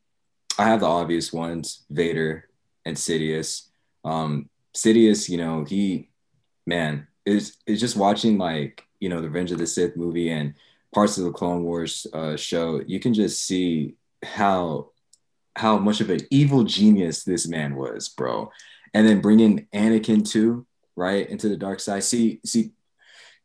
I 0.57 0.65
have 0.65 0.81
the 0.81 0.87
obvious 0.87 1.31
ones: 1.33 1.83
Vader 1.89 2.49
and 2.85 2.95
Sidious. 2.95 3.69
Um, 4.03 4.49
Sidious, 4.75 5.29
you 5.29 5.37
know, 5.37 5.63
he, 5.63 6.09
man, 6.65 7.07
is 7.25 7.57
is 7.65 7.79
just 7.79 7.97
watching 7.97 8.37
like 8.37 8.85
you 8.99 9.09
know 9.09 9.21
the 9.21 9.27
Revenge 9.27 9.51
of 9.51 9.57
the 9.57 9.67
Sith 9.67 9.95
movie 9.95 10.29
and 10.29 10.53
parts 10.93 11.17
of 11.17 11.23
the 11.23 11.31
Clone 11.31 11.63
Wars 11.63 12.05
uh, 12.13 12.35
show. 12.35 12.81
You 12.85 12.99
can 12.99 13.13
just 13.13 13.45
see 13.45 13.95
how 14.23 14.91
how 15.55 15.77
much 15.77 15.99
of 15.99 16.09
an 16.09 16.21
evil 16.29 16.63
genius 16.63 17.23
this 17.23 17.47
man 17.47 17.75
was, 17.75 18.09
bro. 18.09 18.51
And 18.93 19.07
then 19.07 19.21
bringing 19.21 19.67
Anakin 19.73 20.29
too, 20.29 20.65
right, 20.95 21.29
into 21.29 21.49
the 21.49 21.57
dark 21.57 21.79
side. 21.79 22.03
See, 22.03 22.39
see, 22.45 22.71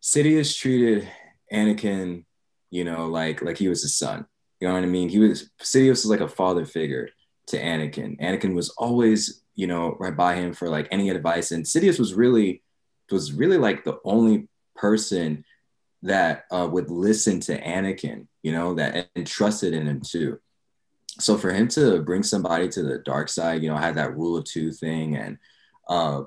Sidious 0.02 0.56
treated 0.56 1.08
Anakin, 1.52 2.24
you 2.70 2.84
know, 2.84 3.06
like 3.06 3.42
like 3.42 3.58
he 3.58 3.68
was 3.68 3.82
his 3.82 3.96
son. 3.96 4.26
You 4.60 4.68
know 4.68 4.74
what 4.74 4.82
I 4.82 4.86
mean? 4.86 5.08
He 5.08 5.18
was 5.18 5.50
Sidious 5.60 6.02
was 6.02 6.06
like 6.06 6.20
a 6.20 6.28
father 6.28 6.64
figure 6.64 7.08
to 7.48 7.60
Anakin. 7.60 8.20
Anakin 8.20 8.54
was 8.54 8.70
always, 8.70 9.42
you 9.54 9.66
know, 9.66 9.96
right 9.98 10.16
by 10.16 10.36
him 10.36 10.52
for 10.52 10.68
like 10.68 10.88
any 10.90 11.10
advice. 11.10 11.50
And 11.50 11.64
Sidious 11.64 11.98
was 11.98 12.14
really 12.14 12.62
was 13.10 13.32
really 13.32 13.58
like 13.58 13.84
the 13.84 13.98
only 14.04 14.48
person 14.74 15.44
that 16.06 16.44
uh, 16.50 16.68
would 16.70 16.90
listen 16.90 17.40
to 17.40 17.60
Anakin, 17.60 18.26
you 18.42 18.52
know, 18.52 18.74
that 18.74 19.08
and 19.14 19.26
trusted 19.26 19.74
in 19.74 19.86
him 19.86 20.00
too. 20.00 20.38
So 21.18 21.38
for 21.38 21.52
him 21.52 21.68
to 21.68 22.02
bring 22.02 22.22
somebody 22.22 22.68
to 22.68 22.82
the 22.82 22.98
dark 22.98 23.28
side, 23.28 23.62
you 23.62 23.70
know, 23.70 23.76
had 23.76 23.94
that 23.94 24.16
rule 24.16 24.36
of 24.36 24.44
two 24.44 24.72
thing 24.72 25.16
and 25.16 25.38
uh 25.88 26.22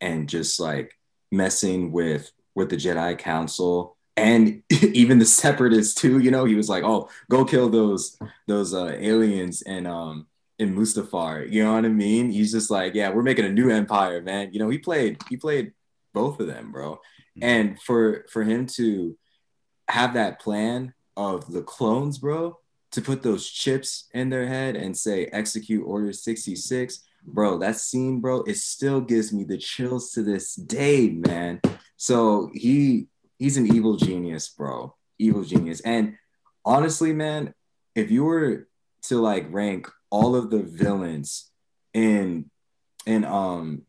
and 0.00 0.28
just 0.28 0.58
like 0.58 0.98
messing 1.30 1.92
with 1.92 2.32
with 2.54 2.70
the 2.70 2.76
Jedi 2.76 3.16
Council 3.18 3.96
and 4.16 4.62
even 4.82 5.18
the 5.18 5.24
separatists 5.24 5.94
too 5.94 6.18
you 6.18 6.30
know 6.30 6.44
he 6.44 6.54
was 6.54 6.68
like 6.68 6.84
oh 6.84 7.08
go 7.30 7.44
kill 7.44 7.68
those 7.68 8.18
those 8.46 8.74
uh, 8.74 8.94
aliens 8.98 9.62
and 9.62 9.86
um 9.86 10.26
in 10.58 10.74
mustafar 10.74 11.50
you 11.50 11.64
know 11.64 11.72
what 11.72 11.84
i 11.84 11.88
mean 11.88 12.30
he's 12.30 12.52
just 12.52 12.70
like 12.70 12.94
yeah 12.94 13.10
we're 13.10 13.22
making 13.22 13.44
a 13.44 13.50
new 13.50 13.70
empire 13.70 14.20
man 14.20 14.52
you 14.52 14.58
know 14.58 14.68
he 14.68 14.78
played 14.78 15.18
he 15.28 15.36
played 15.36 15.72
both 16.12 16.40
of 16.40 16.46
them 16.46 16.70
bro 16.70 16.92
mm-hmm. 16.92 17.42
and 17.42 17.80
for 17.80 18.26
for 18.30 18.44
him 18.44 18.66
to 18.66 19.16
have 19.92 20.14
that 20.14 20.40
plan 20.40 20.94
of 21.16 21.52
the 21.52 21.62
clones 21.62 22.18
bro 22.18 22.58
to 22.90 23.00
put 23.00 23.22
those 23.22 23.48
chips 23.48 24.08
in 24.12 24.28
their 24.28 24.46
head 24.46 24.76
and 24.76 24.96
say 24.96 25.26
execute 25.26 25.84
order 25.86 26.12
66 26.12 27.04
bro 27.24 27.58
that 27.58 27.76
scene 27.76 28.20
bro 28.20 28.42
it 28.42 28.56
still 28.56 29.00
gives 29.00 29.32
me 29.32 29.44
the 29.44 29.58
chills 29.58 30.10
to 30.12 30.22
this 30.22 30.54
day 30.54 31.10
man 31.10 31.60
so 31.96 32.50
he 32.52 33.06
he's 33.42 33.56
an 33.56 33.72
evil 33.74 33.96
genius, 33.96 34.48
bro. 34.48 34.94
Evil 35.18 35.42
genius. 35.42 35.80
And 35.80 36.16
honestly, 36.64 37.12
man, 37.12 37.54
if 37.94 38.10
you 38.10 38.24
were 38.24 38.68
to 39.02 39.20
like 39.20 39.46
rank 39.50 39.88
all 40.10 40.36
of 40.36 40.50
the 40.50 40.62
villains 40.62 41.50
in 41.92 42.50
in 43.04 43.24
um 43.24 43.82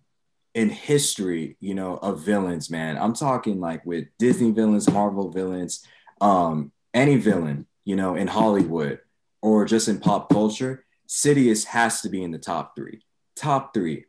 in 0.53 0.69
history, 0.69 1.57
you 1.59 1.73
know, 1.73 1.97
of 1.97 2.21
villains, 2.21 2.69
man. 2.69 2.97
I'm 2.97 3.13
talking 3.13 3.59
like 3.59 3.85
with 3.85 4.05
Disney 4.19 4.51
villains, 4.51 4.89
Marvel 4.89 5.31
villains, 5.31 5.85
um, 6.21 6.71
any 6.93 7.17
villain, 7.17 7.65
you 7.85 7.95
know, 7.95 8.15
in 8.15 8.27
Hollywood 8.27 8.99
or 9.41 9.65
just 9.65 9.87
in 9.87 9.99
pop 9.99 10.29
culture, 10.29 10.85
Sidious 11.07 11.65
has 11.65 12.01
to 12.01 12.09
be 12.09 12.23
in 12.23 12.31
the 12.31 12.37
top 12.37 12.75
three. 12.75 13.01
Top 13.35 13.73
three, 13.73 14.05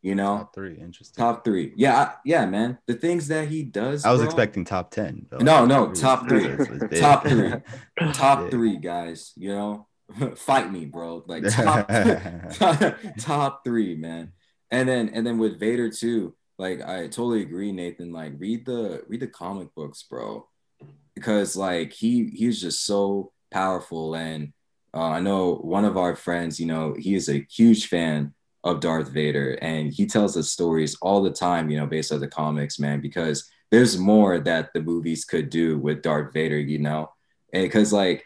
you 0.00 0.14
know, 0.14 0.38
Top 0.38 0.54
three, 0.54 0.74
interesting. 0.80 1.14
top 1.22 1.44
three. 1.44 1.72
Yeah, 1.76 1.94
I- 1.96 2.14
yeah, 2.24 2.46
man. 2.46 2.78
The 2.86 2.94
things 2.94 3.28
that 3.28 3.48
he 3.48 3.62
does. 3.62 4.04
I 4.06 4.12
was 4.12 4.20
bro, 4.22 4.26
expecting 4.26 4.64
top 4.64 4.90
ten. 4.90 5.26
though. 5.30 5.38
No, 5.38 5.66
no, 5.66 5.92
top 5.92 6.26
three. 6.26 6.46
This 6.48 6.68
was 6.70 6.82
big. 6.88 7.00
Top 7.00 7.26
three. 7.26 7.52
top 8.14 8.40
Yeah. 8.44 8.48
three, 8.50 8.76
guys. 8.78 9.32
You 9.36 9.50
know, 9.50 9.86
fight 10.36 10.72
me, 10.72 10.86
bro. 10.86 11.22
Like 11.26 11.44
top, 11.50 11.86
top 13.18 13.64
three, 13.64 13.94
man. 13.94 14.32
And 14.72 14.88
then 14.88 15.10
and 15.10 15.24
then 15.24 15.38
with 15.38 15.60
Vader 15.60 15.90
too. 15.90 16.34
Like 16.58 16.82
I 16.82 17.02
totally 17.02 17.42
agree, 17.42 17.72
Nathan. 17.72 18.12
Like 18.12 18.32
read 18.38 18.66
the 18.66 19.02
read 19.06 19.20
the 19.20 19.26
comic 19.26 19.74
books, 19.74 20.02
bro, 20.02 20.48
because 21.14 21.56
like 21.56 21.92
he 21.92 22.28
he's 22.28 22.60
just 22.60 22.84
so 22.84 23.32
powerful. 23.50 24.14
And 24.14 24.52
uh, 24.94 25.10
I 25.10 25.20
know 25.20 25.56
one 25.56 25.84
of 25.84 25.96
our 25.96 26.16
friends, 26.16 26.58
you 26.58 26.66
know, 26.66 26.94
he 26.98 27.14
is 27.14 27.28
a 27.28 27.46
huge 27.50 27.86
fan 27.88 28.34
of 28.64 28.80
Darth 28.80 29.08
Vader, 29.10 29.58
and 29.60 29.92
he 29.92 30.06
tells 30.06 30.36
us 30.36 30.50
stories 30.50 30.96
all 31.02 31.22
the 31.22 31.32
time, 31.32 31.68
you 31.68 31.78
know, 31.78 31.86
based 31.86 32.12
on 32.12 32.20
the 32.20 32.28
comics, 32.28 32.78
man, 32.78 33.00
because 33.00 33.50
there's 33.70 33.98
more 33.98 34.38
that 34.38 34.70
the 34.72 34.80
movies 34.80 35.24
could 35.24 35.50
do 35.50 35.78
with 35.78 36.02
Darth 36.02 36.32
Vader, 36.32 36.58
you 36.58 36.78
know, 36.78 37.10
and 37.52 37.62
because 37.64 37.92
like 37.92 38.24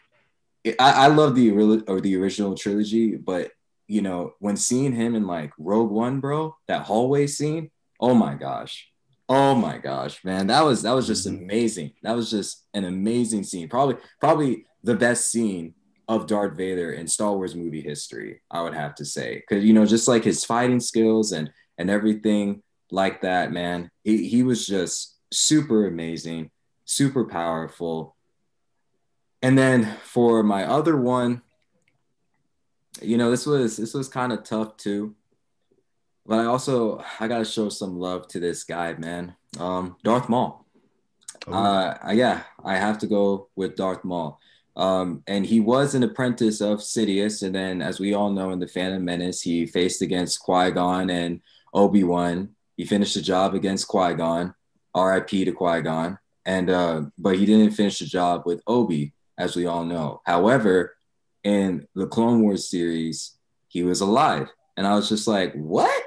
I, 0.79 0.93
I 1.05 1.07
love 1.09 1.35
the 1.35 1.51
or 1.89 2.01
the 2.01 2.17
original 2.17 2.55
trilogy, 2.55 3.17
but 3.17 3.53
you 3.89 4.03
know, 4.03 4.35
when 4.41 4.57
seeing 4.57 4.93
him 4.93 5.15
in 5.15 5.27
like 5.27 5.53
Rogue 5.59 5.91
One, 5.91 6.21
bro, 6.21 6.57
that 6.69 6.83
hallway 6.87 7.27
scene, 7.27 7.71
oh 8.01 8.15
my 8.15 8.35
gosh. 8.35 8.91
Oh 9.29 9.55
my 9.57 9.79
gosh, 9.79 10.25
man. 10.25 10.47
That 10.47 10.65
was 10.65 10.83
that 10.83 10.93
was 10.93 11.07
just 11.07 11.27
Mhm. 11.27 11.43
amazing. 11.43 11.93
That 12.03 12.15
was 12.15 12.31
just 12.31 12.67
an 12.75 12.85
amazing 12.85 13.43
scene. 13.45 13.69
Probably 13.69 13.97
probably 14.21 14.67
the 14.85 14.95
best 14.95 15.31
scene 15.31 15.75
of 16.09 16.29
Darth 16.29 16.57
Vader 16.57 16.93
in 16.93 17.09
Star 17.09 17.33
Wars 17.35 17.57
movie 17.57 17.81
history, 17.81 18.41
I 18.51 18.63
would 18.63 18.75
have 18.75 18.95
to 18.97 19.05
say. 19.05 19.43
Cuz 19.49 19.65
you 19.65 19.73
know, 19.73 19.85
just 19.85 20.07
like 20.07 20.23
his 20.25 20.45
fighting 20.45 20.79
skills 20.81 21.33
and 21.33 21.51
and 21.79 21.91
everything 21.91 22.63
like 22.93 23.21
that, 23.23 23.51
man. 23.51 23.91
He 24.05 24.29
he 24.29 24.43
was 24.45 24.65
just 24.67 25.17
super 25.33 25.87
amazing, 25.89 26.51
super 26.85 27.25
powerful. 27.25 28.17
And 29.43 29.59
then 29.59 29.97
for 30.03 30.43
my 30.43 30.65
other 30.65 30.97
one, 30.97 31.43
you 33.03 33.17
know, 33.17 33.31
this 33.31 33.47
was 33.47 33.77
this 33.77 33.95
was 33.95 34.09
kind 34.09 34.33
of 34.33 34.45
tough 34.45 34.77
too. 34.77 35.15
But 36.25 36.41
I 36.41 36.45
also 36.47 37.03
I 37.21 37.29
gotta 37.29 37.45
show 37.45 37.69
some 37.69 37.99
love 37.99 38.27
to 38.29 38.41
this 38.41 38.65
guy, 38.65 38.95
man. 38.95 39.35
Um, 39.59 39.97
Darth 40.03 40.29
Maul. 40.29 40.65
Oh, 41.47 41.53
Uh, 41.53 42.11
yeah, 42.13 42.43
I 42.65 42.77
have 42.77 42.99
to 42.99 43.07
go 43.07 43.49
with 43.55 43.77
Darth 43.77 44.05
Maul. 44.05 44.41
Um, 44.75 45.23
and 45.27 45.47
he 45.47 45.61
was 45.61 45.95
an 45.95 46.03
apprentice 46.03 46.61
of 46.61 46.81
Sidious, 46.81 47.43
and 47.43 47.55
then, 47.55 47.81
as 47.81 47.99
we 47.99 48.13
all 48.13 48.31
know, 48.31 48.51
in 48.51 48.59
the 48.59 48.67
Phantom 48.67 49.03
Menace, 49.03 49.41
he 49.41 49.65
faced 49.65 50.03
against 50.03 50.41
Qui 50.41 50.71
Gon 50.73 51.09
and 51.09 51.41
Obi 51.73 52.05
Wan. 52.05 52.51
He 52.77 52.85
finished 52.85 53.15
the 53.15 53.23
job 53.23 53.55
against 53.55 53.89
Qui 53.89 54.15
Gon. 54.15 54.55
R.I.P. 54.95 55.45
to 55.47 55.53
Qui 55.53 55.81
Gon. 55.83 56.19
And 56.45 56.71
uh, 56.71 57.03
but 57.19 57.37
he 57.37 57.47
didn't 57.47 57.73
finish 57.73 57.99
the 57.99 58.05
job 58.07 58.43
with 58.45 58.63
Obi, 58.67 59.15
as 59.39 59.57
we 59.57 59.67
all 59.67 59.85
know. 59.85 60.21
However, 60.27 60.96
in 61.47 61.87
the 61.95 62.07
Clone 62.07 62.43
Wars 62.43 62.69
series, 62.69 63.39
he 63.69 63.83
was 63.83 64.01
alive, 64.01 64.49
and 64.77 64.87
I 64.87 64.95
was 64.95 65.09
just 65.09 65.27
like, 65.29 65.55
"What? 65.55 66.03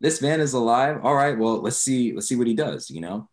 This 0.00 0.22
man 0.22 0.40
is 0.40 0.54
alive? 0.54 1.00
All 1.02 1.14
right, 1.14 1.36
well, 1.36 1.60
let's 1.60 1.78
see, 1.78 2.12
let's 2.12 2.28
see 2.28 2.36
what 2.36 2.46
he 2.46 2.54
does," 2.54 2.90
you 2.90 3.00
know? 3.00 3.28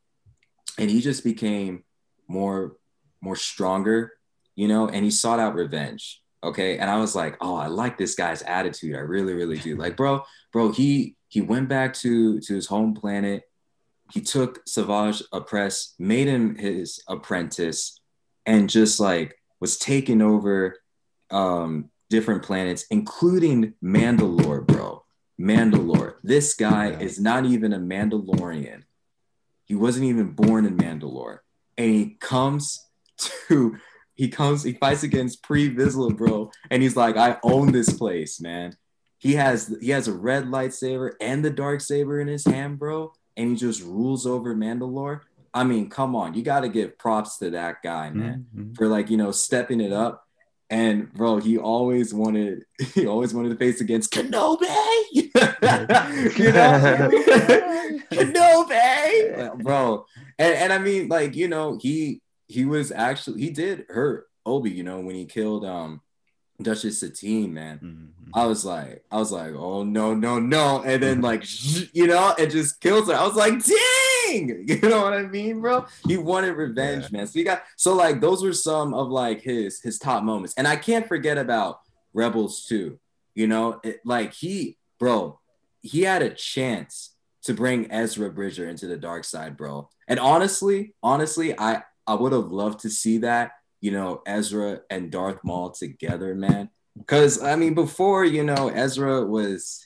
And 0.78 0.90
he 0.90 1.02
just 1.02 1.24
became 1.24 1.84
more 2.28 2.76
more 3.22 3.36
stronger 3.36 4.12
you 4.56 4.68
know? 4.68 4.88
And 4.88 5.04
he 5.04 5.12
sought 5.12 5.40
out 5.40 5.56
revenge 5.56 6.22
okay? 6.44 6.78
And 6.78 6.90
i 6.90 6.98
was 6.98 7.16
like 7.16 7.38
oh 7.42 7.56
i 7.56 7.68
like 7.68 7.98
this 7.98 8.16
guy's 8.16 8.42
attitude. 8.44 8.96
I 8.96 9.00
really 9.00 9.34
really 9.34 9.58
do. 9.58 9.76
Like 9.76 9.98
bro 9.98 10.24
bro 10.52 10.72
he 10.72 11.16
he 11.28 11.42
went 11.42 11.70
back 11.70 11.94
to 11.96 12.40
to 12.40 12.56
his 12.56 12.68
home 12.68 12.94
planet. 12.94 13.44
He 14.14 14.22
took 14.22 14.62
Savage 14.68 15.24
Opress 15.34 15.94
made 15.98 16.28
him 16.28 16.56
his 16.56 17.02
apprentice 17.08 18.00
and 18.46 18.70
just 18.70 19.00
like 19.00 19.36
was 19.60 19.78
taking 19.78 20.22
over 20.22 20.78
um 21.36 21.90
different 22.10 22.44
planets 22.44 22.86
including 22.90 23.74
mandalore 23.84 24.66
bro 24.66 25.04
mandalore 25.40 26.16
this 26.24 26.54
guy 26.54 26.86
Yeah. 26.92 27.00
is 27.00 27.20
not 27.20 27.46
even 27.46 27.74
a 27.74 27.80
mandalorian 27.80 28.84
he 29.66 29.76
wasn't 29.76 30.06
even 30.06 30.32
born 30.32 30.66
in 30.66 30.78
Mandalore. 30.78 31.40
And 31.78 31.90
he 31.92 32.18
comes 32.20 32.88
to 33.18 33.78
he 34.16 34.30
comes, 34.30 34.64
he 34.64 34.74
fights 34.74 35.04
against 35.04 35.44
Pre 35.44 35.74
Vizsla, 35.76 36.16
bro. 36.16 36.52
And 36.70 36.82
he's 36.82 36.96
like, 36.96 37.18
I 37.18 37.38
own 37.44 37.72
this 37.72 37.92
place, 37.92 38.40
man. 38.40 38.78
He 39.18 39.34
has 39.34 39.76
he 39.82 39.90
has 39.90 40.08
a 40.08 40.14
red 40.14 40.46
lightsaber 40.46 41.14
and 41.20 41.44
the 41.44 41.50
dark 41.50 41.82
saber 41.82 42.20
in 42.20 42.28
his 42.28 42.46
hand, 42.46 42.80
bro. 42.80 43.12
And 43.36 43.50
he 43.50 43.56
just 43.56 43.82
rules 43.84 44.26
over 44.26 44.56
Mandalore. 44.56 45.22
I 45.54 45.64
mean, 45.64 45.90
come 45.90 46.16
on, 46.16 46.34
you 46.34 46.44
gotta 46.44 46.70
give 46.70 46.98
props 46.98 47.38
to 47.40 47.50
that 47.52 47.82
guy, 47.82 48.10
man 48.12 48.46
mhm. 48.56 48.78
for 48.78 48.88
like 48.88 49.10
you 49.10 49.18
know 49.18 49.32
stepping 49.32 49.82
it 49.82 49.92
up. 49.92 50.25
And 50.70 51.14
bro, 51.14 51.38
he 51.38 51.58
always 51.58 52.14
wanted 52.14 52.66
he 52.94 53.06
always 53.06 53.34
wanted 53.34 53.50
to 53.50 53.56
face 53.56 53.82
against 53.82 54.12
Kenobi. 54.12 54.66
you 55.12 55.32
know, 56.52 57.10
Kenobi, 58.12 59.64
bro. 59.64 60.06
And 60.40 60.54
and 60.56 60.74
I 60.74 60.78
mean, 60.80 61.08
like 61.08 61.36
you 61.36 61.48
know, 61.48 61.78
he 61.80 62.22
he 62.48 62.66
was 62.66 62.92
actually 62.92 63.42
he 63.42 63.50
did 63.52 63.86
hurt 63.90 64.28
Obi. 64.46 64.72
You 64.72 64.84
know, 64.84 65.00
when 65.00 65.16
he 65.16 65.26
killed 65.26 65.66
um 65.66 66.02
Duchess 66.62 67.00
Satine, 67.00 67.54
man. 67.54 67.80
Mhm. 67.80 68.08
I 68.34 68.48
was 68.48 68.66
like, 68.66 69.04
I 69.12 69.18
was 69.18 69.32
like, 69.32 69.54
oh 69.54 69.84
no, 69.84 70.14
no, 70.14 70.40
no, 70.40 70.82
and 70.84 71.02
then 71.02 71.22
like, 71.22 71.44
you 71.94 72.08
know, 72.08 72.34
it 72.38 72.48
just 72.48 72.82
kills 72.82 73.08
her. 73.08 73.14
I 73.14 73.26
was 73.26 73.36
like, 73.36 73.54
dang, 74.40 74.66
you 74.68 74.80
know 74.90 75.02
what 75.04 75.14
I 75.14 75.24
mean, 75.24 75.62
bro? 75.62 75.86
He 76.08 76.18
wanted 76.18 76.52
revenge, 76.54 77.04
Yeah. 77.06 77.18
man. 77.18 77.28
So 77.28 77.40
you 77.40 77.46
got, 77.46 77.64
so 77.76 77.94
like, 77.96 78.22
those 78.22 78.44
were 78.44 78.54
some 78.54 78.94
of 78.94 79.10
like 79.10 79.42
his 79.42 79.82
his 79.82 80.00
top 80.00 80.24
moments, 80.24 80.54
and 80.58 80.68
I 80.68 80.76
can't 80.76 81.08
forget 81.08 81.38
about 81.38 81.80
Rebels 82.14 82.66
too. 82.66 83.00
You 83.34 83.48
know, 83.48 83.80
it, 83.84 84.00
like 84.06 84.34
he, 84.34 84.78
bro, 85.00 85.40
he 85.82 86.04
had 86.04 86.22
a 86.22 86.30
chance 86.30 87.16
to 87.44 87.54
bring 87.54 87.92
Ezra 87.92 88.32
Bridger 88.32 88.68
into 88.70 88.88
the 88.88 88.98
dark 88.98 89.24
side, 89.24 89.56
bro. 89.58 89.90
And 90.08 90.20
honestly, 90.20 90.96
honestly, 91.04 91.58
I 91.60 91.84
I 92.08 92.14
would 92.16 92.32
have 92.32 92.52
loved 92.52 92.80
to 92.82 92.90
see 92.90 93.18
that, 93.20 93.52
you 93.82 93.92
know, 93.92 94.22
Ezra 94.26 94.82
and 94.90 95.12
Darth 95.12 95.40
Maul 95.44 95.72
together, 95.72 96.34
man. 96.36 96.70
Because 96.98 97.44
I 97.44 97.56
mean, 97.56 97.74
before 97.74 98.24
you 98.24 98.44
know, 98.44 98.70
Ezra 98.70 99.26
was 99.26 99.86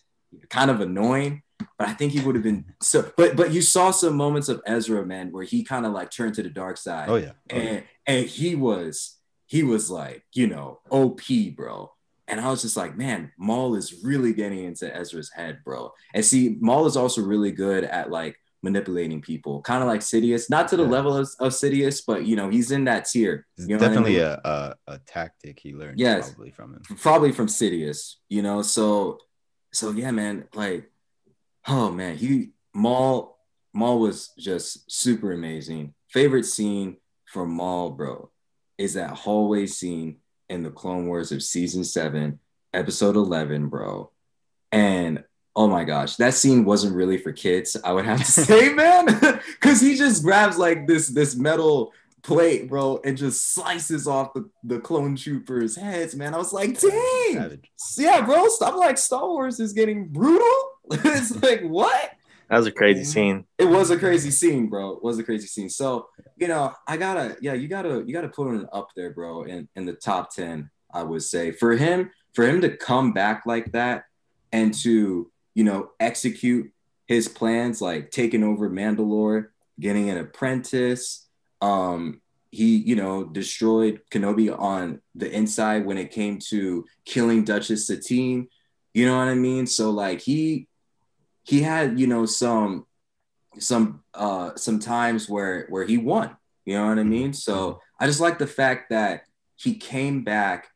kind 0.50 0.70
of 0.70 0.80
annoying, 0.80 1.42
but 1.78 1.88
I 1.88 1.94
think 1.94 2.14
he 2.14 2.20
would 2.22 2.36
have 2.36 2.44
been 2.44 2.66
so. 2.82 3.12
But 3.18 3.36
but 3.36 3.52
you 3.52 3.62
saw 3.62 3.92
some 3.92 4.16
moments 4.16 4.50
of 4.50 4.62
Ezra, 4.66 5.06
man, 5.06 5.32
where 5.32 5.44
he 5.44 5.64
kind 5.64 5.86
of 5.86 5.92
like 5.94 6.12
turned 6.12 6.36
to 6.36 6.44
the 6.44 6.50
dark 6.50 6.78
side, 6.78 7.10
Oh 7.10 7.16
yeah. 7.16 7.32
Oh, 7.52 7.56
yeah. 7.56 7.62
and 7.62 7.84
and 8.08 8.26
he 8.26 8.56
was 8.56 9.18
he 9.46 9.64
was 9.64 9.90
like 9.90 10.24
you 10.34 10.46
know 10.48 10.80
op 10.92 11.22
bro 11.56 11.92
and 12.28 12.40
i 12.40 12.48
was 12.52 12.62
just 12.62 12.78
like 12.78 12.96
man 12.96 13.32
maul 13.40 13.74
is 13.76 14.04
really 14.04 14.32
getting 14.32 14.64
into 14.64 14.86
ezra's 14.96 15.32
head 15.32 15.58
bro 15.66 15.92
and 16.14 16.24
see 16.24 16.56
maul 16.62 16.86
is 16.86 16.96
also 16.96 17.22
really 17.24 17.52
good 17.52 17.84
at 17.84 18.12
like 18.12 18.36
manipulating 18.62 19.22
people 19.22 19.60
kind 19.64 19.82
of 19.82 19.88
like 19.90 20.02
sidious 20.02 20.50
not 20.52 20.68
to 20.68 20.78
the 20.78 20.84
Yeah. 20.84 20.90
level 20.90 21.18
of, 21.18 21.28
of 21.40 21.52
sidious 21.52 22.04
but 22.06 22.26
you 22.26 22.36
know 22.36 22.50
he's 22.50 22.70
in 22.72 22.84
that 22.86 23.06
tier 23.06 23.48
you 23.58 23.68
know 23.70 23.76
what 23.78 23.84
I 23.84 23.88
definitely 23.88 24.14
mean? 24.18 24.22
a, 24.22 24.40
a 24.46 24.76
a 24.94 25.00
tactic 25.00 25.60
he 25.60 25.74
learned 25.74 25.98
Yes. 26.00 26.30
probably 26.30 26.52
from 26.52 26.74
him. 26.76 26.82
probably 26.98 27.32
from 27.32 27.48
Sidious, 27.48 28.16
you 28.30 28.42
know. 28.44 28.62
So, 28.62 29.18
so 29.74 29.92
yeah, 29.92 30.12
man. 30.12 30.48
Like, 30.54 30.92
oh 31.70 31.92
man, 31.92 32.18
he 32.18 32.50
Maul 32.74 33.38
Maul 33.74 34.00
was 34.00 34.32
just 34.38 34.92
super 34.92 35.32
amazing. 35.32 35.94
Favorite 36.10 36.46
scene 36.46 36.98
from 37.26 37.52
Maul, 37.52 37.92
bro, 37.92 38.32
is 38.78 38.96
that 38.96 39.12
hallway 39.12 39.68
scene 39.68 40.18
in 40.50 40.64
the 40.64 40.72
Clone 40.72 41.08
Wars 41.08 41.32
of 41.32 41.44
season 41.44 41.84
seven, 41.84 42.40
episode 42.74 43.16
eleven, 43.16 43.70
bro. 43.70 44.12
And 44.72 45.24
oh 45.56 45.68
my 45.68 45.84
gosh, 45.84 46.16
that 46.18 46.34
scene 46.34 46.66
wasn't 46.66 46.96
really 46.96 47.18
for 47.18 47.32
kids. 47.32 47.78
I 47.84 47.94
would 47.94 48.06
have 48.06 48.20
to 48.20 48.32
say, 48.32 48.74
man, 48.74 49.06
because 49.60 49.80
he 49.80 49.96
just 49.96 50.24
grabs 50.24 50.58
like 50.58 50.88
this 50.88 51.08
this 51.08 51.36
metal 51.36 51.94
plate, 52.22 52.68
bro, 52.68 53.00
and 53.04 53.18
just 53.18 53.54
slices 53.54 54.08
off 54.08 54.34
the, 54.34 54.50
the 54.64 54.80
clone 54.80 55.16
troopers' 55.16 55.76
heads, 55.76 56.16
man. 56.16 56.34
I 56.34 56.38
was 56.38 56.54
like, 56.54 56.80
dang. 56.80 57.62
Yeah, 57.98 58.22
bro. 58.26 58.48
I'm 58.62 58.76
like, 58.76 58.98
Star 58.98 59.28
Wars 59.28 59.60
is 59.60 59.74
getting 59.74 60.08
brutal. 60.08 60.69
it's 61.06 61.42
like, 61.42 61.62
what? 61.62 62.12
That 62.50 62.58
was 62.58 62.66
a 62.66 62.72
crazy 62.72 63.04
scene. 63.04 63.46
It 63.60 63.66
was 63.66 63.92
a 63.92 63.98
crazy 63.98 64.32
scene, 64.32 64.68
bro. 64.68 64.94
It 64.94 65.04
was 65.04 65.20
a 65.20 65.24
crazy 65.24 65.46
scene. 65.46 65.70
So, 65.70 66.08
you 66.36 66.48
know, 66.48 66.74
I 66.88 66.98
gotta, 66.98 67.38
yeah, 67.42 67.54
you 67.54 67.68
gotta, 67.68 68.04
you 68.06 68.14
gotta 68.14 68.30
put 68.30 68.48
him 68.48 68.68
up 68.74 68.90
there, 68.96 69.12
bro, 69.12 69.44
in, 69.44 69.68
in 69.76 69.86
the 69.86 69.94
top 69.94 70.34
10, 70.34 70.70
I 70.92 71.04
would 71.04 71.22
say. 71.22 71.52
For 71.52 71.74
him, 71.74 72.10
for 72.34 72.48
him 72.48 72.62
to 72.62 72.76
come 72.76 73.14
back 73.14 73.44
like 73.46 73.72
that 73.74 74.06
and 74.52 74.74
to, 74.80 75.32
you 75.54 75.64
know, 75.64 75.92
execute 76.00 76.72
his 77.06 77.28
plans, 77.28 77.82
like 77.82 78.10
taking 78.12 78.44
over 78.44 78.70
Mandalore, 78.70 79.50
getting 79.80 80.10
an 80.10 80.18
apprentice. 80.18 81.28
Um, 81.62 82.22
he, 82.52 82.78
you 82.78 82.96
know, 82.96 83.26
destroyed 83.26 84.02
Kenobi 84.10 84.58
on 84.58 85.02
the 85.14 85.30
inside 85.30 85.86
when 85.86 85.98
it 85.98 86.12
came 86.12 86.40
to 86.50 86.86
killing 87.06 87.44
Duchess 87.44 87.86
Satine. 87.86 88.48
You 88.94 89.06
know 89.06 89.18
what 89.18 89.28
I 89.28 89.36
mean? 89.36 89.68
So 89.68 89.92
like 89.92 90.22
he 90.22 90.68
he 91.50 91.64
had, 91.64 92.00
you 92.00 92.06
know, 92.06 92.26
some 92.28 92.86
some 93.58 94.04
uh 94.14 94.52
some 94.56 94.78
times 94.80 95.28
where 95.28 95.66
where 95.70 95.84
he 95.86 95.98
won. 95.98 96.38
You 96.66 96.76
know 96.78 96.88
what 96.88 97.00
I 97.00 97.04
mean? 97.04 97.34
So 97.34 97.82
I 98.00 98.06
just 98.06 98.20
like 98.20 98.38
the 98.38 98.46
fact 98.62 98.92
that 98.92 99.24
he 99.56 99.74
came 99.74 100.24
back 100.24 100.70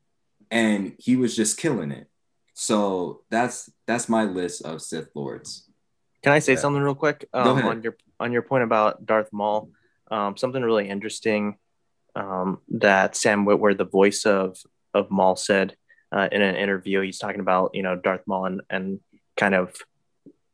and 0.49 0.95
he 0.97 1.15
was 1.15 1.36
just 1.36 1.57
killing 1.59 1.91
it. 1.91 2.07
So 2.55 3.21
that's 3.30 3.69
that's 3.86 4.09
my 4.09 4.24
list 4.24 4.63
of 4.65 4.82
Sith 4.82 5.09
Lords. 5.13 5.69
Can 6.24 6.34
I 6.34 6.39
say 6.39 6.53
Yeah. 6.53 6.59
something 6.59 6.82
real 6.82 6.95
quick 6.95 7.30
um, 7.34 7.59
on 7.65 7.84
your 7.84 7.95
on 8.19 8.32
your 8.32 8.41
point 8.41 8.63
about 8.63 9.05
Darth 9.05 9.32
Maul? 9.32 9.69
Um, 10.09 10.36
something 10.38 10.63
really 10.63 10.89
interesting 10.89 11.57
um, 12.15 12.59
that 12.69 13.15
Sam 13.15 13.45
Witwer, 13.45 13.78
the 13.78 13.86
voice 13.86 14.26
of 14.26 14.57
of 14.95 15.11
Maul, 15.11 15.36
said 15.36 15.76
uh, 16.11 16.30
in 16.32 16.41
an 16.41 16.55
interview. 16.55 17.01
He's 17.01 17.19
talking 17.19 17.41
about 17.41 17.71
you 17.76 17.84
know 17.84 17.95
Darth 17.95 18.26
Maul 18.26 18.45
and, 18.45 18.61
and 18.69 18.99
kind 19.38 19.53
of 19.53 19.76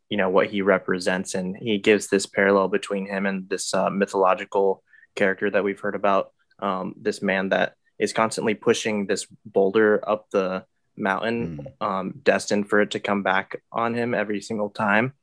you 0.09 0.17
know 0.17 0.29
what 0.29 0.47
he 0.47 0.61
represents, 0.61 1.35
and 1.35 1.55
he 1.55 1.77
gives 1.77 2.07
this 2.07 2.25
parallel 2.25 2.67
between 2.67 3.05
him 3.05 3.25
and 3.25 3.47
this 3.49 3.73
uh, 3.73 3.89
mythological 3.89 4.83
character 5.15 5.49
that 5.49 5.63
we've 5.63 5.79
heard 5.79 5.95
about. 5.95 6.31
Um, 6.59 6.95
this 6.99 7.21
man 7.21 7.49
that 7.49 7.75
is 7.99 8.13
constantly 8.13 8.55
pushing 8.55 9.05
this 9.05 9.27
boulder 9.45 10.01
up 10.07 10.29
the 10.31 10.65
mountain, 10.97 11.67
um, 11.79 12.13
destined 12.23 12.69
for 12.69 12.81
it 12.81 12.91
to 12.91 12.99
come 12.99 13.23
back 13.23 13.61
on 13.71 13.93
him 13.93 14.13
every 14.13 14.41
single 14.41 14.69
time. 14.69 15.13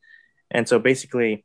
And 0.51 0.69
so 0.69 0.79
basically, 0.79 1.45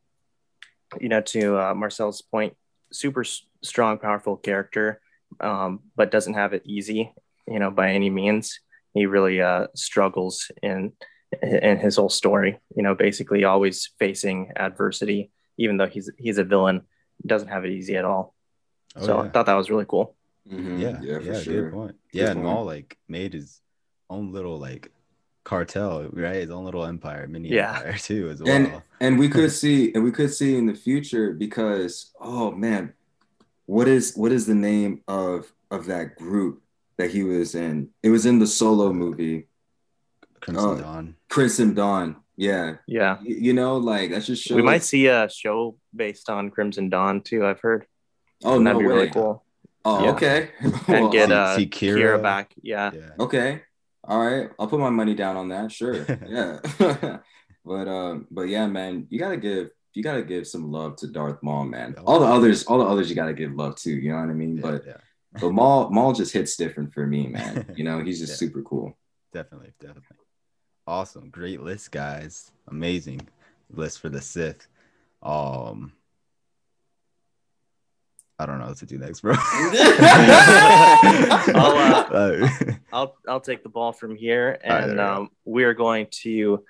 you 1.00 1.10
know, 1.10 1.22
to 1.22 1.58
uh, 1.58 1.74
Marcel's 1.74 2.22
point, 2.22 2.56
super 2.92 3.24
strong, 3.64 3.98
powerful 3.98 4.38
character, 4.38 5.02
um, 5.39 5.82
but 5.96 6.12
doesn't 6.12 6.34
have 6.34 6.54
it 6.54 6.64
easy, 6.66 7.14
you 7.48 7.60
know, 7.60 7.72
by 7.72 7.92
any 7.92 8.10
means. 8.10 8.60
He 8.94 9.06
really 9.06 9.42
uh, 9.42 9.68
struggles 9.76 10.52
in 10.62 10.94
in 11.41 11.77
his 11.79 11.95
whole 11.95 12.09
story. 12.09 12.59
You 12.75 12.84
know, 12.84 12.95
basically 12.95 13.43
always 13.43 13.89
facing 13.99 14.51
adversity, 14.55 15.32
even 15.57 15.77
though 15.77 15.88
he's 15.88 16.09
he's 16.17 16.38
a 16.38 16.43
villain, 16.43 16.82
doesn't 17.25 17.47
have 17.49 17.65
it 17.65 17.71
easy 17.71 17.95
at 17.97 18.05
all. 18.05 18.34
Oh, 18.95 19.05
so 19.05 19.19
I 19.19 19.29
thought 19.29 19.45
that 19.45 19.53
was 19.55 19.69
really 19.69 19.86
cool. 19.88 20.15
Mhm. 20.51 20.79
yeah, 20.79 20.99
yeah, 21.01 21.17
for 21.19 21.23
yeah, 21.23 21.39
sure. 21.39 21.61
good 21.63 21.71
point. 21.73 21.95
Good 22.11 22.19
Yeah, 22.19 22.25
and 22.32 22.36
point. 22.41 22.45
Maul 22.45 22.65
like 22.65 22.97
made 23.07 23.34
his 23.34 23.61
own 24.09 24.32
little 24.34 24.57
like 24.59 24.91
cartel, 25.43 26.07
right? 26.11 26.36
His 26.41 26.51
own 26.51 26.65
little 26.65 26.86
empire, 26.86 27.27
mini 27.27 27.49
Yeah. 27.49 27.77
empire 27.77 27.97
too, 27.97 28.29
as 28.29 28.41
well. 28.41 28.51
and 28.53 28.82
and 28.99 29.19
we 29.19 29.29
could 29.29 29.51
see 29.51 29.93
and 29.93 30.03
we 30.03 30.11
could 30.11 30.34
see 30.34 30.55
in 30.57 30.65
the 30.65 30.73
future 30.73 31.34
because 31.34 32.11
oh 32.19 32.51
man 32.51 32.93
what 33.65 33.88
is 33.88 34.13
what 34.15 34.32
is 34.32 34.45
the 34.45 34.55
name 34.55 35.01
of 35.07 35.51
of 35.69 35.86
that 35.86 36.15
group 36.17 36.61
that 36.97 37.09
he 37.11 37.23
was 37.23 37.55
in 37.55 37.89
it 38.03 38.09
was 38.09 38.25
in 38.25 38.38
the 38.39 38.45
solo 38.47 38.91
movie 38.91 39.47
Crimson 40.42 40.70
uh, 40.70 40.76
Dawn. 40.82 41.16
crimson 41.30 41.74
dawn 41.74 42.16
yeah 42.38 42.76
Yeah, 42.88 43.18
Y- 43.22 43.36
you 43.48 43.54
know 43.54 43.78
like 43.78 44.10
that 44.12 44.24
just 44.24 44.44
shows 44.44 44.56
we 44.56 44.62
might 44.62 44.84
see 44.84 45.08
a 45.08 45.30
show 45.30 45.76
based 45.96 46.30
on 46.30 46.50
Crimson 46.50 46.89
Dawn 46.89 47.22
too. 47.22 47.46
I've 47.46 47.60
heard. 47.60 47.86
oh 48.44 48.56
And 48.56 48.64
no 48.64 48.70
that'd 48.74 48.82
be 48.82 48.88
way 48.88 48.94
really 48.96 49.10
cool. 49.12 49.44
oh 49.86 50.04
Yeah. 50.06 50.12
okay 50.12 50.50
And 50.88 51.12
get 51.18 51.28
see- 51.30 51.34
uh, 51.34 51.56
see 51.58 51.68
Qi'ra. 51.68 51.98
Qi'ra. 52.18 52.22
back. 52.22 52.54
Yeah. 52.62 52.92
Yeah. 52.94 53.10
okay 53.20 53.62
all 54.04 54.20
right 54.26 54.50
i'll 54.58 54.66
put 54.68 54.80
my 54.80 54.89
money 54.89 55.14
down 55.14 55.38
on 55.38 55.50
that 55.50 55.72
sure 55.72 55.94
yeah 56.28 56.58
but 57.66 57.88
um 57.88 58.26
but 58.32 58.44
yeah 58.50 58.66
man 58.66 59.06
you 59.12 59.20
gotta 59.20 59.38
give 59.38 59.70
you 59.94 60.02
gotta 60.02 60.24
give 60.24 60.48
some 60.48 60.72
love 60.72 60.96
to 60.96 61.06
darth 61.08 61.38
maul 61.44 61.66
man 61.66 61.94
all 62.08 62.20
the 62.20 62.26
others 62.26 62.64
all 62.64 62.80
the 62.80 62.86
others 62.86 63.10
you 63.12 63.16
gotta 63.16 63.34
give 63.34 63.54
love 63.54 63.76
to 63.76 63.92
you 63.92 64.10
know 64.12 64.18
what 64.18 64.30
i 64.30 64.34
mean 64.34 64.56
Yeah, 64.58 64.62
but 64.64 64.84
yeah, 64.88 64.98
But 65.39 65.52
Maul, 65.52 65.89
Maul 65.92 66.14
just 66.14 66.34
hits 66.34 66.58
different 66.58 66.92
for 66.94 67.06
me, 67.08 67.28
man. 67.28 67.54
You 67.78 67.84
know, 67.86 68.04
he's 68.04 68.20
just 68.20 68.34
Yeah. 68.34 68.48
super 68.48 68.62
cool. 68.64 68.98
definitely, 69.32 69.72
definitely. 69.80 70.18
Awesome, 70.88 71.29
great 71.29 71.61
list, 71.61 71.91
guys. 71.91 72.51
Amazing 72.67 73.27
list 73.69 73.99
for 73.99 74.09
the 74.09 74.19
Sith. 74.21 74.67
Um, 75.21 75.93
I 78.39 78.47
don't 78.47 78.59
know 78.59 78.67
what 78.67 78.77
to 78.77 78.88
do 78.88 78.97
next, 78.97 79.19
bro. 79.21 79.36
I'll, 81.53 81.77
uh, 82.11 82.49
I'll 82.93 83.15
I'll 83.27 83.39
take 83.39 83.61
the 83.61 83.69
ball 83.69 83.93
from 83.93 84.15
here, 84.15 84.57
and 84.63 84.97
right. 84.97 85.07
um, 85.07 85.29
we're 85.45 85.75
going 85.75 86.07
to 86.23 86.63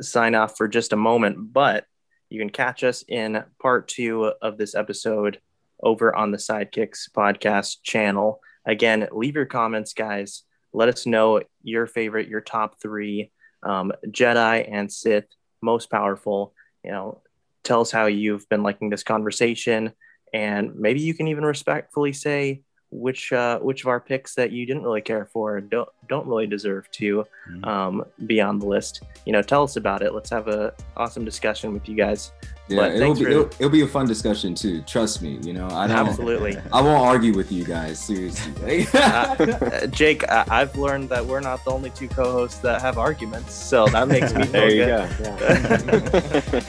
sign 0.00 0.36
off 0.36 0.56
for 0.56 0.68
just 0.68 0.92
a 0.92 0.96
moment. 0.96 1.52
But 1.52 1.84
you 2.28 2.38
can 2.38 2.50
catch 2.50 2.84
us 2.84 3.04
in 3.08 3.42
part 3.60 3.88
two 3.88 4.32
of 4.40 4.56
this 4.56 4.76
episode 4.76 5.40
over 5.82 6.14
on 6.14 6.30
the 6.30 6.38
Sidekicks 6.38 7.10
podcast 7.10 7.78
channel. 7.82 8.40
Again, 8.64 9.08
leave 9.10 9.34
your 9.34 9.46
comments, 9.46 9.92
guys. 9.94 10.44
Let 10.72 10.88
us 10.88 11.06
know 11.06 11.42
your 11.64 11.88
favorite, 11.88 12.28
your 12.28 12.40
top 12.40 12.80
three 12.80 13.32
um, 13.62 13.92
Jedi 14.08 14.68
and 14.70 14.90
Sith 14.90 15.26
most 15.62 15.90
powerful. 15.90 16.52
You 16.84 16.90
know, 16.92 17.20
tell 17.62 17.80
us 17.82 17.90
how 17.90 18.06
you've 18.06 18.48
been 18.48 18.62
liking 18.62 18.90
this 18.90 19.02
conversation, 19.02 19.92
and 20.32 20.74
maybe 20.76 21.00
you 21.00 21.14
can 21.14 21.28
even 21.28 21.44
respectfully 21.44 22.12
say 22.12 22.62
which 22.92 23.32
uh, 23.32 23.58
which 23.60 23.82
of 23.82 23.86
our 23.88 24.00
picks 24.00 24.34
that 24.34 24.50
you 24.50 24.66
didn't 24.66 24.82
really 24.82 25.00
care 25.00 25.24
for 25.32 25.60
don't 25.60 25.88
don't 26.08 26.26
really 26.26 26.46
deserve 26.46 26.90
to 26.90 27.24
Mhm. 27.48 27.66
um, 27.66 28.04
be 28.26 28.40
on 28.40 28.58
the 28.58 28.66
list. 28.66 29.02
You 29.26 29.32
know, 29.32 29.42
tell 29.42 29.62
us 29.62 29.76
about 29.76 30.02
it. 30.02 30.12
Let's 30.12 30.30
have 30.30 30.48
a 30.48 30.74
awesome 30.96 31.24
discussion 31.24 31.72
with 31.72 31.88
you 31.88 31.94
guys. 31.94 32.32
Yeah, 32.70 32.76
But 32.76 32.94
it'll 32.94 33.14
be, 33.14 33.24
for- 33.24 33.30
it'll, 33.30 33.44
it'll 33.58 33.68
be 33.70 33.82
a 33.82 33.86
fun 33.88 34.06
discussion 34.06 34.54
too. 34.54 34.80
Trust 34.82 35.20
me. 35.22 35.38
You 35.42 35.52
know, 35.52 35.66
I 35.70 35.86
don't. 35.88 36.06
Absolutely. 36.08 36.56
I 36.72 36.80
won't 36.80 37.04
argue 37.04 37.34
with 37.34 37.50
you 37.50 37.64
guys. 37.64 37.98
Seriously. 37.98 38.86
Uh, 39.00 39.86
Jake, 39.88 40.28
I- 40.30 40.44
I've 40.48 40.76
learned 40.76 41.08
that 41.10 41.24
we're 41.26 41.40
not 41.40 41.64
the 41.64 41.70
only 41.72 41.90
two 41.90 42.06
co-hosts 42.08 42.58
that 42.60 42.80
have 42.80 42.96
arguments, 42.98 43.52
so 43.54 43.86
that 43.88 44.06
makes 44.08 44.32
me 44.32 44.42
feel 44.46 44.52
There 44.52 44.70
you 44.70 44.84
good. 44.84 45.08
go. 45.18 45.36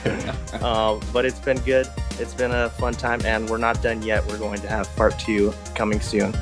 Yeah. 0.04 0.58
Um, 0.62 1.00
but 1.12 1.24
it's 1.24 1.38
been 1.40 1.58
good. 1.60 1.86
It's 2.18 2.34
been 2.34 2.50
a 2.52 2.68
fun 2.70 2.94
time, 2.94 3.20
and 3.24 3.48
we're 3.48 3.56
not 3.58 3.82
done 3.82 4.02
yet. 4.02 4.26
We're 4.26 4.38
going 4.38 4.60
to 4.60 4.68
have 4.68 4.94
part 4.96 5.18
two 5.18 5.52
coming 5.74 6.00
soon. 6.00 6.34